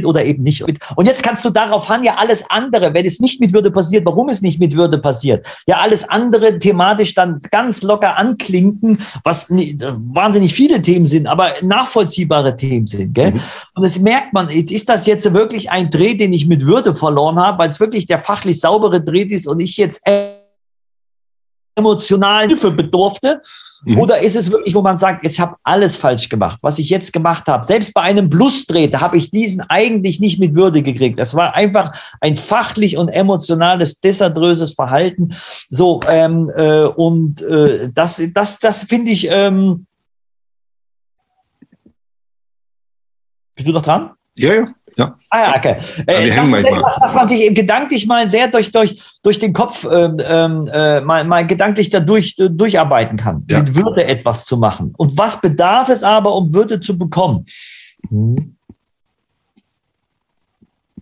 oder 0.05 0.23
eben 0.25 0.43
nicht. 0.43 0.63
Und 0.63 1.05
jetzt 1.05 1.23
kannst 1.23 1.45
du 1.45 1.49
darauf 1.49 1.89
han 1.89 2.03
ja 2.03 2.15
alles 2.17 2.43
andere, 2.49 2.93
wenn 2.93 3.05
es 3.05 3.19
nicht 3.19 3.39
mit 3.39 3.53
Würde 3.53 3.71
passiert, 3.71 4.05
warum 4.05 4.29
es 4.29 4.41
nicht 4.41 4.59
mit 4.59 4.75
Würde 4.75 4.97
passiert, 4.97 5.45
ja 5.67 5.77
alles 5.77 6.07
andere 6.07 6.59
thematisch 6.59 7.13
dann 7.13 7.39
ganz 7.51 7.81
locker 7.81 8.17
anklinken, 8.17 8.99
was 9.23 9.47
wahnsinnig 9.49 10.53
viele 10.53 10.81
Themen 10.81 11.05
sind, 11.05 11.27
aber 11.27 11.51
nachvollziehbare 11.61 12.55
Themen 12.55 12.85
sind. 12.85 13.13
Gell? 13.13 13.31
Mhm. 13.31 13.41
Und 13.75 13.85
es 13.85 13.99
merkt 13.99 14.33
man, 14.33 14.49
ist 14.49 14.89
das 14.89 15.05
jetzt 15.05 15.33
wirklich 15.33 15.71
ein 15.71 15.89
Dreh, 15.89 16.15
den 16.15 16.33
ich 16.33 16.47
mit 16.47 16.65
Würde 16.65 16.93
verloren 16.93 17.39
habe, 17.39 17.59
weil 17.59 17.69
es 17.69 17.79
wirklich 17.79 18.05
der 18.05 18.19
fachlich 18.19 18.59
saubere 18.59 19.01
Dreh 19.01 19.19
ist 19.23 19.47
und 19.47 19.59
ich 19.59 19.77
jetzt 19.77 20.01
emotionalen 21.80 22.49
Hilfe 22.49 22.71
bedurfte? 22.71 23.41
Mhm. 23.84 23.99
Oder 23.99 24.19
ist 24.19 24.36
es 24.36 24.51
wirklich, 24.51 24.75
wo 24.75 24.82
man 24.82 24.97
sagt, 24.97 25.25
ich 25.25 25.39
habe 25.39 25.55
alles 25.63 25.95
falsch 25.95 26.30
gemacht, 26.30 26.59
was 26.61 26.80
ich 26.80 26.89
jetzt 26.89 27.13
gemacht 27.13 27.47
habe? 27.47 27.65
Selbst 27.65 27.93
bei 27.93 28.01
einem 28.01 28.30
Blusdreh, 28.30 28.88
da 28.88 29.01
habe 29.01 29.17
ich 29.17 29.32
diesen 29.32 29.61
eigentlich 29.61 30.19
nicht 30.19 30.39
mit 30.39 30.53
Würde 30.53 30.84
gekriegt. 30.84 31.17
Das 31.19 31.36
war 31.36 31.55
einfach 31.55 31.91
ein 32.21 32.36
fachlich 32.36 32.97
und 32.97 33.09
emotionales, 33.09 33.99
desaströses 33.99 34.73
Verhalten. 34.73 35.36
So, 35.69 35.99
ähm, 36.09 36.51
äh, 36.55 36.84
und 36.84 37.41
äh, 37.41 37.89
das, 37.93 38.21
das, 38.34 38.59
das 38.59 38.84
finde 38.84 39.11
ich. 39.11 39.27
Ähm 39.30 39.86
Bist 43.55 43.67
du 43.67 43.73
noch 43.73 43.84
dran? 43.84 44.11
Ja, 44.36 44.53
ja. 44.53 44.67
Ja. 44.97 45.17
Ah 45.29 45.39
ja, 45.39 45.57
okay. 45.57 45.75
Äh, 46.05 46.29
das 46.29 46.47
ist 46.47 46.65
etwas, 46.65 46.97
was 47.01 47.15
man 47.15 47.27
sich 47.27 47.41
eben 47.41 47.55
gedanklich 47.55 48.07
mal 48.07 48.27
sehr 48.27 48.47
durch, 48.47 48.71
durch, 48.71 49.01
durch 49.23 49.39
den 49.39 49.53
Kopf 49.53 49.85
ähm, 49.89 50.17
äh, 50.19 51.01
mal, 51.01 51.23
mal 51.25 51.45
gedanklich 51.45 51.89
dadurch 51.89 52.35
äh, 52.37 52.49
durcharbeiten 52.49 53.17
kann, 53.17 53.45
ja. 53.49 53.59
mit 53.59 53.75
Würde 53.75 54.05
etwas 54.05 54.45
zu 54.45 54.57
machen. 54.57 54.93
Und 54.97 55.17
was 55.17 55.39
bedarf 55.39 55.89
es 55.89 56.03
aber, 56.03 56.33
um 56.35 56.53
Würde 56.53 56.79
zu 56.79 56.97
bekommen? 56.97 57.45
Hm. 58.09 58.55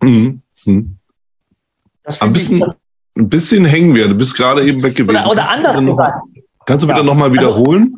Mhm. 0.00 0.42
Mhm. 0.66 0.96
Ein, 2.20 2.32
bisschen, 2.32 2.64
ein 3.16 3.28
bisschen 3.28 3.64
hängen 3.64 3.94
wir. 3.94 4.08
Du 4.08 4.14
bist 4.14 4.36
gerade 4.36 4.64
eben 4.64 4.82
weg 4.82 4.96
gewesen. 4.96 5.16
Oder, 5.16 5.30
oder 5.30 5.48
anders 5.50 5.80
gesagt. 5.80 6.22
Kannst 6.66 6.82
du 6.82 6.86
bitte 6.86 7.00
ja. 7.00 7.06
nochmal 7.06 7.30
also 7.30 7.40
wiederholen? 7.40 7.96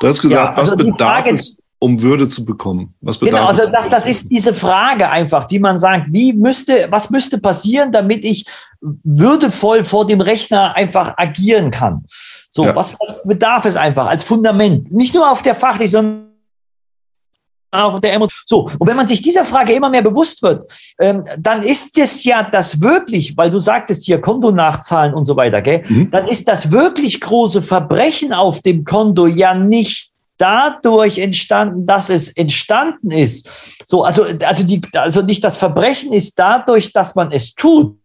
Du 0.00 0.06
hast 0.06 0.20
gesagt, 0.20 0.56
also 0.56 0.72
was 0.72 0.78
bedarf 0.78 1.22
Frage, 1.24 1.34
es? 1.34 1.58
Um 1.82 2.00
Würde 2.00 2.28
zu 2.28 2.44
bekommen? 2.44 2.94
Was 3.00 3.18
genau, 3.18 3.46
also 3.46 3.68
das, 3.70 3.88
das 3.88 4.06
ist 4.06 4.30
diese 4.30 4.54
Frage 4.54 5.10
einfach, 5.10 5.46
die 5.46 5.58
man 5.58 5.80
sagt, 5.80 6.12
wie 6.12 6.32
müsste, 6.32 6.86
was 6.90 7.10
müsste 7.10 7.38
passieren, 7.38 7.90
damit 7.90 8.24
ich 8.24 8.46
würdevoll 8.80 9.82
vor 9.82 10.06
dem 10.06 10.20
Rechner 10.20 10.76
einfach 10.76 11.14
agieren 11.16 11.72
kann? 11.72 12.04
So, 12.48 12.66
ja. 12.66 12.76
was, 12.76 12.96
was 13.00 13.22
bedarf 13.24 13.64
es 13.64 13.76
einfach 13.76 14.06
als 14.06 14.22
Fundament? 14.22 14.92
Nicht 14.92 15.12
nur 15.12 15.28
auf 15.28 15.42
der 15.42 15.56
fachlichen, 15.56 15.90
sondern 15.90 16.28
auf 17.72 18.00
der 18.00 18.12
Emotion. 18.12 18.42
So, 18.46 18.70
und 18.78 18.86
wenn 18.86 18.96
man 18.96 19.08
sich 19.08 19.20
dieser 19.20 19.44
Frage 19.44 19.72
immer 19.72 19.90
mehr 19.90 20.02
bewusst 20.02 20.40
wird, 20.44 20.64
ähm, 21.00 21.24
dann 21.36 21.62
ist 21.62 21.98
es 21.98 22.22
ja 22.22 22.44
das 22.44 22.80
wirklich, 22.80 23.36
weil 23.36 23.50
du 23.50 23.58
sagtest 23.58 24.04
hier 24.04 24.20
Konto 24.20 24.52
nachzahlen 24.52 25.14
und 25.14 25.24
so 25.24 25.34
weiter, 25.34 25.60
gell? 25.62 25.82
Mhm. 25.88 26.10
Dann 26.10 26.28
ist 26.28 26.46
das 26.46 26.70
wirklich 26.70 27.20
große 27.20 27.60
Verbrechen 27.60 28.32
auf 28.32 28.60
dem 28.60 28.84
Konto 28.84 29.26
ja 29.26 29.54
nicht 29.54 30.11
dadurch 30.42 31.18
entstanden, 31.18 31.86
dass 31.86 32.10
es 32.10 32.28
entstanden 32.30 33.12
ist. 33.12 33.48
So, 33.86 34.02
also, 34.02 34.24
also, 34.44 34.64
die, 34.64 34.80
also 34.94 35.22
nicht 35.22 35.44
das 35.44 35.56
Verbrechen 35.56 36.12
ist 36.12 36.36
dadurch, 36.36 36.92
dass 36.92 37.14
man 37.14 37.30
es 37.30 37.54
tut. 37.54 37.96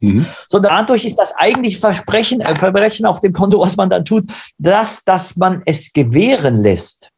Mhm. 0.00 0.26
Sondern 0.48 0.72
dadurch 0.72 1.06
ist 1.06 1.16
das 1.16 1.34
eigentliche 1.36 1.78
Versprechen, 1.78 2.42
äh, 2.42 2.54
Verbrechen 2.56 3.06
auf 3.06 3.20
dem 3.20 3.32
Konto, 3.32 3.58
was 3.58 3.76
man 3.76 3.88
dann 3.88 4.04
tut, 4.04 4.24
dass, 4.58 5.02
dass 5.04 5.36
man 5.36 5.62
es 5.64 5.92
gewähren 5.92 6.58
lässt. 6.58 7.08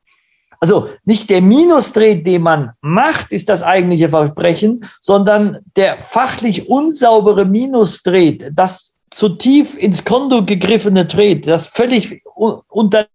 Also 0.60 0.88
nicht 1.04 1.28
der 1.28 1.42
Minusdreh, 1.42 2.22
den 2.22 2.42
man 2.42 2.70
macht, 2.80 3.32
ist 3.32 3.48
das 3.48 3.62
eigentliche 3.62 4.08
Verbrechen, 4.08 4.86
sondern 5.00 5.58
der 5.76 6.00
fachlich 6.00 6.68
unsaubere 6.68 7.44
Minusdreh, 7.44 8.38
das 8.52 8.94
zu 9.10 9.30
tief 9.30 9.76
ins 9.76 10.04
Konto 10.04 10.44
gegriffene 10.44 11.04
Dreh, 11.06 11.34
das 11.34 11.68
völlig 11.68 12.22
unter 12.34 13.06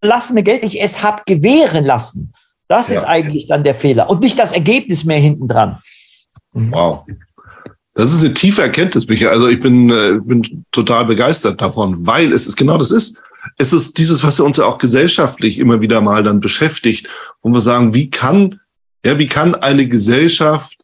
gelassene 0.00 0.42
Geld 0.42 0.64
ich 0.64 0.80
es 0.80 1.02
habe 1.02 1.22
gewähren 1.26 1.84
lassen. 1.84 2.32
Das 2.68 2.88
ja. 2.88 2.96
ist 2.96 3.04
eigentlich 3.04 3.48
dann 3.48 3.64
der 3.64 3.74
Fehler 3.74 4.08
und 4.08 4.20
nicht 4.20 4.38
das 4.38 4.52
Ergebnis 4.52 5.04
mehr 5.04 5.18
hinten 5.18 5.48
dran. 5.48 5.78
Wow. 6.52 7.04
Das 7.94 8.12
ist 8.12 8.24
eine 8.24 8.32
tiefe 8.32 8.62
Erkenntnis, 8.62 9.08
Michael. 9.08 9.32
Also 9.32 9.48
ich 9.48 9.60
bin, 9.60 9.90
äh, 9.90 10.20
bin 10.22 10.64
total 10.70 11.04
begeistert 11.04 11.60
davon, 11.60 12.06
weil 12.06 12.32
es 12.32 12.46
ist 12.46 12.56
genau 12.56 12.78
das 12.78 12.92
ist. 12.92 13.22
Es 13.56 13.72
ist 13.72 13.98
dieses, 13.98 14.22
was 14.22 14.38
uns 14.38 14.58
ja 14.58 14.66
auch 14.66 14.78
gesellschaftlich 14.78 15.58
immer 15.58 15.80
wieder 15.80 16.00
mal 16.00 16.22
dann 16.22 16.40
beschäftigt, 16.40 17.08
wo 17.42 17.50
wir 17.50 17.60
sagen, 17.60 17.92
wie 17.94 18.08
kann, 18.08 18.60
ja, 19.04 19.18
wie 19.18 19.26
kann 19.26 19.54
eine 19.54 19.88
Gesellschaft 19.88 20.76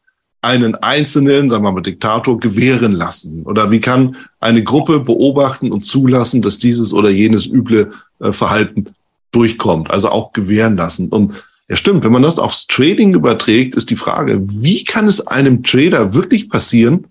einen 0.42 0.74
Einzelnen, 0.76 1.50
sagen 1.50 1.64
wir 1.64 1.72
mal 1.72 1.80
Diktator, 1.82 2.40
gewähren 2.40 2.92
lassen? 2.92 3.44
Oder 3.44 3.70
wie 3.70 3.80
kann 3.80 4.16
eine 4.40 4.62
Gruppe 4.64 5.00
beobachten 5.00 5.70
und 5.70 5.84
zulassen, 5.84 6.42
dass 6.42 6.58
dieses 6.58 6.92
oder 6.92 7.10
jenes 7.10 7.46
üble 7.46 7.92
äh, 8.20 8.32
Verhalten 8.32 8.95
durchkommt, 9.32 9.90
also 9.90 10.08
auch 10.08 10.32
gewähren 10.32 10.76
lassen. 10.76 11.08
Und 11.08 11.34
ja, 11.68 11.76
stimmt, 11.76 12.04
wenn 12.04 12.12
man 12.12 12.22
das 12.22 12.38
aufs 12.38 12.66
Trading 12.66 13.14
überträgt, 13.14 13.74
ist 13.74 13.90
die 13.90 13.96
Frage, 13.96 14.38
wie 14.40 14.84
kann 14.84 15.08
es 15.08 15.26
einem 15.26 15.62
Trader 15.62 16.14
wirklich 16.14 16.48
passieren, 16.48 17.08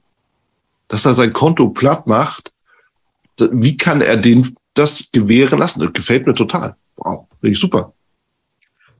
dass 0.87 1.05
er 1.05 1.13
sein 1.13 1.33
Konto 1.33 1.69
platt 1.69 2.07
macht? 2.07 2.53
Wie 3.37 3.75
kann 3.75 4.01
er 4.01 4.17
den 4.17 4.55
das 4.73 5.09
gewähren 5.11 5.59
lassen? 5.59 5.81
Das 5.81 5.93
gefällt 5.93 6.25
mir 6.25 6.33
total. 6.33 6.75
Wow, 6.97 7.27
finde 7.41 7.53
ich 7.53 7.59
super. 7.59 7.93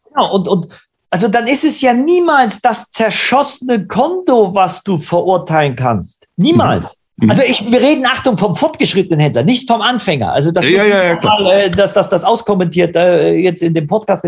Genau, 0.09 0.36
und, 0.36 0.47
und 0.47 0.68
also 1.09 1.30
dann 1.30 1.47
ist 1.47 1.63
es 1.63 1.80
ja 1.80 1.93
niemals 1.93 2.59
das 2.61 2.91
zerschossene 2.91 3.88
Konto, 3.88 4.53
was 4.53 4.84
du 4.84 4.97
verurteilen 4.97 5.78
kannst. 5.78 6.28
Niemals. 6.36 6.97
Mhm. 7.18 7.32
Also 7.32 7.43
ich, 7.43 7.72
wir 7.72 7.82
reden, 7.82 8.05
Achtung, 8.05 8.38
vom 8.38 8.55
fortgeschrittenen 8.55 9.20
Händler, 9.20 9.43
nicht 9.43 9.68
vom 9.70 9.82
Anfänger. 9.82 10.34
Also 10.34 10.51
das 10.51 10.66
ja, 10.66 10.84
ja, 10.84 11.03
ja, 11.13 11.22
mal, 11.22 11.51
äh, 11.51 11.70
dass 11.70 11.93
das, 11.93 12.09
das 12.09 12.24
auskommentiert 12.24 12.95
äh, 12.95 13.36
jetzt 13.36 13.61
in 13.61 13.74
dem 13.74 13.88
Podcast. 13.88 14.26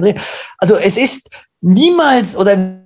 Also 0.57 0.75
es 0.75 0.97
ist 0.97 1.29
niemals 1.61 2.35
oder 2.38 2.81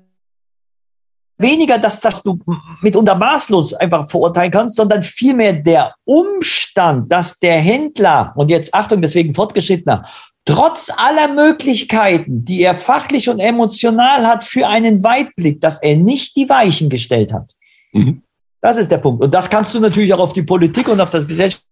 weniger, 1.37 1.77
dass, 1.77 1.99
dass 1.99 2.23
du 2.23 2.39
mitunter 2.81 3.15
maßlos 3.15 3.73
einfach 3.75 4.07
verurteilen 4.09 4.51
kannst, 4.51 4.75
sondern 4.75 5.03
vielmehr 5.03 5.53
der 5.53 5.93
Umstand, 6.05 7.11
dass 7.11 7.39
der 7.39 7.57
Händler, 7.57 8.33
und 8.35 8.49
jetzt 8.49 8.73
Achtung, 8.73 9.01
deswegen 9.01 9.33
fortgeschrittener, 9.33 10.05
trotz 10.45 10.91
aller 10.95 11.33
Möglichkeiten, 11.33 12.45
die 12.45 12.63
er 12.63 12.75
fachlich 12.75 13.29
und 13.29 13.39
emotional 13.39 14.25
hat 14.25 14.43
für 14.43 14.67
einen 14.67 15.03
Weitblick, 15.03 15.61
dass 15.61 15.81
er 15.81 15.95
nicht 15.97 16.35
die 16.35 16.49
Weichen 16.49 16.89
gestellt 16.89 17.33
hat. 17.33 17.53
Mhm. 17.93 18.23
Das 18.61 18.77
ist 18.77 18.91
der 18.91 18.99
Punkt. 18.99 19.23
Und 19.23 19.33
das 19.33 19.49
kannst 19.49 19.73
du 19.73 19.79
natürlich 19.79 20.13
auch 20.13 20.19
auf 20.19 20.33
die 20.33 20.43
Politik 20.43 20.87
und 20.87 21.01
auf 21.01 21.09
das 21.09 21.27
Gesellschaft 21.27 21.65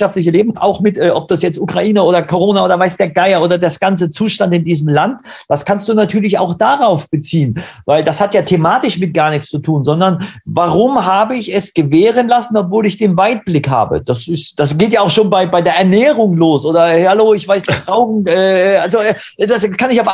wirtschaftliche 0.00 0.30
Leben, 0.30 0.56
auch 0.56 0.80
mit, 0.80 0.96
äh, 0.96 1.10
ob 1.10 1.28
das 1.28 1.42
jetzt 1.42 1.58
Ukraine 1.58 2.02
oder 2.02 2.22
Corona 2.22 2.64
oder 2.64 2.78
weiß 2.78 2.96
der 2.96 3.10
Geier 3.10 3.42
oder 3.42 3.58
das 3.58 3.78
ganze 3.78 4.10
Zustand 4.10 4.54
in 4.54 4.64
diesem 4.64 4.88
Land, 4.88 5.20
das 5.48 5.64
kannst 5.64 5.88
du 5.88 5.94
natürlich 5.94 6.38
auch 6.38 6.54
darauf 6.54 7.10
beziehen, 7.10 7.62
weil 7.84 8.02
das 8.02 8.20
hat 8.20 8.34
ja 8.34 8.42
thematisch 8.42 8.98
mit 8.98 9.12
gar 9.12 9.30
nichts 9.30 9.48
zu 9.50 9.58
tun, 9.58 9.84
sondern 9.84 10.24
warum 10.44 11.04
habe 11.04 11.36
ich 11.36 11.54
es 11.54 11.74
gewähren 11.74 12.28
lassen, 12.28 12.56
obwohl 12.56 12.86
ich 12.86 12.96
den 12.96 13.16
Weitblick 13.16 13.68
habe? 13.68 14.00
Das 14.00 14.26
ist, 14.26 14.58
das 14.58 14.76
geht 14.76 14.92
ja 14.92 15.02
auch 15.02 15.10
schon 15.10 15.28
bei, 15.28 15.46
bei 15.46 15.62
der 15.62 15.76
Ernährung 15.76 16.36
los 16.36 16.64
oder 16.64 16.88
hallo, 17.06 17.34
ich 17.34 17.46
weiß 17.46 17.62
das 17.64 17.86
Rauchen, 17.86 18.26
äh, 18.26 18.78
also 18.80 18.98
äh, 18.98 19.14
das 19.46 19.70
kann 19.72 19.90
ich 19.90 20.00
auf 20.00 20.08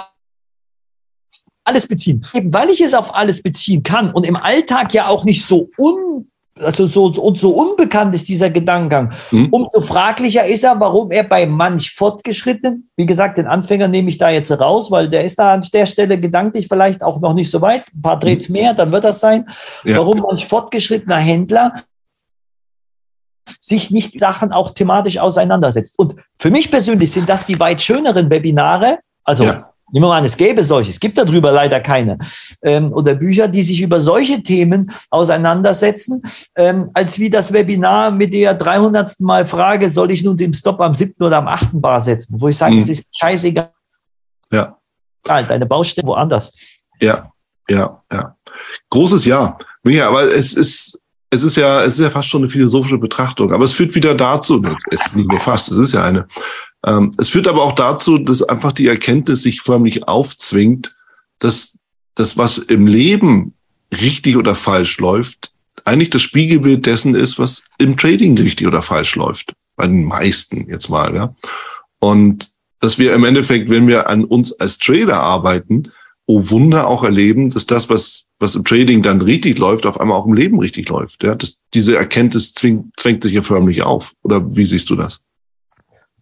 alles 1.66 1.86
beziehen. 1.86 2.24
Eben 2.32 2.52
weil 2.54 2.70
ich 2.70 2.80
es 2.80 2.94
auf 2.94 3.14
alles 3.14 3.42
beziehen 3.42 3.82
kann 3.82 4.12
und 4.12 4.26
im 4.26 4.36
Alltag 4.36 4.94
ja 4.94 5.08
auch 5.08 5.24
nicht 5.24 5.44
so 5.44 5.68
un 5.76 6.30
also 6.58 6.86
so, 6.86 7.06
und 7.22 7.38
so 7.38 7.50
unbekannt 7.50 8.14
ist 8.14 8.28
dieser 8.28 8.48
Gedankengang, 8.48 9.12
mhm. 9.30 9.48
umso 9.50 9.80
fraglicher 9.80 10.46
ist 10.46 10.64
er, 10.64 10.80
warum 10.80 11.10
er 11.10 11.24
bei 11.24 11.46
manch 11.46 11.90
Fortgeschrittenen, 11.90 12.88
wie 12.96 13.06
gesagt, 13.06 13.38
den 13.38 13.46
Anfänger 13.46 13.88
nehme 13.88 14.08
ich 14.08 14.16
da 14.16 14.30
jetzt 14.30 14.50
raus, 14.50 14.90
weil 14.90 15.08
der 15.08 15.24
ist 15.24 15.38
da 15.38 15.52
an 15.52 15.66
der 15.72 15.86
Stelle 15.86 16.18
gedanklich 16.18 16.66
vielleicht 16.68 17.02
auch 17.02 17.20
noch 17.20 17.34
nicht 17.34 17.50
so 17.50 17.60
weit, 17.60 17.84
ein 17.94 18.02
paar 18.02 18.18
Drehts 18.18 18.48
mhm. 18.48 18.54
mehr, 18.54 18.74
dann 18.74 18.90
wird 18.90 19.04
das 19.04 19.20
sein, 19.20 19.46
ja. 19.84 19.98
warum 19.98 20.20
manch 20.20 20.46
fortgeschrittener 20.46 21.18
Händler 21.18 21.72
sich 23.60 23.90
nicht 23.90 24.18
Sachen 24.18 24.52
auch 24.52 24.70
thematisch 24.70 25.18
auseinandersetzt. 25.18 25.98
Und 25.98 26.16
für 26.38 26.50
mich 26.50 26.70
persönlich 26.70 27.12
sind 27.12 27.28
das 27.28 27.46
die 27.46 27.60
weit 27.60 27.82
schöneren 27.82 28.30
Webinare, 28.30 28.98
also 29.24 29.44
ja. 29.44 29.72
Nehmen 29.92 30.04
wir 30.04 30.08
mal 30.08 30.18
an, 30.18 30.24
es 30.24 30.36
gäbe 30.36 30.64
solche, 30.64 30.90
es 30.90 30.98
gibt 30.98 31.16
darüber 31.16 31.52
leider 31.52 31.80
keine, 31.80 32.18
ähm, 32.62 32.92
oder 32.92 33.14
Bücher, 33.14 33.46
die 33.46 33.62
sich 33.62 33.80
über 33.80 34.00
solche 34.00 34.42
Themen 34.42 34.90
auseinandersetzen, 35.10 36.22
ähm, 36.56 36.90
als 36.92 37.18
wie 37.18 37.30
das 37.30 37.52
Webinar 37.52 38.10
mit 38.10 38.34
der 38.34 38.54
300. 38.54 39.20
Mal 39.20 39.46
Frage, 39.46 39.88
soll 39.88 40.10
ich 40.10 40.24
nun 40.24 40.36
den 40.36 40.52
Stop 40.52 40.80
am 40.80 40.92
7. 40.92 41.14
oder 41.24 41.38
am 41.38 41.46
8. 41.46 41.68
Bar 41.74 42.00
setzen, 42.00 42.40
wo 42.40 42.48
ich 42.48 42.56
sage, 42.56 42.74
mhm. 42.74 42.80
es 42.80 42.88
ist 42.88 43.06
scheißegal. 43.12 43.70
Ja. 44.52 44.76
Deine 45.22 45.66
Baustelle 45.66 46.06
woanders. 46.06 46.52
Ja, 47.00 47.30
ja, 47.68 48.02
ja. 48.12 48.36
Großes 48.90 49.24
Ja. 49.24 49.56
Ja, 49.84 50.08
aber 50.08 50.22
es 50.22 50.54
ist, 50.54 51.00
es 51.30 51.42
ist 51.42 51.56
ja, 51.56 51.84
es 51.84 51.94
ist 51.94 52.00
ja 52.00 52.10
fast 52.10 52.28
schon 52.28 52.42
eine 52.42 52.48
philosophische 52.48 52.98
Betrachtung, 52.98 53.52
aber 53.52 53.64
es 53.64 53.72
führt 53.72 53.94
wieder 53.94 54.14
dazu, 54.14 54.62
es 54.90 55.00
ist 55.00 55.14
nicht 55.14 55.28
nur 55.28 55.38
fast, 55.38 55.70
es 55.70 55.78
ist 55.78 55.92
ja 55.92 56.02
eine, 56.02 56.26
ähm, 56.86 57.10
es 57.18 57.28
führt 57.28 57.48
aber 57.48 57.62
auch 57.62 57.74
dazu, 57.74 58.18
dass 58.18 58.42
einfach 58.42 58.72
die 58.72 58.86
Erkenntnis 58.86 59.42
sich 59.42 59.60
förmlich 59.60 60.06
aufzwingt, 60.08 60.94
dass 61.38 61.78
das, 62.14 62.38
was 62.38 62.58
im 62.58 62.86
Leben 62.86 63.54
richtig 63.92 64.36
oder 64.36 64.54
falsch 64.54 64.98
läuft, 64.98 65.52
eigentlich 65.84 66.10
das 66.10 66.22
Spiegelbild 66.22 66.86
dessen 66.86 67.14
ist, 67.14 67.38
was 67.38 67.68
im 67.78 67.96
Trading 67.96 68.38
richtig 68.38 68.66
oder 68.66 68.82
falsch 68.82 69.16
läuft. 69.16 69.52
Bei 69.76 69.86
den 69.86 70.04
meisten 70.04 70.68
jetzt 70.70 70.88
mal, 70.88 71.14
ja. 71.14 71.34
Und 71.98 72.50
dass 72.80 72.98
wir 72.98 73.14
im 73.14 73.24
Endeffekt, 73.24 73.68
wenn 73.68 73.86
wir 73.86 74.08
an 74.08 74.24
uns 74.24 74.52
als 74.52 74.78
Trader 74.78 75.18
arbeiten, 75.18 75.90
oh 76.26 76.50
Wunder 76.50 76.86
auch 76.86 77.04
erleben, 77.04 77.50
dass 77.50 77.66
das, 77.66 77.88
was, 77.88 78.30
was 78.38 78.54
im 78.54 78.64
Trading 78.64 79.02
dann 79.02 79.20
richtig 79.20 79.58
läuft, 79.58 79.86
auf 79.86 80.00
einmal 80.00 80.18
auch 80.18 80.26
im 80.26 80.34
Leben 80.34 80.58
richtig 80.58 80.88
läuft. 80.88 81.22
Ja, 81.22 81.34
das, 81.34 81.60
diese 81.74 81.96
Erkenntnis 81.96 82.52
zwingt, 82.54 82.92
zwängt 82.96 83.22
sich 83.22 83.32
ja 83.32 83.42
förmlich 83.42 83.82
auf. 83.82 84.12
Oder 84.22 84.54
wie 84.56 84.66
siehst 84.66 84.90
du 84.90 84.96
das? 84.96 85.20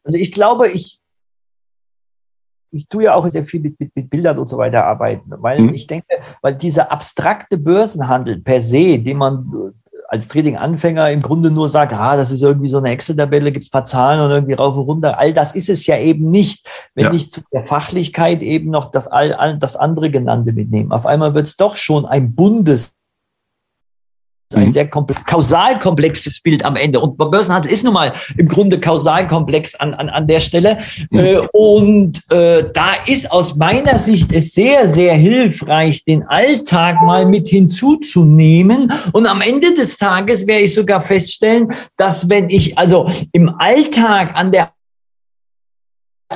Also 0.04 0.18
ich 0.18 0.30
glaube, 0.30 0.70
ich, 0.70 1.00
ich 2.70 2.88
tue 2.88 3.04
ja 3.04 3.14
auch 3.14 3.28
sehr 3.28 3.44
viel 3.44 3.60
mit, 3.60 3.80
mit, 3.80 3.90
mit 3.94 4.10
Bildern 4.10 4.38
und 4.38 4.48
so 4.48 4.58
weiter 4.58 4.84
arbeiten, 4.84 5.32
weil 5.38 5.60
mhm. 5.60 5.74
ich 5.74 5.86
denke, 5.86 6.06
weil 6.42 6.54
dieser 6.54 6.92
abstrakte 6.92 7.56
Börsenhandel 7.56 8.40
per 8.40 8.60
se, 8.60 8.98
den 8.98 9.16
man 9.16 9.74
als 10.08 10.28
Trading-Anfänger 10.28 11.10
im 11.10 11.22
Grunde 11.22 11.50
nur 11.50 11.68
sagt, 11.68 11.92
ah, 11.92 12.16
das 12.16 12.30
ist 12.30 12.42
irgendwie 12.42 12.68
so 12.68 12.78
eine 12.78 12.90
Excel-Tabelle, 12.90 13.50
gibt 13.52 13.64
es 13.64 13.70
paar 13.70 13.84
Zahlen 13.84 14.20
und 14.20 14.30
irgendwie 14.30 14.54
rauf 14.54 14.76
und 14.76 14.84
runter. 14.84 15.18
All 15.18 15.32
das 15.32 15.54
ist 15.54 15.68
es 15.68 15.86
ja 15.86 15.98
eben 15.98 16.30
nicht, 16.30 16.68
wenn 16.94 17.06
ja. 17.06 17.12
ich 17.12 17.32
zu 17.32 17.40
der 17.52 17.66
Fachlichkeit 17.66 18.42
eben 18.42 18.70
noch 18.70 18.90
das, 18.90 19.08
all, 19.08 19.32
all, 19.32 19.58
das 19.58 19.76
andere 19.76 20.10
genannte 20.10 20.52
mitnehme. 20.52 20.94
Auf 20.94 21.06
einmal 21.06 21.34
wird 21.34 21.46
es 21.46 21.56
doch 21.56 21.76
schon 21.76 22.04
ein 22.04 22.34
buntes 22.34 22.96
ein 24.54 24.66
mhm. 24.66 24.70
sehr 24.70 24.86
kausal 24.88 25.78
komplexes 25.78 26.40
Bild 26.40 26.64
am 26.64 26.76
Ende. 26.76 27.00
Und 27.00 27.16
Börsenhandel 27.16 27.70
ist 27.70 27.84
nun 27.84 27.94
mal 27.94 28.12
im 28.36 28.48
Grunde 28.48 28.78
kausal 28.78 29.26
komplex 29.26 29.74
an, 29.74 29.94
an, 29.94 30.08
an 30.08 30.26
der 30.26 30.40
Stelle. 30.40 30.78
Mhm. 31.10 31.18
Äh, 31.18 31.38
und 31.52 32.20
äh, 32.30 32.64
da 32.72 32.92
ist 33.06 33.30
aus 33.30 33.56
meiner 33.56 33.98
Sicht 33.98 34.32
es 34.32 34.54
sehr, 34.54 34.86
sehr 34.88 35.14
hilfreich, 35.14 36.04
den 36.04 36.22
Alltag 36.24 37.02
mal 37.02 37.26
mit 37.26 37.48
hinzuzunehmen. 37.48 38.92
Und 39.12 39.26
am 39.26 39.40
Ende 39.40 39.74
des 39.74 39.96
Tages 39.96 40.46
werde 40.46 40.64
ich 40.64 40.74
sogar 40.74 41.00
feststellen, 41.00 41.68
dass 41.96 42.28
wenn 42.28 42.50
ich 42.50 42.76
also 42.78 43.06
im 43.32 43.54
Alltag 43.58 44.32
an 44.34 44.52
der 44.52 44.70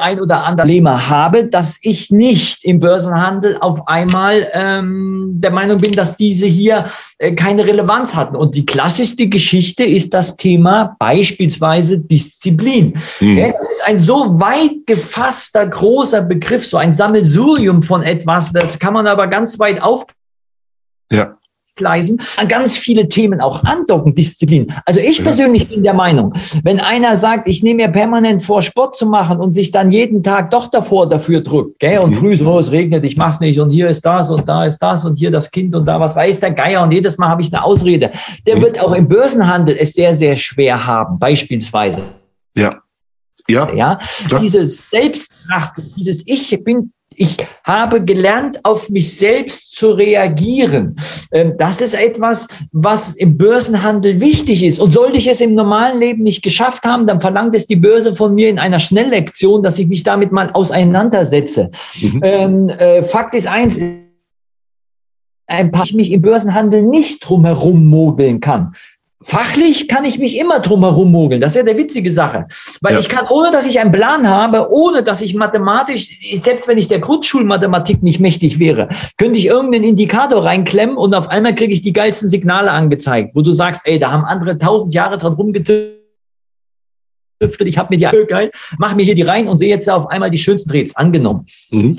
ein 0.00 0.20
oder 0.20 0.44
andere 0.44 0.66
Lema 0.66 1.08
habe, 1.08 1.46
dass 1.46 1.78
ich 1.82 2.10
nicht 2.10 2.64
im 2.64 2.80
Börsenhandel 2.80 3.58
auf 3.60 3.88
einmal 3.88 4.48
ähm, 4.52 5.34
der 5.34 5.50
Meinung 5.50 5.80
bin, 5.80 5.92
dass 5.92 6.16
diese 6.16 6.46
hier 6.46 6.86
äh, 7.18 7.32
keine 7.32 7.66
Relevanz 7.66 8.14
hatten. 8.14 8.36
Und 8.36 8.54
die 8.54 8.66
klassischste 8.66 9.28
Geschichte 9.28 9.84
ist 9.84 10.14
das 10.14 10.36
Thema 10.36 10.96
beispielsweise 10.98 11.98
Disziplin. 11.98 12.94
Ja, 13.20 13.52
das 13.52 13.70
ist 13.70 13.84
ein 13.86 13.98
so 13.98 14.40
weit 14.40 14.86
gefasster, 14.86 15.66
großer 15.66 16.22
Begriff, 16.22 16.66
so 16.66 16.76
ein 16.76 16.92
Sammelsurium 16.92 17.82
von 17.82 18.02
etwas, 18.02 18.52
das 18.52 18.78
kann 18.78 18.94
man 18.94 19.06
aber 19.06 19.26
ganz 19.26 19.58
weit 19.58 19.82
auf. 19.82 20.06
Ja. 21.10 21.38
Gleisen 21.78 22.20
an 22.36 22.48
ganz 22.48 22.76
viele 22.76 23.08
Themen 23.08 23.40
auch 23.40 23.64
andocken, 23.64 24.14
Disziplin. 24.14 24.70
Also 24.84 25.00
ich 25.00 25.22
persönlich 25.22 25.68
bin 25.68 25.82
der 25.82 25.94
Meinung, 25.94 26.34
wenn 26.62 26.80
einer 26.80 27.16
sagt, 27.16 27.48
ich 27.48 27.62
nehme 27.62 27.84
mir 27.84 27.88
permanent 27.88 28.42
vor, 28.42 28.60
Sport 28.60 28.96
zu 28.96 29.06
machen 29.06 29.38
und 29.40 29.52
sich 29.52 29.70
dann 29.70 29.90
jeden 29.90 30.22
Tag 30.22 30.50
doch 30.50 30.68
davor 30.68 31.08
dafür 31.08 31.40
drückt, 31.40 31.78
gell, 31.78 32.00
und 32.00 32.10
mhm. 32.10 32.14
früh 32.14 32.36
so, 32.36 32.58
es 32.58 32.70
regnet, 32.70 33.04
ich 33.04 33.16
mach's 33.16 33.40
nicht 33.40 33.58
und 33.58 33.70
hier 33.70 33.88
ist 33.88 34.04
das 34.04 34.30
und 34.30 34.46
da 34.46 34.66
ist 34.66 34.78
das 34.78 35.04
und 35.06 35.16
hier 35.16 35.30
das 35.30 35.50
Kind 35.50 35.74
und 35.74 35.86
da 35.86 35.98
was 35.98 36.14
weiß 36.14 36.40
der 36.40 36.50
Geier 36.50 36.82
und 36.82 36.92
jedes 36.92 37.16
Mal 37.16 37.28
habe 37.28 37.40
ich 37.40 37.52
eine 37.52 37.64
Ausrede. 37.64 38.10
Der 38.46 38.56
mhm. 38.56 38.62
wird 38.62 38.80
auch 38.80 38.92
im 38.92 39.08
Börsenhandel 39.08 39.76
es 39.78 39.94
sehr, 39.94 40.12
sehr 40.12 40.36
schwer 40.36 40.86
haben, 40.86 41.18
beispielsweise. 41.18 42.02
Ja. 42.54 42.70
Ja. 43.48 43.72
ja? 43.72 43.98
Dieses 44.42 44.82
Selbstachtung, 44.90 45.86
dieses 45.96 46.26
Ich 46.26 46.62
bin 46.62 46.92
ich 47.18 47.36
habe 47.64 48.04
gelernt, 48.04 48.64
auf 48.64 48.88
mich 48.88 49.16
selbst 49.16 49.74
zu 49.74 49.90
reagieren. 49.90 50.96
Ähm, 51.32 51.54
das 51.58 51.80
ist 51.80 51.94
etwas, 51.94 52.46
was 52.72 53.14
im 53.14 53.36
Börsenhandel 53.36 54.20
wichtig 54.20 54.64
ist. 54.64 54.78
Und 54.78 54.92
sollte 54.92 55.18
ich 55.18 55.26
es 55.26 55.40
im 55.40 55.54
normalen 55.54 55.98
Leben 55.98 56.22
nicht 56.22 56.42
geschafft 56.42 56.84
haben, 56.84 57.06
dann 57.06 57.20
verlangt 57.20 57.54
es 57.54 57.66
die 57.66 57.76
Börse 57.76 58.14
von 58.14 58.34
mir 58.34 58.48
in 58.48 58.58
einer 58.58 58.78
Schnelllektion, 58.78 59.62
dass 59.62 59.78
ich 59.78 59.88
mich 59.88 60.04
damit 60.04 60.30
mal 60.32 60.50
auseinandersetze. 60.52 61.70
Mhm. 62.00 62.20
Ähm, 62.22 62.68
äh, 62.68 63.02
Fakt 63.02 63.34
ist 63.34 63.48
eins, 63.48 63.80
ein 65.48 65.72
paar 65.72 65.84
ich 65.84 65.94
mich 65.94 66.12
im 66.12 66.22
Börsenhandel 66.22 66.82
nicht 66.82 67.28
drumherum 67.28 67.86
mogeln 67.86 68.40
kann. 68.40 68.74
Fachlich 69.20 69.88
kann 69.88 70.04
ich 70.04 70.20
mich 70.20 70.38
immer 70.38 70.60
drum 70.60 70.84
herum 70.84 71.10
mogeln. 71.10 71.40
Das 71.40 71.52
ist 71.52 71.56
ja 71.56 71.64
der 71.64 71.76
witzige 71.76 72.10
Sache. 72.10 72.46
Weil 72.80 72.94
ja. 72.94 73.00
ich 73.00 73.08
kann, 73.08 73.26
ohne 73.28 73.50
dass 73.50 73.66
ich 73.66 73.80
einen 73.80 73.90
Plan 73.90 74.28
habe, 74.28 74.70
ohne 74.70 75.02
dass 75.02 75.22
ich 75.22 75.34
mathematisch, 75.34 76.08
selbst 76.40 76.68
wenn 76.68 76.78
ich 76.78 76.86
der 76.86 77.00
Grundschulmathematik 77.00 78.00
nicht 78.02 78.20
mächtig 78.20 78.60
wäre, 78.60 78.88
könnte 79.16 79.40
ich 79.40 79.46
irgendeinen 79.46 79.82
Indikator 79.82 80.44
reinklemmen 80.44 80.96
und 80.96 81.14
auf 81.14 81.28
einmal 81.28 81.54
kriege 81.56 81.74
ich 81.74 81.80
die 81.80 81.92
geilsten 81.92 82.28
Signale 82.28 82.70
angezeigt, 82.70 83.34
wo 83.34 83.42
du 83.42 83.50
sagst, 83.50 83.80
ey, 83.84 83.98
da 83.98 84.12
haben 84.12 84.24
andere 84.24 84.56
tausend 84.56 84.94
Jahre 84.94 85.18
dran 85.18 85.32
rumgetüftelt. 85.32 85.98
Ich 87.64 87.76
habe 87.76 87.96
mir 87.96 87.98
die 87.98 88.26
geil, 88.26 88.52
mach 88.78 88.94
mir 88.94 89.02
hier 89.02 89.16
die 89.16 89.22
rein 89.22 89.48
und 89.48 89.56
sehe 89.56 89.68
jetzt 89.68 89.90
auf 89.90 90.06
einmal 90.06 90.30
die 90.30 90.38
schönsten 90.38 90.70
Drehs 90.70 90.94
angenommen. 90.94 91.46
Mhm. 91.70 91.98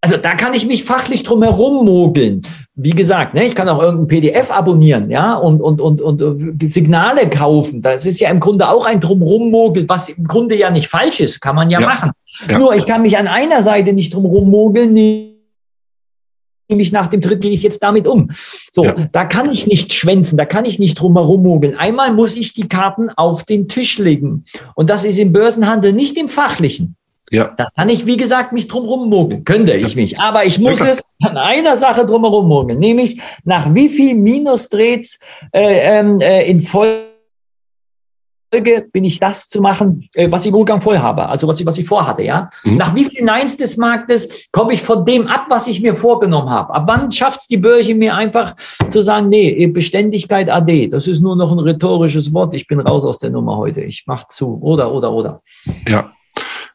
Also 0.00 0.16
da 0.16 0.36
kann 0.36 0.54
ich 0.54 0.66
mich 0.66 0.84
fachlich 0.84 1.24
drum 1.24 1.42
herum 1.42 1.84
mogeln. 1.84 2.42
Wie 2.76 2.90
gesagt, 2.90 3.34
ne, 3.34 3.44
ich 3.44 3.56
kann 3.56 3.68
auch 3.68 3.82
irgendein 3.82 4.06
PDF 4.06 4.52
abonnieren, 4.52 5.10
ja, 5.10 5.34
und, 5.34 5.60
und, 5.60 5.80
und, 5.80 6.00
und 6.00 6.62
äh, 6.62 6.66
Signale 6.68 7.28
kaufen. 7.28 7.82
Das 7.82 8.06
ist 8.06 8.20
ja 8.20 8.30
im 8.30 8.38
Grunde 8.38 8.68
auch 8.68 8.86
ein 8.86 9.00
drumherum 9.00 9.50
mogeln, 9.50 9.88
was 9.88 10.08
im 10.08 10.24
Grunde 10.24 10.54
ja 10.54 10.70
nicht 10.70 10.86
falsch 10.86 11.18
ist, 11.18 11.40
kann 11.40 11.56
man 11.56 11.70
ja, 11.70 11.80
ja. 11.80 11.88
machen. 11.88 12.12
Ja. 12.48 12.60
Nur 12.60 12.76
ich 12.76 12.86
kann 12.86 13.02
mich 13.02 13.18
an 13.18 13.26
einer 13.26 13.62
Seite 13.62 13.92
nicht 13.92 14.14
drumherum 14.14 14.48
mogeln, 14.48 14.92
nämlich 14.92 16.92
nach 16.92 17.08
dem 17.08 17.20
Tritt 17.20 17.40
gehe 17.40 17.50
ich 17.50 17.64
jetzt 17.64 17.82
damit 17.82 18.06
um. 18.06 18.30
So, 18.70 18.84
ja. 18.84 18.94
da 19.10 19.24
kann 19.24 19.50
ich 19.50 19.66
nicht 19.66 19.92
schwänzen, 19.92 20.38
da 20.38 20.44
kann 20.44 20.64
ich 20.64 20.78
nicht 20.78 21.00
drumherum 21.00 21.42
mogeln. 21.42 21.76
Einmal 21.76 22.12
muss 22.12 22.36
ich 22.36 22.52
die 22.52 22.68
Karten 22.68 23.10
auf 23.10 23.42
den 23.42 23.66
Tisch 23.66 23.98
legen. 23.98 24.44
Und 24.76 24.90
das 24.90 25.04
ist 25.04 25.18
im 25.18 25.32
Börsenhandel 25.32 25.92
nicht 25.92 26.16
im 26.16 26.28
Fachlichen. 26.28 26.94
Ja. 27.30 27.54
Da 27.56 27.68
kann 27.76 27.88
ich, 27.88 28.06
wie 28.06 28.16
gesagt, 28.16 28.52
mich 28.52 28.68
drumherum 28.68 29.08
mogeln. 29.08 29.44
Könnte 29.44 29.72
ich 29.72 29.96
mich. 29.96 30.18
Aber 30.18 30.44
ich 30.44 30.58
muss 30.58 30.80
es 30.80 31.02
an 31.22 31.36
einer 31.36 31.76
Sache 31.76 32.06
drumherum 32.06 32.48
mogeln. 32.48 32.78
Nämlich, 32.78 33.20
nach 33.44 33.74
wie 33.74 33.88
viel 33.88 34.14
Minusdrehs 34.14 35.18
äh, 35.52 35.98
ähm, 35.98 36.20
äh, 36.20 36.48
in 36.48 36.60
Folge 36.60 37.08
bin 38.92 39.04
ich 39.04 39.20
das 39.20 39.48
zu 39.48 39.60
machen, 39.60 40.08
äh, 40.14 40.30
was 40.30 40.42
ich 40.42 40.48
im 40.48 40.54
Umgang 40.54 40.80
voll 40.80 40.98
habe, 40.98 41.28
also 41.28 41.46
was 41.46 41.60
ich, 41.60 41.66
was 41.66 41.76
ich 41.76 41.86
vorhatte, 41.86 42.22
ja. 42.22 42.48
Mhm. 42.64 42.78
Nach 42.78 42.94
wie 42.94 43.04
viel 43.04 43.22
Neins 43.22 43.58
des 43.58 43.76
Marktes 43.76 44.28
komme 44.52 44.72
ich 44.72 44.80
von 44.80 45.04
dem 45.04 45.26
ab, 45.26 45.46
was 45.50 45.66
ich 45.66 45.82
mir 45.82 45.94
vorgenommen 45.94 46.48
habe? 46.48 46.72
Ab 46.72 46.84
wann 46.86 47.10
schafft 47.10 47.40
es 47.40 47.46
die 47.46 47.58
Börse 47.58 47.94
mir 47.94 48.14
einfach 48.14 48.56
zu 48.88 49.02
sagen, 49.02 49.28
nee, 49.28 49.66
Beständigkeit 49.66 50.48
AD, 50.48 50.88
das 50.88 51.06
ist 51.06 51.20
nur 51.20 51.36
noch 51.36 51.52
ein 51.52 51.58
rhetorisches 51.58 52.32
Wort, 52.32 52.54
ich 52.54 52.66
bin 52.66 52.80
raus 52.80 53.04
aus 53.04 53.18
der 53.18 53.30
Nummer 53.30 53.58
heute, 53.58 53.82
ich 53.82 54.04
mache 54.06 54.26
zu, 54.30 54.58
oder, 54.62 54.94
oder, 54.94 55.12
oder. 55.12 55.42
Ja, 55.86 56.10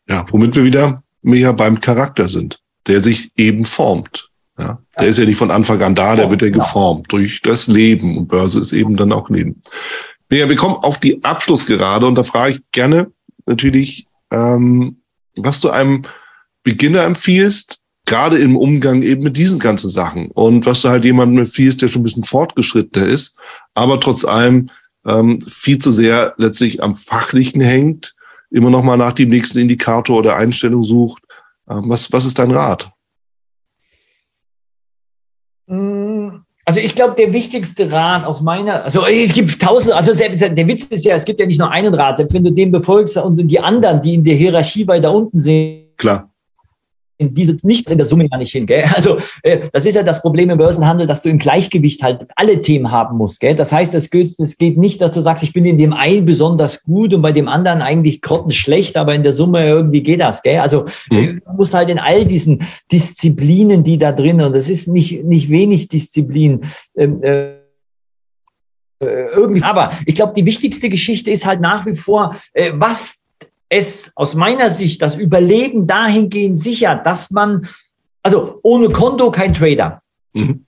ja, 0.08 0.26
womit 0.30 0.56
wir 0.56 0.64
wieder 0.64 1.04
mehr 1.22 1.54
beim 1.54 1.80
Charakter 1.80 2.30
sind, 2.30 2.60
der 2.88 3.01
sich 3.01 3.32
eben 3.38 3.66
formt. 3.66 4.30
Ja, 4.58 4.80
der 4.97 5.06
ja. 5.06 5.10
ist 5.10 5.18
ja 5.18 5.26
nicht 5.26 5.38
von 5.38 5.49
Anfang 5.49 5.82
an 5.82 5.95
da, 5.95 6.16
der 6.16 6.30
wird 6.30 6.43
ja 6.43 6.49
genau. 6.49 6.64
geformt 6.64 7.12
durch 7.12 7.41
das 7.41 7.68
Leben 7.68 8.18
und 8.18 8.28
Börse 8.28 8.60
ist 8.60 8.72
eben 8.72 8.95
dann 8.97 9.12
auch 9.12 9.30
Leben. 9.30 9.62
Ja, 10.32 10.47
wir 10.47 10.56
kommen 10.56 10.76
auf 10.76 10.99
die 10.99 11.24
Abschlussgerade 11.24 12.06
und 12.06 12.16
da 12.16 12.24
frage 12.24 12.54
ich 12.54 12.62
gerne 12.72 13.12
natürlich, 13.45 14.08
ähm, 14.32 14.97
was 15.36 15.60
du 15.60 15.70
einem 15.70 16.04
Beginner 16.64 17.04
empfiehlst, 17.04 17.82
gerade 18.06 18.38
im 18.38 18.56
Umgang 18.56 19.01
eben 19.01 19.24
mit 19.24 19.38
diesen 19.38 19.60
ganzen 19.60 19.89
Sachen 19.89 20.30
und 20.32 20.66
was 20.66 20.82
du 20.82 20.89
halt 20.89 21.04
jemandem 21.04 21.39
empfiehlst, 21.39 21.82
der 21.82 21.88
schon 21.88 22.01
ein 22.01 22.06
bisschen 22.06 22.24
fortgeschrittener 22.24 23.08
ist, 23.08 23.38
aber 23.74 23.99
trotz 23.99 24.26
allem 24.26 24.70
ähm, 25.06 25.41
viel 25.41 25.80
zu 25.80 25.91
sehr 25.91 26.34
letztlich 26.38 26.84
am 26.84 26.95
Fachlichen 26.95 27.62
hängt, 27.62 28.16
immer 28.54 28.70
noch 28.70 28.84
mal 28.84 28.97
nach 28.97 29.14
dem 29.14 29.30
nächsten 29.30 29.60
Indikator 29.60 30.20
oder 30.20 30.36
Einstellung 30.36 30.84
sucht. 30.84 31.24
Ähm, 31.70 31.84
was, 31.88 32.12
was 32.12 32.26
ist 32.26 32.39
dein 32.39 32.51
Rat? 32.51 32.91
Mm, 35.68 36.30
also 36.66 36.80
ich 36.80 36.95
glaube, 36.95 37.16
der 37.16 37.34
wichtigste 37.34 37.91
Rat 37.91 38.26
aus 38.26 38.41
meiner, 38.41 38.84
also 38.84 39.06
es 39.06 39.34
gibt 39.34 39.62
tausend, 39.62 39.95
also 39.95 40.14
selbst, 40.14 40.41
der 40.41 40.68
Witz 40.68 40.86
ist 40.86 41.04
ja, 41.04 41.16
es 41.16 41.26
gibt 41.26 41.39
ja 41.39 41.45
nicht 41.45 41.60
nur 41.60 41.72
einen 41.72 41.93
Rat, 41.93 42.18
selbst 42.18 42.34
wenn 42.34 42.43
du 42.43 42.51
den 42.51 42.72
befolgst 42.72 43.18
und 43.18 43.38
die 43.38 43.60
anderen, 43.60 44.01
die 44.01 44.16
in 44.16 44.24
der 44.24 44.36
Hierarchie 44.36 44.88
weiter 44.88 45.14
unten 45.14 45.38
sind, 45.38 45.97
Klar 45.97 46.32
diese 47.20 47.57
nichts 47.64 47.91
in 47.91 47.97
der 47.97 48.07
Summe 48.07 48.28
gar 48.28 48.38
nicht 48.38 48.51
hin. 48.51 48.66
Gell? 48.66 48.84
Also 48.93 49.18
äh, 49.43 49.70
das 49.72 49.86
ist 49.86 49.95
ja 49.95 50.03
das 50.03 50.22
Problem 50.22 50.49
im 50.49 50.57
Börsenhandel, 50.57 51.07
dass 51.07 51.22
du 51.22 51.30
im 51.30 51.38
Gleichgewicht 51.38 52.03
halt 52.03 52.26
alle 52.36 52.59
Themen 52.59 52.91
haben 52.91 53.18
musst. 53.18 53.39
Gell? 53.39 53.55
Das 53.55 53.72
heißt, 53.72 53.93
es 53.93 54.09
geht, 54.09 54.36
es 54.39 54.57
geht 54.57 54.78
nicht, 54.78 55.01
dass 55.01 55.11
du 55.11 55.22
sagst, 55.22 55.43
ich 55.43 55.53
bin 55.53 55.66
in 55.66 55.78
dem 55.78 55.93
einen 55.93 56.26
besonders 56.26 56.84
gut 56.84 57.14
und 57.14 57.22
bei 57.22 57.32
dem 57.32 57.47
anderen 57.47 57.82
eigentlich 57.82 58.22
grottenschlecht, 58.22 58.97
aber 58.97 59.14
in 59.14 59.24
der 59.24 59.34
Summe 59.34 59.66
irgendwie 59.66 60.03
geht 60.03 60.22
das. 60.22 60.41
Gell? 60.41 60.59
Also 60.59 60.86
mhm. 61.11 61.41
du 61.45 61.53
musst 61.53 61.74
halt 61.74 61.89
in 61.89 61.99
all 61.99 62.26
diesen 62.26 62.64
Disziplinen, 62.91 63.84
die 63.84 63.97
da 63.97 64.11
drin, 64.11 64.41
und 64.41 64.55
das 64.55 64.70
ist 64.70 64.88
nicht, 64.88 65.24
nicht 65.24 65.49
wenig 65.49 65.88
Disziplin, 65.88 66.61
ähm, 66.95 67.22
äh, 67.24 67.64
äh, 69.03 69.30
irgendwie. 69.34 69.64
Aber 69.64 69.91
ich 70.05 70.16
glaube, 70.16 70.34
die 70.36 70.45
wichtigste 70.45 70.89
Geschichte 70.89 71.32
ist 71.32 71.45
halt 71.45 71.61
nach 71.61 71.86
wie 71.86 71.95
vor, 71.95 72.36
äh, 72.53 72.72
was 72.74 73.22
es 73.74 74.11
aus 74.15 74.36
meiner 74.36 74.69
Sicht 74.69 75.01
das 75.01 75.15
Überleben 75.15 75.88
dahingehend 75.88 76.57
sichert, 76.57 77.05
dass 77.05 77.32
man, 77.32 77.67
also 78.21 78.59
ohne 78.63 78.89
Konto 78.89 79.32
kein 79.32 79.53
Trader. 79.53 80.01
Mhm. 80.34 80.65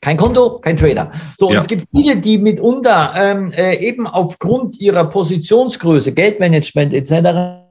Kein 0.00 0.16
Konto, 0.16 0.58
kein 0.58 0.76
Trader. 0.76 1.10
So, 1.36 1.46
ja. 1.46 1.52
und 1.52 1.58
es 1.62 1.66
gibt 1.66 1.86
viele, 1.90 2.16
die 2.16 2.36
mitunter 2.36 3.14
ähm, 3.16 3.52
äh, 3.52 3.76
eben 3.76 4.06
aufgrund 4.06 4.78
ihrer 4.78 5.08
Positionsgröße, 5.08 6.12
Geldmanagement 6.12 6.92
etc 6.92 7.63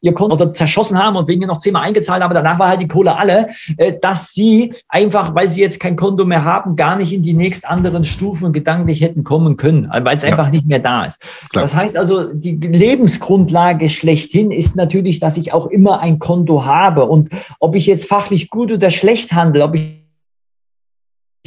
ihr 0.00 0.12
Konto 0.12 0.34
oder 0.34 0.50
zerschossen 0.50 0.98
haben 0.98 1.16
und 1.16 1.28
wegen 1.28 1.42
ihr 1.42 1.48
noch 1.48 1.58
zehnmal 1.58 1.82
eingezahlt 1.82 2.22
haben, 2.22 2.34
danach 2.34 2.58
war 2.58 2.68
halt 2.68 2.80
die 2.80 2.88
Kohle 2.88 3.16
alle, 3.16 3.48
äh, 3.76 3.94
dass 4.00 4.32
sie 4.32 4.74
einfach, 4.88 5.34
weil 5.34 5.48
sie 5.48 5.60
jetzt 5.60 5.80
kein 5.80 5.96
Konto 5.96 6.24
mehr 6.24 6.44
haben, 6.44 6.76
gar 6.76 6.96
nicht 6.96 7.12
in 7.12 7.22
die 7.22 7.34
nächst 7.34 7.68
anderen 7.68 8.04
Stufen 8.04 8.52
gedanklich 8.52 9.00
hätten 9.00 9.24
kommen 9.24 9.56
können, 9.56 9.88
weil 9.90 10.16
es 10.16 10.22
ja. 10.22 10.30
einfach 10.30 10.50
nicht 10.50 10.66
mehr 10.66 10.78
da 10.80 11.06
ist. 11.06 11.20
Klar. 11.50 11.62
Das 11.62 11.74
heißt 11.74 11.96
also, 11.96 12.32
die 12.32 12.56
Lebensgrundlage 12.56 13.88
schlechthin 13.88 14.50
ist 14.50 14.76
natürlich, 14.76 15.18
dass 15.20 15.36
ich 15.36 15.52
auch 15.52 15.66
immer 15.66 16.00
ein 16.00 16.18
Konto 16.18 16.64
habe 16.64 17.06
und 17.06 17.30
ob 17.60 17.74
ich 17.74 17.86
jetzt 17.86 18.08
fachlich 18.08 18.50
gut 18.50 18.72
oder 18.72 18.90
schlecht 18.90 19.32
handle, 19.32 19.64
ob 19.64 19.74
ich 19.74 20.03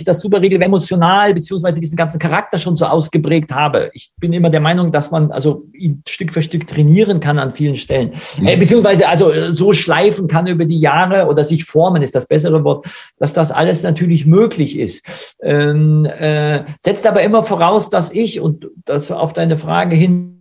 das 0.04 0.20
super 0.20 0.42
regel 0.42 0.62
emotional 0.62 1.34
beziehungsweise 1.34 1.80
diesen 1.80 1.96
ganzen 1.96 2.20
Charakter 2.20 2.58
schon 2.58 2.76
so 2.76 2.86
ausgeprägt 2.86 3.52
habe. 3.52 3.90
Ich 3.94 4.12
bin 4.18 4.34
immer 4.34 4.50
der 4.50 4.60
Meinung, 4.60 4.92
dass 4.92 5.12
man 5.12 5.32
also 5.32 5.66
ihn 5.74 6.04
Stück 6.08 6.32
für 6.32 6.42
Stück 6.42 6.68
trainieren 6.68 7.20
kann 7.20 7.40
an 7.40 7.52
vielen 7.52 7.76
Stellen, 7.76 8.14
mhm. 8.38 8.48
äh, 8.48 8.58
beziehungsweise 8.58 9.08
also 9.08 9.32
äh, 9.32 9.54
so 9.54 9.74
schleifen 9.74 10.28
kann 10.28 10.48
über 10.48 10.66
die 10.66 10.80
Jahre 10.80 11.28
oder 11.28 11.44
sich 11.44 11.66
formen 11.66 12.02
ist 12.02 12.16
das 12.16 12.28
bessere 12.28 12.64
Wort, 12.64 12.86
dass 13.18 13.34
das 13.34 13.52
alles 13.52 13.84
natürlich 13.84 14.26
möglich 14.26 14.78
ist. 14.78 15.06
Ähm, 15.42 16.06
äh, 16.06 16.64
setzt 16.82 17.08
aber 17.08 17.22
immer 17.22 17.44
voraus, 17.44 17.90
dass 17.90 18.12
ich 18.12 18.40
und 18.40 18.68
das 18.86 19.12
auf 19.12 19.34
deine 19.34 19.58
Frage 19.58 19.96
hin 19.96 20.37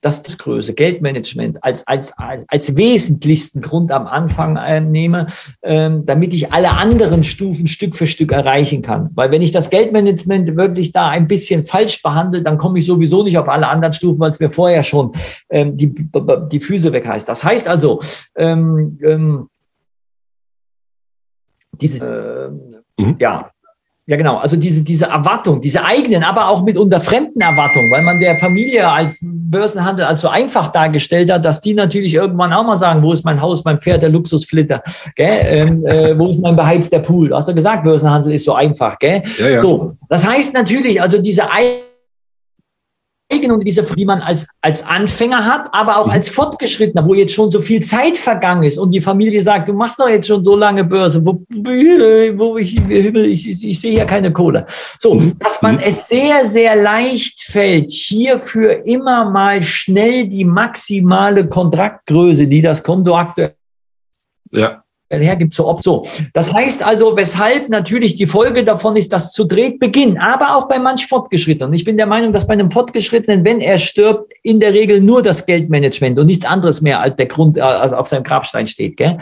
das 0.00 0.22
Größe, 0.38 0.74
Geldmanagement 0.74 1.62
als, 1.62 1.86
als, 1.86 2.16
als, 2.18 2.44
als 2.48 2.76
wesentlichsten 2.76 3.60
Grund 3.60 3.90
am 3.92 4.06
Anfang 4.06 4.56
äh, 4.56 4.80
nehme, 4.80 5.26
ähm, 5.62 6.06
damit 6.06 6.34
ich 6.34 6.52
alle 6.52 6.70
anderen 6.70 7.24
Stufen 7.24 7.66
Stück 7.66 7.96
für 7.96 8.06
Stück 8.06 8.32
erreichen 8.32 8.82
kann. 8.82 9.10
Weil 9.14 9.30
wenn 9.30 9.42
ich 9.42 9.52
das 9.52 9.70
Geldmanagement 9.70 10.56
wirklich 10.56 10.92
da 10.92 11.08
ein 11.08 11.26
bisschen 11.26 11.64
falsch 11.64 12.02
behandle, 12.02 12.42
dann 12.42 12.58
komme 12.58 12.78
ich 12.78 12.86
sowieso 12.86 13.22
nicht 13.22 13.38
auf 13.38 13.48
alle 13.48 13.68
anderen 13.68 13.92
Stufen, 13.92 14.20
weil 14.20 14.30
es 14.30 14.40
mir 14.40 14.50
vorher 14.50 14.82
schon 14.82 15.12
ähm, 15.50 15.76
die, 15.76 15.94
die 16.52 16.60
Füße 16.60 16.92
weg 16.92 17.06
heißt. 17.06 17.28
Das 17.28 17.42
heißt 17.42 17.68
also, 17.68 18.00
ähm, 18.36 18.98
ähm, 19.02 19.48
diese, 21.72 22.50
äh, 22.98 23.02
mhm. 23.02 23.16
ja, 23.18 23.50
ja, 24.08 24.16
genau. 24.16 24.36
Also 24.36 24.54
diese, 24.54 24.84
diese 24.84 25.06
Erwartung, 25.06 25.60
diese 25.60 25.84
eigenen, 25.84 26.22
aber 26.22 26.48
auch 26.48 26.62
mitunter 26.62 27.00
fremden 27.00 27.40
Erwartungen, 27.40 27.90
weil 27.90 28.02
man 28.02 28.20
der 28.20 28.38
Familie 28.38 28.88
als 28.88 29.18
Börsenhandel 29.20 30.04
als 30.04 30.20
so 30.20 30.28
einfach 30.28 30.68
dargestellt 30.68 31.32
hat, 31.32 31.44
dass 31.44 31.60
die 31.60 31.74
natürlich 31.74 32.14
irgendwann 32.14 32.52
auch 32.52 32.62
mal 32.62 32.76
sagen, 32.76 33.02
wo 33.02 33.12
ist 33.12 33.24
mein 33.24 33.40
Haus, 33.40 33.64
mein 33.64 33.80
Pferd, 33.80 34.02
der 34.02 34.10
Luxusflitter, 34.10 34.80
gell? 35.16 35.28
Ähm, 35.46 35.86
äh, 35.86 36.16
wo 36.16 36.28
ist 36.28 36.40
mein 36.40 36.54
beheizter 36.54 37.00
Pool? 37.00 37.30
Du 37.30 37.36
hast 37.36 37.48
ja 37.48 37.54
gesagt, 37.54 37.82
Börsenhandel 37.82 38.32
ist 38.32 38.44
so 38.44 38.54
einfach, 38.54 38.96
gell? 39.00 39.22
Ja, 39.38 39.48
ja. 39.48 39.58
So, 39.58 39.94
das 40.08 40.24
heißt 40.24 40.54
natürlich, 40.54 41.02
also 41.02 41.18
diese 41.18 41.50
eigenen 41.50 41.95
und 43.28 43.66
diese, 43.66 43.82
die 43.82 44.04
man 44.04 44.20
als, 44.20 44.46
als 44.60 44.84
Anfänger 44.86 45.44
hat, 45.44 45.68
aber 45.72 45.98
auch 45.98 46.06
mhm. 46.06 46.12
als 46.12 46.28
Fortgeschrittener, 46.28 47.06
wo 47.06 47.14
jetzt 47.14 47.32
schon 47.32 47.50
so 47.50 47.60
viel 47.60 47.82
Zeit 47.82 48.16
vergangen 48.16 48.62
ist 48.62 48.78
und 48.78 48.92
die 48.92 49.00
Familie 49.00 49.42
sagt, 49.42 49.68
du 49.68 49.72
machst 49.72 49.98
doch 49.98 50.08
jetzt 50.08 50.26
schon 50.28 50.44
so 50.44 50.56
lange 50.56 50.84
Börse, 50.84 51.24
wo, 51.24 51.42
wo 51.50 52.56
ich, 52.56 52.76
ich, 52.88 53.14
ich, 53.14 53.64
ich 53.64 53.80
sehe 53.80 53.92
hier 53.92 54.06
keine 54.06 54.32
Kohle. 54.32 54.64
So, 54.98 55.14
mhm. 55.14 55.38
dass 55.38 55.60
man 55.60 55.74
mhm. 55.76 55.82
es 55.84 56.08
sehr, 56.08 56.44
sehr 56.46 56.76
leicht 56.76 57.42
fällt, 57.42 57.90
hierfür 57.90 58.86
immer 58.86 59.28
mal 59.30 59.62
schnell 59.62 60.28
die 60.28 60.44
maximale 60.44 61.48
Kontraktgröße, 61.48 62.46
die 62.46 62.62
das 62.62 62.82
Konto 62.82 63.16
aktuell 63.16 63.54
ja 64.52 64.85
hergibt 65.10 65.52
so 65.52 65.66
oft 65.66 65.82
so. 65.82 66.06
Das 66.32 66.52
heißt 66.52 66.82
also, 66.82 67.16
weshalb 67.16 67.68
natürlich 67.68 68.16
die 68.16 68.26
Folge 68.26 68.64
davon 68.64 68.96
ist, 68.96 69.12
dass 69.12 69.32
zu 69.32 69.44
Drehtbeginn, 69.44 70.18
aber 70.18 70.56
auch 70.56 70.68
bei 70.68 70.78
manch 70.78 71.06
Fortgeschrittenen. 71.06 71.72
Ich 71.74 71.84
bin 71.84 71.96
der 71.96 72.06
Meinung, 72.06 72.32
dass 72.32 72.46
bei 72.46 72.54
einem 72.54 72.70
Fortgeschrittenen, 72.70 73.44
wenn 73.44 73.60
er 73.60 73.78
stirbt, 73.78 74.32
in 74.42 74.60
der 74.60 74.72
Regel 74.72 75.00
nur 75.00 75.22
das 75.22 75.46
Geldmanagement 75.46 76.18
und 76.18 76.26
nichts 76.26 76.44
anderes 76.44 76.80
mehr 76.80 77.00
als 77.00 77.16
der 77.16 77.26
Grund 77.26 77.58
also 77.58 77.96
auf 77.96 78.08
seinem 78.08 78.24
Grabstein 78.24 78.66
steht. 78.66 78.96
Gell? 78.96 79.18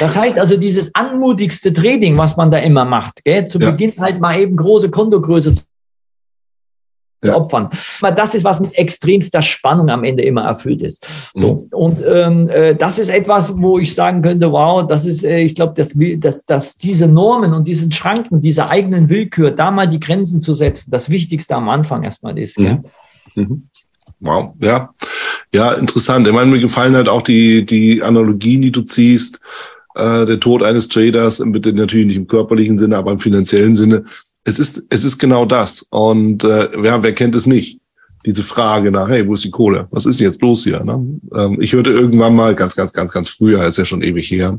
Das 0.00 0.16
heißt 0.16 0.38
also, 0.38 0.56
dieses 0.56 0.94
anmutigste 0.94 1.72
Trading, 1.72 2.16
was 2.16 2.36
man 2.36 2.50
da 2.50 2.58
immer 2.58 2.84
macht, 2.84 3.24
gell? 3.24 3.46
zu 3.46 3.58
ja. 3.58 3.70
Beginn 3.70 3.92
halt 3.98 4.20
mal 4.20 4.38
eben 4.38 4.56
große 4.56 4.90
Kontogröße 4.90 5.52
ja. 7.24 7.34
opfern. 7.36 7.68
Aber 8.00 8.12
das 8.12 8.34
ist, 8.34 8.44
was 8.44 8.60
mit 8.60 8.76
extremster 8.76 9.42
Spannung 9.42 9.88
am 9.90 10.04
Ende 10.04 10.22
immer 10.22 10.42
erfüllt 10.42 10.82
ist. 10.82 11.06
So. 11.34 11.54
Mhm. 11.54 11.66
Und 11.72 11.98
ähm, 12.06 12.48
äh, 12.48 12.74
das 12.74 12.98
ist 12.98 13.08
etwas, 13.08 13.54
wo 13.56 13.78
ich 13.78 13.94
sagen 13.94 14.22
könnte, 14.22 14.50
wow, 14.52 14.86
das 14.86 15.04
ist, 15.04 15.24
äh, 15.24 15.40
ich 15.40 15.54
glaube, 15.54 15.74
dass, 15.74 15.94
dass, 16.18 16.44
dass 16.44 16.76
diese 16.76 17.08
Normen 17.08 17.52
und 17.54 17.66
diesen 17.66 17.90
Schranken, 17.90 18.40
dieser 18.40 18.68
eigenen 18.68 19.08
Willkür, 19.08 19.50
da 19.50 19.70
mal 19.70 19.88
die 19.88 20.00
Grenzen 20.00 20.40
zu 20.40 20.52
setzen, 20.52 20.90
das 20.90 21.10
Wichtigste 21.10 21.54
am 21.56 21.68
Anfang 21.68 22.04
erstmal 22.04 22.38
ist. 22.38 22.58
Mhm. 22.58 22.84
Mhm. 23.34 23.68
Wow, 24.20 24.54
ja. 24.60 24.90
Ja, 25.52 25.72
interessant. 25.72 26.26
Ich 26.26 26.32
meine, 26.32 26.50
mir 26.50 26.60
gefallen 26.60 26.94
halt 26.94 27.08
auch 27.08 27.22
die, 27.22 27.64
die 27.64 28.02
Analogien, 28.02 28.60
die 28.60 28.72
du 28.72 28.82
ziehst. 28.82 29.40
Äh, 29.94 30.26
der 30.26 30.40
Tod 30.40 30.62
eines 30.62 30.88
Traders, 30.88 31.42
bitte 31.46 31.72
natürlich 31.72 32.06
nicht 32.06 32.16
im 32.16 32.26
körperlichen 32.26 32.78
Sinne, 32.78 32.96
aber 32.96 33.12
im 33.12 33.18
finanziellen 33.18 33.74
Sinne 33.74 34.04
es 34.44 34.58
ist, 34.58 34.84
es 34.88 35.04
ist 35.04 35.18
genau 35.18 35.44
das. 35.44 35.82
Und 35.90 36.44
äh, 36.44 36.68
ja, 36.84 37.02
wer 37.02 37.12
kennt 37.12 37.34
es 37.34 37.46
nicht? 37.46 37.80
Diese 38.26 38.42
Frage 38.42 38.90
nach, 38.90 39.08
hey, 39.08 39.26
wo 39.26 39.34
ist 39.34 39.44
die 39.44 39.50
Kohle? 39.50 39.86
Was 39.90 40.04
ist 40.04 40.18
denn 40.18 40.26
jetzt 40.26 40.42
los 40.42 40.64
hier? 40.64 40.82
Ne? 40.82 41.20
Ähm, 41.34 41.60
ich 41.60 41.72
hörte 41.72 41.90
irgendwann 41.90 42.34
mal, 42.34 42.54
ganz, 42.54 42.74
ganz, 42.74 42.92
ganz, 42.92 43.12
ganz 43.12 43.28
früher, 43.28 43.64
ist 43.64 43.78
ja 43.78 43.84
schon 43.84 44.02
ewig 44.02 44.30
her, 44.30 44.58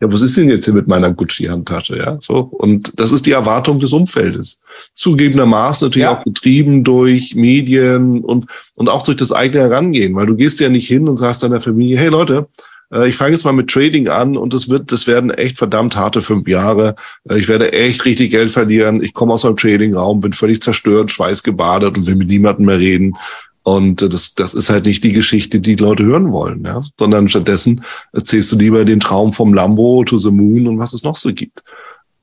ja, 0.00 0.12
was 0.12 0.22
ist 0.22 0.36
denn 0.36 0.50
jetzt 0.50 0.64
hier 0.64 0.74
mit 0.74 0.88
meiner 0.88 1.12
Gucci-Handtasche? 1.12 1.96
Ja, 1.96 2.18
so. 2.20 2.40
Und 2.40 2.98
das 2.98 3.12
ist 3.12 3.24
die 3.24 3.30
Erwartung 3.30 3.78
des 3.78 3.92
Umfeldes. 3.92 4.62
Zugegebenermaßen 4.92 5.86
natürlich 5.86 6.04
ja. 6.04 6.18
auch 6.18 6.24
getrieben 6.24 6.82
durch 6.82 7.34
Medien 7.36 8.22
und, 8.22 8.46
und 8.74 8.88
auch 8.88 9.02
durch 9.02 9.16
das 9.16 9.32
eigene 9.32 9.62
Herangehen, 9.62 10.14
weil 10.14 10.26
du 10.26 10.34
gehst 10.34 10.58
ja 10.60 10.68
nicht 10.68 10.88
hin 10.88 11.08
und 11.08 11.16
sagst 11.16 11.42
deiner 11.42 11.60
Familie, 11.60 11.98
hey 11.98 12.08
Leute, 12.08 12.48
ich 12.90 13.16
fange 13.16 13.32
jetzt 13.32 13.44
mal 13.44 13.52
mit 13.52 13.68
Trading 13.68 14.08
an 14.08 14.36
und 14.36 14.54
das 14.54 14.68
wird, 14.68 14.92
das 14.92 15.06
werden 15.06 15.30
echt 15.30 15.58
verdammt 15.58 15.96
harte 15.96 16.22
fünf 16.22 16.46
Jahre. 16.46 16.94
Äh, 17.28 17.38
ich 17.38 17.48
werde 17.48 17.72
echt 17.72 18.04
richtig 18.04 18.30
Geld 18.30 18.50
verlieren. 18.50 19.02
Ich 19.02 19.14
komme 19.14 19.32
aus 19.32 19.44
einem 19.44 19.56
Trading-Raum, 19.56 20.20
bin 20.20 20.32
völlig 20.32 20.62
zerstört, 20.62 21.10
schweißgebadet 21.10 21.96
und 21.96 22.06
will 22.06 22.16
mit 22.16 22.28
niemandem 22.28 22.66
mehr 22.66 22.78
reden. 22.78 23.16
Und 23.62 24.02
äh, 24.02 24.08
das, 24.08 24.34
das 24.34 24.54
ist 24.54 24.70
halt 24.70 24.86
nicht 24.86 25.02
die 25.02 25.12
Geschichte, 25.12 25.58
die, 25.58 25.74
die 25.74 25.82
Leute 25.82 26.04
hören 26.04 26.30
wollen, 26.32 26.64
ja. 26.64 26.80
Sondern 26.98 27.28
stattdessen 27.28 27.82
erzählst 28.12 28.52
du 28.52 28.56
lieber 28.56 28.84
den 28.84 29.00
Traum 29.00 29.32
vom 29.32 29.52
Lambo 29.52 30.04
to 30.04 30.18
the 30.18 30.30
Moon 30.30 30.68
und 30.68 30.78
was 30.78 30.92
es 30.92 31.02
noch 31.02 31.16
so 31.16 31.32
gibt. 31.32 31.64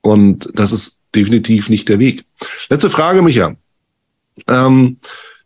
Und 0.00 0.50
das 0.54 0.72
ist 0.72 1.00
definitiv 1.14 1.68
nicht 1.68 1.88
der 1.88 1.98
Weg. 1.98 2.24
Letzte 2.70 2.90
Frage, 2.90 3.22
Micha. 3.22 3.54
Ähm, 4.48 4.98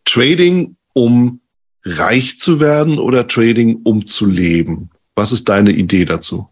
Trading, 0.05 0.75
um 0.93 1.41
reich 1.83 2.39
zu 2.39 2.59
werden 2.59 2.99
oder 2.99 3.27
Trading, 3.27 3.81
um 3.83 4.05
zu 4.05 4.25
leben? 4.25 4.89
Was 5.19 5.33
ist 5.33 5.49
deine 5.49 5.71
Idee 5.71 6.05
dazu? 6.05 6.47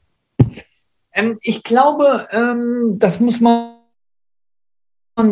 Ähm, 1.13 1.37
ich 1.41 1.63
glaube, 1.63 2.27
ähm, 2.31 2.97
das 2.99 3.21
muss 3.21 3.39
man 3.39 3.77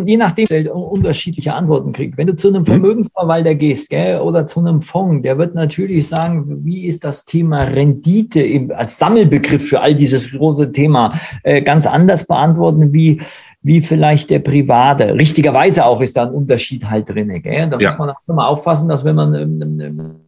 je 0.06 0.18
nachdem 0.18 0.48
unterschiedliche 0.72 1.54
Antworten 1.54 1.94
kriegt. 1.94 2.18
Wenn 2.18 2.26
du 2.26 2.34
zu 2.34 2.48
einem 2.48 2.62
mhm. 2.62 2.66
Vermögensverwalter 2.66 3.54
gehst 3.54 3.92
gell, 3.92 4.20
oder 4.20 4.48
zu 4.48 4.60
einem 4.60 4.82
Fonds, 4.82 5.22
der 5.22 5.38
wird 5.38 5.54
natürlich 5.54 6.08
sagen, 6.08 6.66
wie 6.66 6.88
ist 6.88 7.04
das 7.04 7.26
Thema 7.26 7.64
Rendite 7.66 8.42
im, 8.42 8.72
als 8.72 8.98
Sammelbegriff 8.98 9.70
für 9.70 9.82
all 9.82 9.94
dieses 9.94 10.32
große 10.32 10.72
Thema 10.72 11.20
äh, 11.44 11.62
ganz 11.62 11.86
anders 11.86 12.26
beantworten 12.26 12.94
wie 12.94 13.22
wie 13.62 13.82
vielleicht 13.82 14.30
der 14.30 14.40
Private. 14.40 15.16
Richtigerweise 15.16 15.86
auch 15.86 16.00
ist 16.00 16.16
da 16.16 16.24
ein 16.24 16.34
Unterschied 16.34 16.88
halt 16.88 17.10
drin. 17.10 17.42
Gell? 17.42 17.70
Da 17.70 17.80
ja. 17.80 17.90
muss 17.90 17.98
man 17.98 18.10
auch 18.12 18.22
immer 18.28 18.48
aufpassen, 18.48 18.88
dass 18.88 19.04
wenn 19.04 19.16
man 19.16 19.34
ähm, 19.34 20.25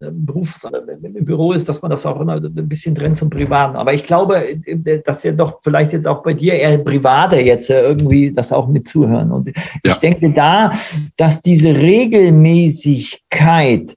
ähm, 0.00 0.08
ähm 0.08 0.26
Beruf 0.26 0.56
im 1.02 1.24
Büro 1.24 1.52
ist, 1.52 1.68
dass 1.68 1.82
man 1.82 1.90
das 1.90 2.06
auch 2.06 2.20
immer 2.20 2.34
ein 2.34 2.68
bisschen 2.68 2.94
trennt 2.94 3.16
zum 3.16 3.30
Privaten. 3.30 3.74
Aber 3.76 3.92
ich 3.94 4.04
glaube, 4.04 4.60
dass 5.04 5.24
ja 5.24 5.32
doch 5.32 5.58
vielleicht 5.62 5.92
jetzt 5.92 6.06
auch 6.06 6.22
bei 6.22 6.34
dir 6.34 6.54
eher 6.54 6.78
Private 6.78 7.40
jetzt 7.40 7.68
irgendwie 7.70 8.30
das 8.32 8.52
auch 8.52 8.68
mit 8.68 8.86
zuhören. 8.86 9.32
Und 9.32 9.48
ja. 9.48 9.54
ich 9.84 9.96
denke 9.96 10.32
da, 10.32 10.70
dass 11.16 11.42
diese 11.42 11.74
Regelmäßigkeit 11.74 13.96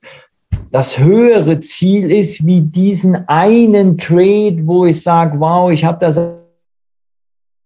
das 0.71 0.97
höhere 0.97 1.59
Ziel 1.59 2.11
ist, 2.11 2.43
wie 2.45 2.61
diesen 2.61 3.27
einen 3.27 3.97
Trade, 3.97 4.65
wo 4.65 4.85
ich 4.85 5.03
sage, 5.03 5.37
wow, 5.39 5.69
ich 5.71 5.83
habe 5.83 5.99
das 5.99 6.40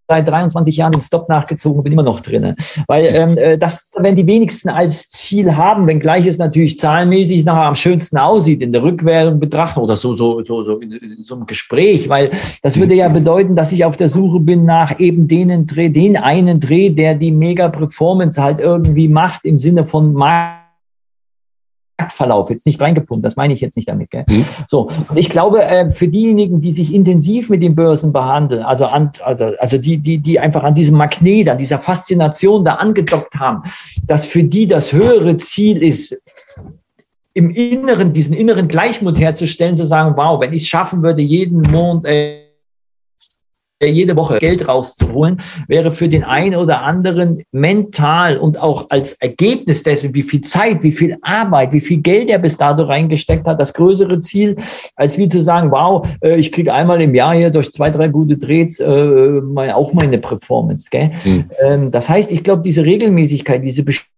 seit 0.08 0.28
23 0.28 0.78
Jahren 0.78 0.92
den 0.92 1.02
Stop 1.02 1.30
nachgezogen, 1.30 1.84
bin 1.84 1.94
immer 1.94 2.04
noch 2.04 2.20
drin. 2.20 2.56
Weil 2.88 3.06
ähm, 3.06 3.38
äh, 3.38 3.58
das, 3.58 3.92
wenn 3.98 4.16
die 4.16 4.28
wenigsten 4.28 4.70
als 4.70 5.10
Ziel 5.10 5.56
haben, 5.56 5.88
wenngleich 5.88 6.28
es 6.28 6.38
natürlich 6.38 6.78
zahlenmäßig 6.78 7.46
nachher 7.46 7.68
am 7.68 7.76
schönsten 7.76 8.18
aussieht 8.18 8.62
in 8.62 8.72
der 8.72 8.84
Rückwärtigen 8.84 9.40
Betrachtung 9.40 9.84
oder 9.84 9.96
so, 9.96 10.16
so, 10.16 10.44
so, 10.44 10.64
so 10.64 10.78
in, 10.78 11.18
so 11.22 11.36
einem 11.36 11.46
Gespräch, 11.46 12.10
weil 12.10 12.32
das 12.62 12.80
würde 12.80 12.94
ja 12.94 13.08
bedeuten, 13.08 13.56
dass 13.56 13.72
ich 13.72 13.86
auf 13.86 13.98
der 13.98 14.10
Suche 14.10 14.40
bin 14.40 14.66
nach 14.66 15.00
eben 15.00 15.28
denen 15.28 15.66
Dreh, 15.66 15.90
den 15.90 16.18
einen 16.18 16.60
Dreh, 16.60 16.90
der 16.90 17.16
die 17.16 17.32
Mega 17.32 17.70
Performance 17.70 18.42
halt 18.42 18.62
irgendwie 18.62 19.08
macht 19.08 19.46
im 19.46 19.58
Sinne 19.58 19.86
von 19.86 20.14
Markt 20.14 20.65
Marktverlauf 22.06 22.50
jetzt 22.50 22.66
nicht 22.66 22.80
reingepumpt, 22.80 23.26
das 23.26 23.36
meine 23.36 23.54
ich 23.54 23.62
jetzt 23.62 23.76
nicht 23.76 23.90
damit. 23.90 24.12
Gell? 24.12 24.26
Mhm. 24.28 24.46
So, 24.68 24.90
und 25.10 25.18
ich 25.18 25.30
glaube, 25.30 25.64
äh, 25.64 25.90
für 25.90 26.08
diejenigen, 26.08 26.62
die 26.62 26.72
sich 26.72 26.94
intensiv 26.94 27.50
mit 27.50 27.64
den 27.64 27.76
Börsen 27.76 28.14
behandeln, 28.14 28.64
also, 28.64 28.86
an, 28.86 29.12
also, 29.24 29.52
also 29.60 29.78
die, 29.78 29.98
die, 29.98 30.20
die 30.20 30.40
einfach 30.40 30.64
an 30.64 30.76
diesem 30.76 30.98
Magnet, 30.98 31.50
an 31.50 31.58
dieser 31.58 31.80
Faszination 31.80 32.64
da 32.64 32.76
angedockt 32.76 33.36
haben, 33.36 33.64
dass 34.04 34.26
für 34.26 34.44
die 34.44 34.68
das 34.68 34.94
höhere 34.94 35.38
Ziel 35.38 35.82
ist, 35.82 36.18
im 37.34 37.50
Inneren, 37.50 38.14
diesen 38.14 38.34
inneren 38.34 38.70
Gleichmut 38.70 39.20
herzustellen, 39.20 39.76
zu 39.76 39.86
sagen, 39.86 40.16
wow, 40.16 40.40
wenn 40.40 40.54
ich 40.54 40.62
es 40.62 40.68
schaffen 40.70 41.04
würde, 41.04 41.22
jeden 41.22 41.62
Monat, 41.70 42.06
äh, 42.06 42.45
jede 43.84 44.16
Woche 44.16 44.40
Geld 44.40 44.68
rauszuholen, 44.68 45.42
wäre 45.68 45.92
für 45.92 46.08
den 46.08 46.24
einen 46.24 46.56
oder 46.56 46.82
anderen 46.82 47.44
mental 47.52 48.38
und 48.38 48.58
auch 48.58 48.90
als 48.90 49.14
Ergebnis 49.14 49.84
dessen, 49.84 50.16
wie 50.16 50.24
viel 50.24 50.42
Zeit, 50.42 50.82
wie 50.84 50.94
viel 50.94 51.18
Arbeit, 51.22 51.74
wie 51.74 51.82
viel 51.82 51.98
Geld 51.98 52.30
er 52.30 52.40
bis 52.40 52.56
dato 52.56 52.84
reingesteckt 52.84 53.46
hat, 53.46 53.60
das 53.60 53.74
größere 53.74 54.20
Ziel, 54.20 54.56
als 54.96 55.18
wie 55.18 55.28
zu 55.28 55.42
sagen, 55.42 55.72
wow, 55.72 56.08
äh, 56.22 56.38
ich 56.38 56.52
kriege 56.52 56.74
einmal 56.74 57.02
im 57.02 57.14
Jahr 57.14 57.36
hier 57.36 57.50
durch 57.50 57.72
zwei, 57.72 57.90
drei 57.90 58.08
gute 58.08 58.38
Drehs 58.38 58.80
äh, 58.80 59.42
auch 59.74 59.94
meine 59.94 60.20
Performance. 60.20 60.90
Gell? 60.90 61.12
Mhm. 61.24 61.92
Das 61.92 62.10
heißt, 62.10 62.32
ich 62.32 62.44
glaube, 62.44 62.62
diese 62.62 62.86
Regelmäßigkeit, 62.86 63.64
diese 63.64 63.84
Bestimmung, 63.84 64.15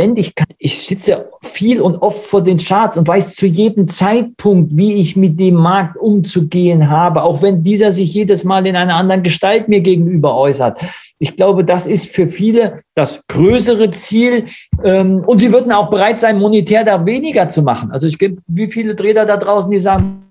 Ständigkeit. 0.00 0.48
Ich 0.58 0.78
sitze 0.78 1.28
viel 1.42 1.82
und 1.82 1.96
oft 1.96 2.24
vor 2.24 2.42
den 2.42 2.56
Charts 2.56 2.96
und 2.96 3.06
weiß 3.06 3.34
zu 3.34 3.44
jedem 3.44 3.86
Zeitpunkt, 3.86 4.74
wie 4.74 4.94
ich 4.94 5.14
mit 5.14 5.38
dem 5.38 5.56
Markt 5.56 5.98
umzugehen 5.98 6.88
habe, 6.88 7.22
auch 7.22 7.42
wenn 7.42 7.62
dieser 7.62 7.90
sich 7.90 8.14
jedes 8.14 8.44
Mal 8.44 8.66
in 8.66 8.76
einer 8.76 8.94
anderen 8.94 9.22
Gestalt 9.22 9.68
mir 9.68 9.82
gegenüber 9.82 10.34
äußert. 10.36 10.80
Ich 11.18 11.36
glaube, 11.36 11.66
das 11.66 11.86
ist 11.86 12.06
für 12.06 12.28
viele 12.28 12.78
das 12.94 13.26
größere 13.26 13.90
Ziel. 13.90 14.44
Ähm, 14.82 15.22
und 15.26 15.38
sie 15.38 15.52
würden 15.52 15.70
auch 15.70 15.90
bereit 15.90 16.18
sein, 16.18 16.38
monetär 16.38 16.82
da 16.82 17.04
weniger 17.04 17.50
zu 17.50 17.60
machen. 17.60 17.90
Also 17.90 18.06
ich 18.06 18.18
gibt, 18.18 18.38
wie 18.46 18.68
viele 18.68 18.96
Trader 18.96 19.26
da 19.26 19.36
draußen, 19.36 19.70
die 19.70 19.80
sagen, 19.80 20.29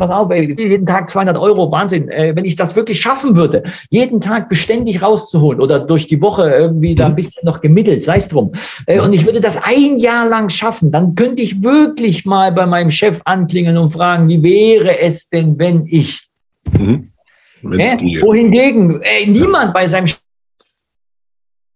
pass 0.00 0.10
auf, 0.10 0.30
ey, 0.30 0.52
jeden 0.58 0.86
Tag 0.86 1.08
200 1.10 1.36
Euro, 1.36 1.70
Wahnsinn. 1.70 2.08
Äh, 2.08 2.34
wenn 2.34 2.46
ich 2.46 2.56
das 2.56 2.74
wirklich 2.74 3.00
schaffen 3.00 3.36
würde, 3.36 3.62
jeden 3.90 4.20
Tag 4.20 4.48
beständig 4.48 5.02
rauszuholen 5.02 5.60
oder 5.60 5.78
durch 5.78 6.06
die 6.08 6.20
Woche 6.20 6.50
irgendwie 6.50 6.94
da 6.94 7.06
ein 7.06 7.12
mhm. 7.12 7.16
bisschen 7.16 7.44
noch 7.44 7.60
gemittelt, 7.60 8.02
sei 8.02 8.16
es 8.16 8.26
drum. 8.26 8.50
Äh, 8.86 8.98
und 8.98 9.12
ich 9.12 9.26
würde 9.26 9.40
das 9.40 9.62
ein 9.62 9.98
Jahr 9.98 10.26
lang 10.26 10.48
schaffen, 10.48 10.90
dann 10.90 11.14
könnte 11.14 11.42
ich 11.42 11.62
wirklich 11.62 12.24
mal 12.24 12.50
bei 12.50 12.66
meinem 12.66 12.90
Chef 12.90 13.20
anklingeln 13.24 13.76
und 13.76 13.90
fragen, 13.90 14.28
wie 14.28 14.42
wäre 14.42 14.98
es 14.98 15.28
denn, 15.28 15.58
wenn 15.58 15.86
ich? 15.86 16.28
Mhm. 16.72 17.12
Äh, 17.62 18.22
wohingegen 18.22 19.02
niemand 19.26 19.74
bei 19.74 19.86
seinem 19.86 20.06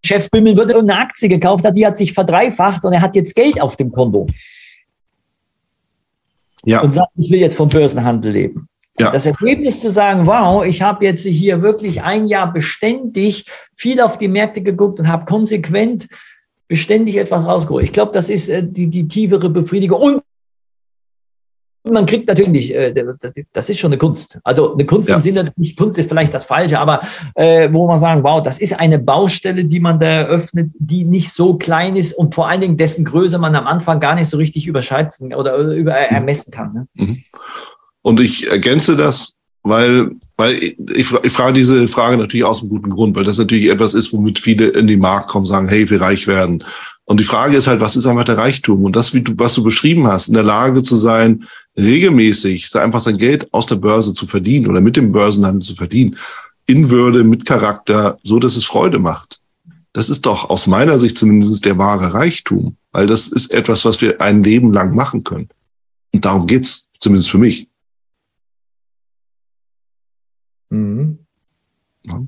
Chef 0.03 0.31
bimmeln 0.31 0.57
würde 0.57 0.77
und 0.77 0.89
eine 0.89 0.99
Aktie 0.99 1.29
gekauft 1.29 1.63
hat, 1.63 1.75
die 1.75 1.85
hat 1.85 1.95
sich 1.95 2.11
verdreifacht 2.11 2.83
und 2.83 2.93
er 2.93 3.01
hat 3.01 3.15
jetzt 3.15 3.35
Geld 3.35 3.61
auf 3.61 3.75
dem 3.75 3.91
Konto 3.91 4.25
ja. 6.65 6.81
und 6.81 6.93
sagt, 6.93 7.11
ich 7.17 7.31
will 7.31 7.39
jetzt 7.39 7.55
vom 7.55 7.69
Börsenhandel 7.69 8.31
leben. 8.31 8.67
Ja. 8.99 9.11
Das 9.11 9.25
Ergebnis 9.25 9.81
zu 9.81 9.89
sagen, 9.89 10.25
wow, 10.25 10.63
ich 10.63 10.81
habe 10.81 11.03
jetzt 11.03 11.23
hier 11.25 11.61
wirklich 11.61 12.01
ein 12.01 12.27
Jahr 12.27 12.51
beständig 12.51 13.45
viel 13.73 13.99
auf 13.99 14.17
die 14.17 14.29
Märkte 14.29 14.61
geguckt 14.61 14.99
und 14.99 15.07
habe 15.07 15.25
konsequent 15.25 16.07
beständig 16.67 17.17
etwas 17.17 17.45
rausgeholt. 17.45 17.83
Ich 17.83 17.93
glaube, 17.93 18.13
das 18.13 18.29
ist 18.29 18.49
äh, 18.49 18.63
die, 18.63 18.87
die 18.87 19.07
tiefere 19.07 19.49
Befriedigung. 19.49 19.99
Und 20.01 20.23
man 21.91 22.05
kriegt 22.05 22.27
natürlich, 22.27 22.73
äh, 22.73 22.93
das 23.53 23.69
ist 23.69 23.79
schon 23.79 23.91
eine 23.91 23.97
Kunst. 23.97 24.39
Also 24.43 24.73
eine 24.73 24.85
Kunst 24.85 25.09
ja. 25.09 25.15
im 25.15 25.21
Sinne, 25.21 25.53
nicht 25.55 25.77
Kunst 25.77 25.97
ist 25.97 26.09
vielleicht 26.09 26.33
das 26.33 26.45
Falsche, 26.45 26.79
aber 26.79 27.01
äh, 27.35 27.69
wo 27.71 27.87
man 27.87 27.99
sagen, 27.99 28.23
wow, 28.23 28.41
das 28.41 28.59
ist 28.59 28.79
eine 28.79 28.99
Baustelle, 28.99 29.65
die 29.65 29.79
man 29.79 29.99
da 29.99 30.07
eröffnet, 30.07 30.71
die 30.77 31.05
nicht 31.05 31.31
so 31.31 31.55
klein 31.55 31.95
ist 31.95 32.13
und 32.13 32.35
vor 32.35 32.47
allen 32.47 32.61
Dingen 32.61 32.77
dessen 32.77 33.05
Größe 33.05 33.37
man 33.37 33.55
am 33.55 33.67
Anfang 33.67 33.99
gar 33.99 34.15
nicht 34.15 34.29
so 34.29 34.37
richtig 34.37 34.67
überschätzen 34.67 35.33
oder 35.33 35.57
über 35.57 35.91
mhm. 35.91 36.15
ermessen 36.15 36.51
kann. 36.51 36.73
Ne? 36.73 36.87
Mhm. 36.93 37.23
Und 38.01 38.19
ich 38.19 38.47
ergänze 38.47 38.95
das, 38.95 39.37
weil, 39.63 40.11
weil 40.37 40.53
ich, 40.53 40.77
ich 41.23 41.31
frage 41.31 41.53
diese 41.53 41.87
Frage 41.87 42.17
natürlich 42.17 42.45
aus 42.45 42.61
einem 42.61 42.69
guten 42.69 42.91
Grund, 42.91 43.15
weil 43.15 43.23
das 43.23 43.39
natürlich 43.39 43.69
etwas 43.69 43.95
ist, 43.95 44.13
womit 44.13 44.37
viele 44.37 44.67
in 44.67 44.85
den 44.85 44.99
Markt 44.99 45.27
kommen, 45.27 45.45
sagen, 45.45 45.67
hey, 45.67 45.89
wir 45.89 46.01
reich 46.01 46.27
werden. 46.27 46.63
Und 47.05 47.19
die 47.19 47.25
Frage 47.25 47.55
ist 47.55 47.67
halt, 47.67 47.79
was 47.79 47.95
ist 47.95 48.05
einfach 48.05 48.23
der 48.23 48.37
Reichtum? 48.37 48.83
Und 48.83 48.95
das, 48.95 49.13
wie 49.13 49.21
du, 49.21 49.33
was 49.37 49.53
du 49.53 49.63
beschrieben 49.63 50.07
hast, 50.07 50.27
in 50.27 50.33
der 50.33 50.43
Lage 50.43 50.83
zu 50.83 50.95
sein, 50.95 51.45
regelmäßig 51.77 52.73
einfach 52.75 53.01
sein 53.01 53.17
Geld 53.17 53.53
aus 53.53 53.65
der 53.65 53.75
Börse 53.75 54.13
zu 54.13 54.27
verdienen 54.27 54.67
oder 54.67 54.81
mit 54.81 54.95
dem 54.95 55.11
Börsenhandel 55.11 55.61
zu 55.61 55.75
verdienen, 55.75 56.17
in 56.67 56.89
Würde, 56.89 57.23
mit 57.23 57.45
Charakter, 57.45 58.17
so 58.23 58.39
dass 58.39 58.55
es 58.55 58.65
Freude 58.65 58.99
macht. 58.99 59.41
Das 59.93 60.09
ist 60.09 60.25
doch 60.25 60.49
aus 60.49 60.67
meiner 60.67 60.99
Sicht 60.99 61.17
zumindest 61.17 61.63
der 61.65 61.77
wahre 61.77 62.13
Reichtum, 62.13 62.75
weil 62.91 63.07
das 63.07 63.27
ist 63.27 63.51
etwas, 63.53 63.85
was 63.85 64.01
wir 64.01 64.19
ein 64.21 64.43
Leben 64.43 64.73
lang 64.73 64.95
machen 64.95 65.23
können. 65.23 65.49
Und 66.11 66.25
darum 66.25 66.47
geht's, 66.47 66.89
zumindest 66.99 67.29
für 67.29 67.37
mich. 67.37 67.67
Mhm. 70.69 71.19
Ja, 72.03 72.21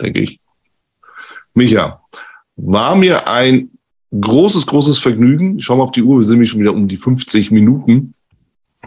denke 0.00 0.20
ich. 0.20 0.40
Micha, 1.54 2.02
war 2.56 2.96
mir 2.96 3.28
ein 3.28 3.70
großes, 4.20 4.66
großes 4.66 4.98
Vergnügen. 4.98 5.58
Ich 5.58 5.64
schau 5.64 5.76
mal 5.76 5.84
auf 5.84 5.92
die 5.92 6.02
Uhr, 6.02 6.18
wir 6.18 6.24
sind 6.24 6.34
nämlich 6.34 6.50
schon 6.50 6.60
wieder 6.60 6.74
um 6.74 6.88
die 6.88 6.96
50 6.96 7.50
Minuten. 7.50 8.14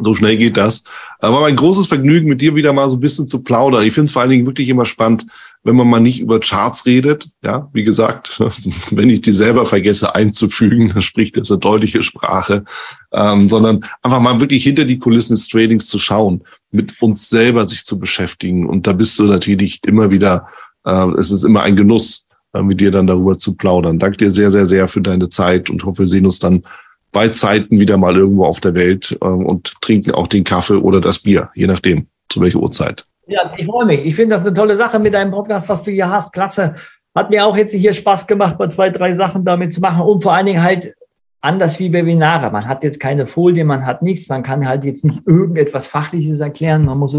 So 0.02 0.14
schnell 0.14 0.38
geht 0.38 0.58
das. 0.58 0.84
Aber 1.20 1.45
ein 1.45 1.56
großes 1.56 1.88
Vergnügen, 1.88 2.30
mit 2.30 2.41
dir 2.41 2.56
wieder 2.56 2.74
mal 2.74 2.89
so 2.89 2.98
ein 2.98 3.02
bisschen 3.02 3.28
zu 3.28 3.43
plaudern. 3.43 3.84
Ich 3.84 3.93
finde 3.93 4.06
es 4.06 4.12
vor 4.12 4.22
allen 4.22 4.32
Dingen 4.32 4.45
wirklich 4.45 4.70
immer 4.70 4.86
spannend, 4.86 5.26
wenn 5.64 5.76
man 5.76 5.89
mal 5.89 6.00
nicht 6.00 6.20
über 6.20 6.39
Charts 6.39 6.86
redet. 6.86 7.30
Ja, 7.43 7.70
wie 7.74 7.84
gesagt, 7.84 8.39
wenn 8.91 9.10
ich 9.10 9.22
die 9.22 9.34
selber 9.34 9.66
vergesse 9.66 10.16
einzufügen, 10.16 10.89
dann 10.93 11.02
spricht 11.02 11.38
das 11.38 11.52
eine 11.52 11.60
deutliche 11.60 12.02
Sprache, 12.02 12.64
ähm, 13.12 13.50
sondern 13.50 13.84
einfach 14.02 14.22
mal 14.22 14.39
wirklich 14.39 14.64
hinter 14.64 14.86
die 14.86 15.00
Kulissen 15.00 15.34
des 15.34 15.48
Tradings 15.48 15.88
zu 15.88 16.00
schauen, 16.00 16.43
mit 16.72 17.02
uns 17.02 17.30
selber 17.30 17.68
sich 17.68 17.84
zu 17.86 18.00
beschäftigen. 18.00 18.68
Und 18.68 18.88
da 18.88 18.93
bist 18.93 19.18
du 19.20 19.24
natürlich 19.24 19.82
immer 19.86 20.12
wieder, 20.12 20.48
äh, 20.86 21.10
es 21.18 21.32
ist 21.32 21.43
immer 21.43 21.64
ein 21.64 21.76
Genuss, 21.76 22.28
äh, 22.54 22.62
mit 22.62 22.80
dir 22.80 22.91
dann 22.91 23.08
darüber 23.08 23.38
zu 23.38 23.56
plaudern. 23.56 24.00
Danke 24.00 24.18
dir 24.18 24.32
sehr, 24.32 24.52
sehr, 24.52 24.68
sehr 24.68 24.88
für 24.88 25.02
deine 25.02 25.30
Zeit 25.30 25.70
und 25.70 25.84
hoffe, 25.84 26.00
wir 26.00 26.08
sehen 26.08 26.26
uns 26.26 26.39
dann 26.39 26.64
bei 27.18 27.30
Zeiten 27.30 27.80
wieder 27.80 27.97
mal 27.97 28.15
irgendwo 28.15 28.43
auf 28.43 28.59
der 28.59 28.76
Welt 28.76 29.18
ähm, 29.24 29.43
und 29.43 29.74
trinken 29.82 30.11
auch 30.11 30.28
den 30.28 30.43
Kaffee 30.43 30.76
oder 30.76 31.01
das 31.01 31.18
Bier, 31.18 31.49
je 31.55 31.65
nachdem, 31.65 32.05
zu 32.30 32.39
welcher 32.41 32.59
Uhrzeit. 32.59 33.07
Ja, 33.26 33.51
ich 33.57 33.65
freue 33.65 33.88
mich. 33.88 34.05
Ich 34.05 34.15
finde 34.15 34.36
das 34.36 34.45
eine 34.45 34.53
tolle 34.53 34.76
Sache 34.76 34.99
mit 34.99 35.15
deinem 35.15 35.32
Podcast, 35.32 35.68
was 35.68 35.82
du 35.82 35.89
hier 35.89 36.11
hast. 36.11 36.32
Klasse. 36.32 36.76
Hat 37.15 37.32
mir 37.32 37.43
auch 37.43 37.57
jetzt 37.57 37.74
hier 37.74 37.91
Spaß 37.91 38.28
gemacht, 38.28 38.59
mal 38.59 38.70
zwei, 38.70 38.91
drei 38.91 39.15
Sachen 39.15 39.43
damit 39.43 39.74
zu 39.74 39.82
machen 39.82 40.03
und 40.03 40.22
vor 40.22 40.34
allen 40.34 40.45
Dingen 40.45 40.61
halt 40.61 40.93
anders 41.41 41.80
wie 41.80 41.91
Webinare. 41.91 42.51
Man 42.51 42.68
hat 42.68 42.84
jetzt 42.84 42.99
keine 42.99 43.26
Folie, 43.26 43.65
man 43.65 43.84
hat 43.88 44.03
nichts, 44.03 44.30
man 44.30 44.43
kann 44.43 44.68
halt 44.68 44.86
jetzt 44.86 45.03
nicht 45.03 45.22
irgendetwas 45.26 45.88
Fachliches 45.88 46.39
erklären, 46.39 46.86
man 46.86 46.99
muss 46.99 47.18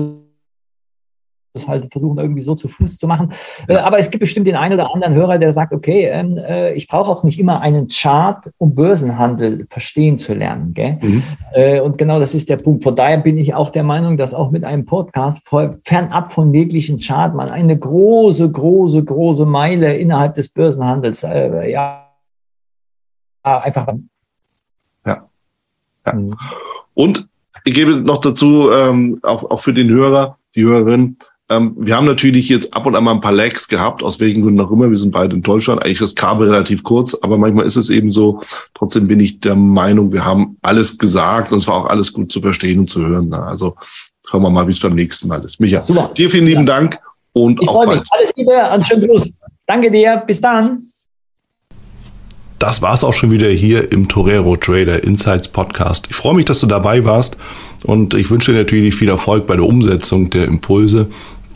das 1.59 1.69
halt 1.69 1.91
versuchen, 1.93 2.19
irgendwie 2.19 2.43
so 2.43 2.55
zu 2.55 2.69
Fuß 2.69 2.99
zu 2.99 3.07
machen. 3.07 3.33
Äh, 3.67 3.77
aber 3.77 3.99
es 3.99 4.11
gibt 4.11 4.21
bestimmt 4.21 4.47
den 4.47 4.57
einen 4.57 4.75
oder 4.75 4.93
anderen 4.95 5.15
Hörer, 5.15 5.39
der 5.39 5.53
sagt, 5.53 5.73
okay, 5.73 6.07
ähm, 6.07 6.39
äh, 6.39 6.73
ich 6.75 6.87
brauche 6.87 7.11
auch 7.11 7.25
nicht 7.25 7.39
immer 7.39 7.61
einen 7.61 7.89
Chart, 7.89 8.51
um 8.59 8.75
Börsenhandel 8.75 9.65
verstehen 9.67 10.19
zu 10.19 10.35
lernen. 10.35 10.75
Gell? 10.75 10.99
Mhm. 11.01 11.23
Äh, 11.53 11.81
und 11.81 11.99
genau 11.99 12.21
das 12.21 12.35
ist 12.35 12.49
der 12.49 12.57
Punkt. 12.57 12.83
Von 12.83 12.95
daher 12.97 13.19
bin 13.19 13.39
ich 13.39 13.55
auch 13.55 13.71
der 13.71 13.85
Meinung, 13.85 14.17
dass 14.17 14.35
auch 14.35 14.51
mit 14.51 14.65
einem 14.65 14.85
Podcast 14.85 15.49
fernab 15.85 16.33
von 16.33 16.53
jeglichen 16.55 16.99
Chart 16.99 17.35
man 17.35 17.49
eine 17.49 17.79
große, 17.79 18.51
große, 18.51 19.05
große 19.05 19.47
Meile 19.47 19.97
innerhalb 19.97 20.35
des 20.35 20.49
Börsenhandels 20.49 21.23
ja 21.23 22.05
einfach 23.43 23.87
ja. 26.09 26.13
Mhm. 26.13 26.35
Und 26.95 27.29
ich 27.65 27.75
gebe 27.75 27.97
noch 27.97 28.19
dazu, 28.19 28.71
ähm, 28.73 29.21
auch, 29.23 29.51
auch 29.51 29.61
für 29.61 29.73
den 29.73 29.89
Hörer, 29.89 30.39
die 30.55 30.65
Hörerin, 30.65 31.17
ähm, 31.51 31.75
wir 31.79 31.97
haben 31.97 32.07
natürlich 32.07 32.49
jetzt 32.51 32.75
ab 32.75 32.85
und 32.85 32.95
an 32.95 33.05
mal 33.05 33.13
ein 33.13 33.21
paar 33.21 33.33
Lags 33.33 33.69
gehabt, 33.69 34.03
aus 34.03 34.21
welchen 34.21 34.43
Gründen 34.43 34.61
auch 34.61 34.71
immer. 34.71 34.91
Wir 34.91 34.97
sind 34.97 35.13
beide 35.13 35.35
in 35.35 35.43
Deutschland. 35.43 35.83
Eigentlich 35.83 36.01
ist 36.01 36.03
das 36.03 36.15
Kabel 36.15 36.49
relativ 36.49 36.83
kurz, 36.83 37.15
aber 37.23 37.39
manchmal 37.39 37.65
ist 37.65 37.77
es 37.77 37.89
eben 37.89 38.11
so. 38.11 38.43
Trotzdem 38.75 39.09
bin 39.09 39.19
ich 39.19 39.41
der 39.41 39.57
Meinung, 39.57 40.13
wir 40.13 40.25
haben 40.25 40.59
alles 40.61 40.99
gesagt 40.99 41.51
und 41.53 41.59
es 41.59 41.67
war 41.67 41.77
auch 41.77 41.87
alles 41.87 42.13
gut 42.13 42.31
zu 42.31 42.43
verstehen 42.43 42.81
und 42.81 42.91
zu 42.91 43.07
hören. 43.07 43.31
Ne? 43.31 43.43
Also 43.43 43.77
schauen 44.27 44.43
wir 44.43 44.51
mal, 44.51 44.67
wie 44.67 44.73
es 44.73 44.81
beim 44.81 44.95
nächsten 44.95 45.29
Mal 45.29 45.43
ist. 45.43 45.59
Micha, 45.59 45.81
Super. 45.81 46.11
dir 46.15 46.29
vielen 46.29 46.47
lieben 46.47 46.67
ja. 46.67 46.75
Dank 46.75 46.99
und 47.33 47.63
ich 47.63 47.69
auf 47.69 47.87
bald. 47.87 48.01
Mich. 48.01 48.09
Alles 48.11 48.31
Liebe 48.37 48.71
und 48.75 48.87
schönen 48.87 49.09
Gruß. 49.09 49.33
Danke 49.67 49.91
dir. 49.91 50.23
Bis 50.27 50.41
dann. 50.41 50.83
Das 52.59 52.83
war's 52.83 53.05
auch 53.05 53.13
schon 53.13 53.31
wieder 53.31 53.49
hier 53.49 53.93
im 53.93 54.09
Torero 54.09 54.57
Trader 54.57 55.05
Insights 55.05 55.47
Podcast. 55.47 56.09
Ich 56.11 56.17
freue 56.17 56.35
mich, 56.35 56.45
dass 56.45 56.59
du 56.59 56.67
dabei 56.67 57.05
warst 57.05 57.37
und 57.85 58.15
ich 58.15 58.31
wünsche 58.31 58.51
dir 58.51 58.59
natürlich 58.59 58.97
viel 58.97 59.09
Erfolg 59.09 59.47
bei 59.47 59.55
der 59.55 59.65
Umsetzung 59.65 60.29
der 60.31 60.47
Impulse. 60.47 61.09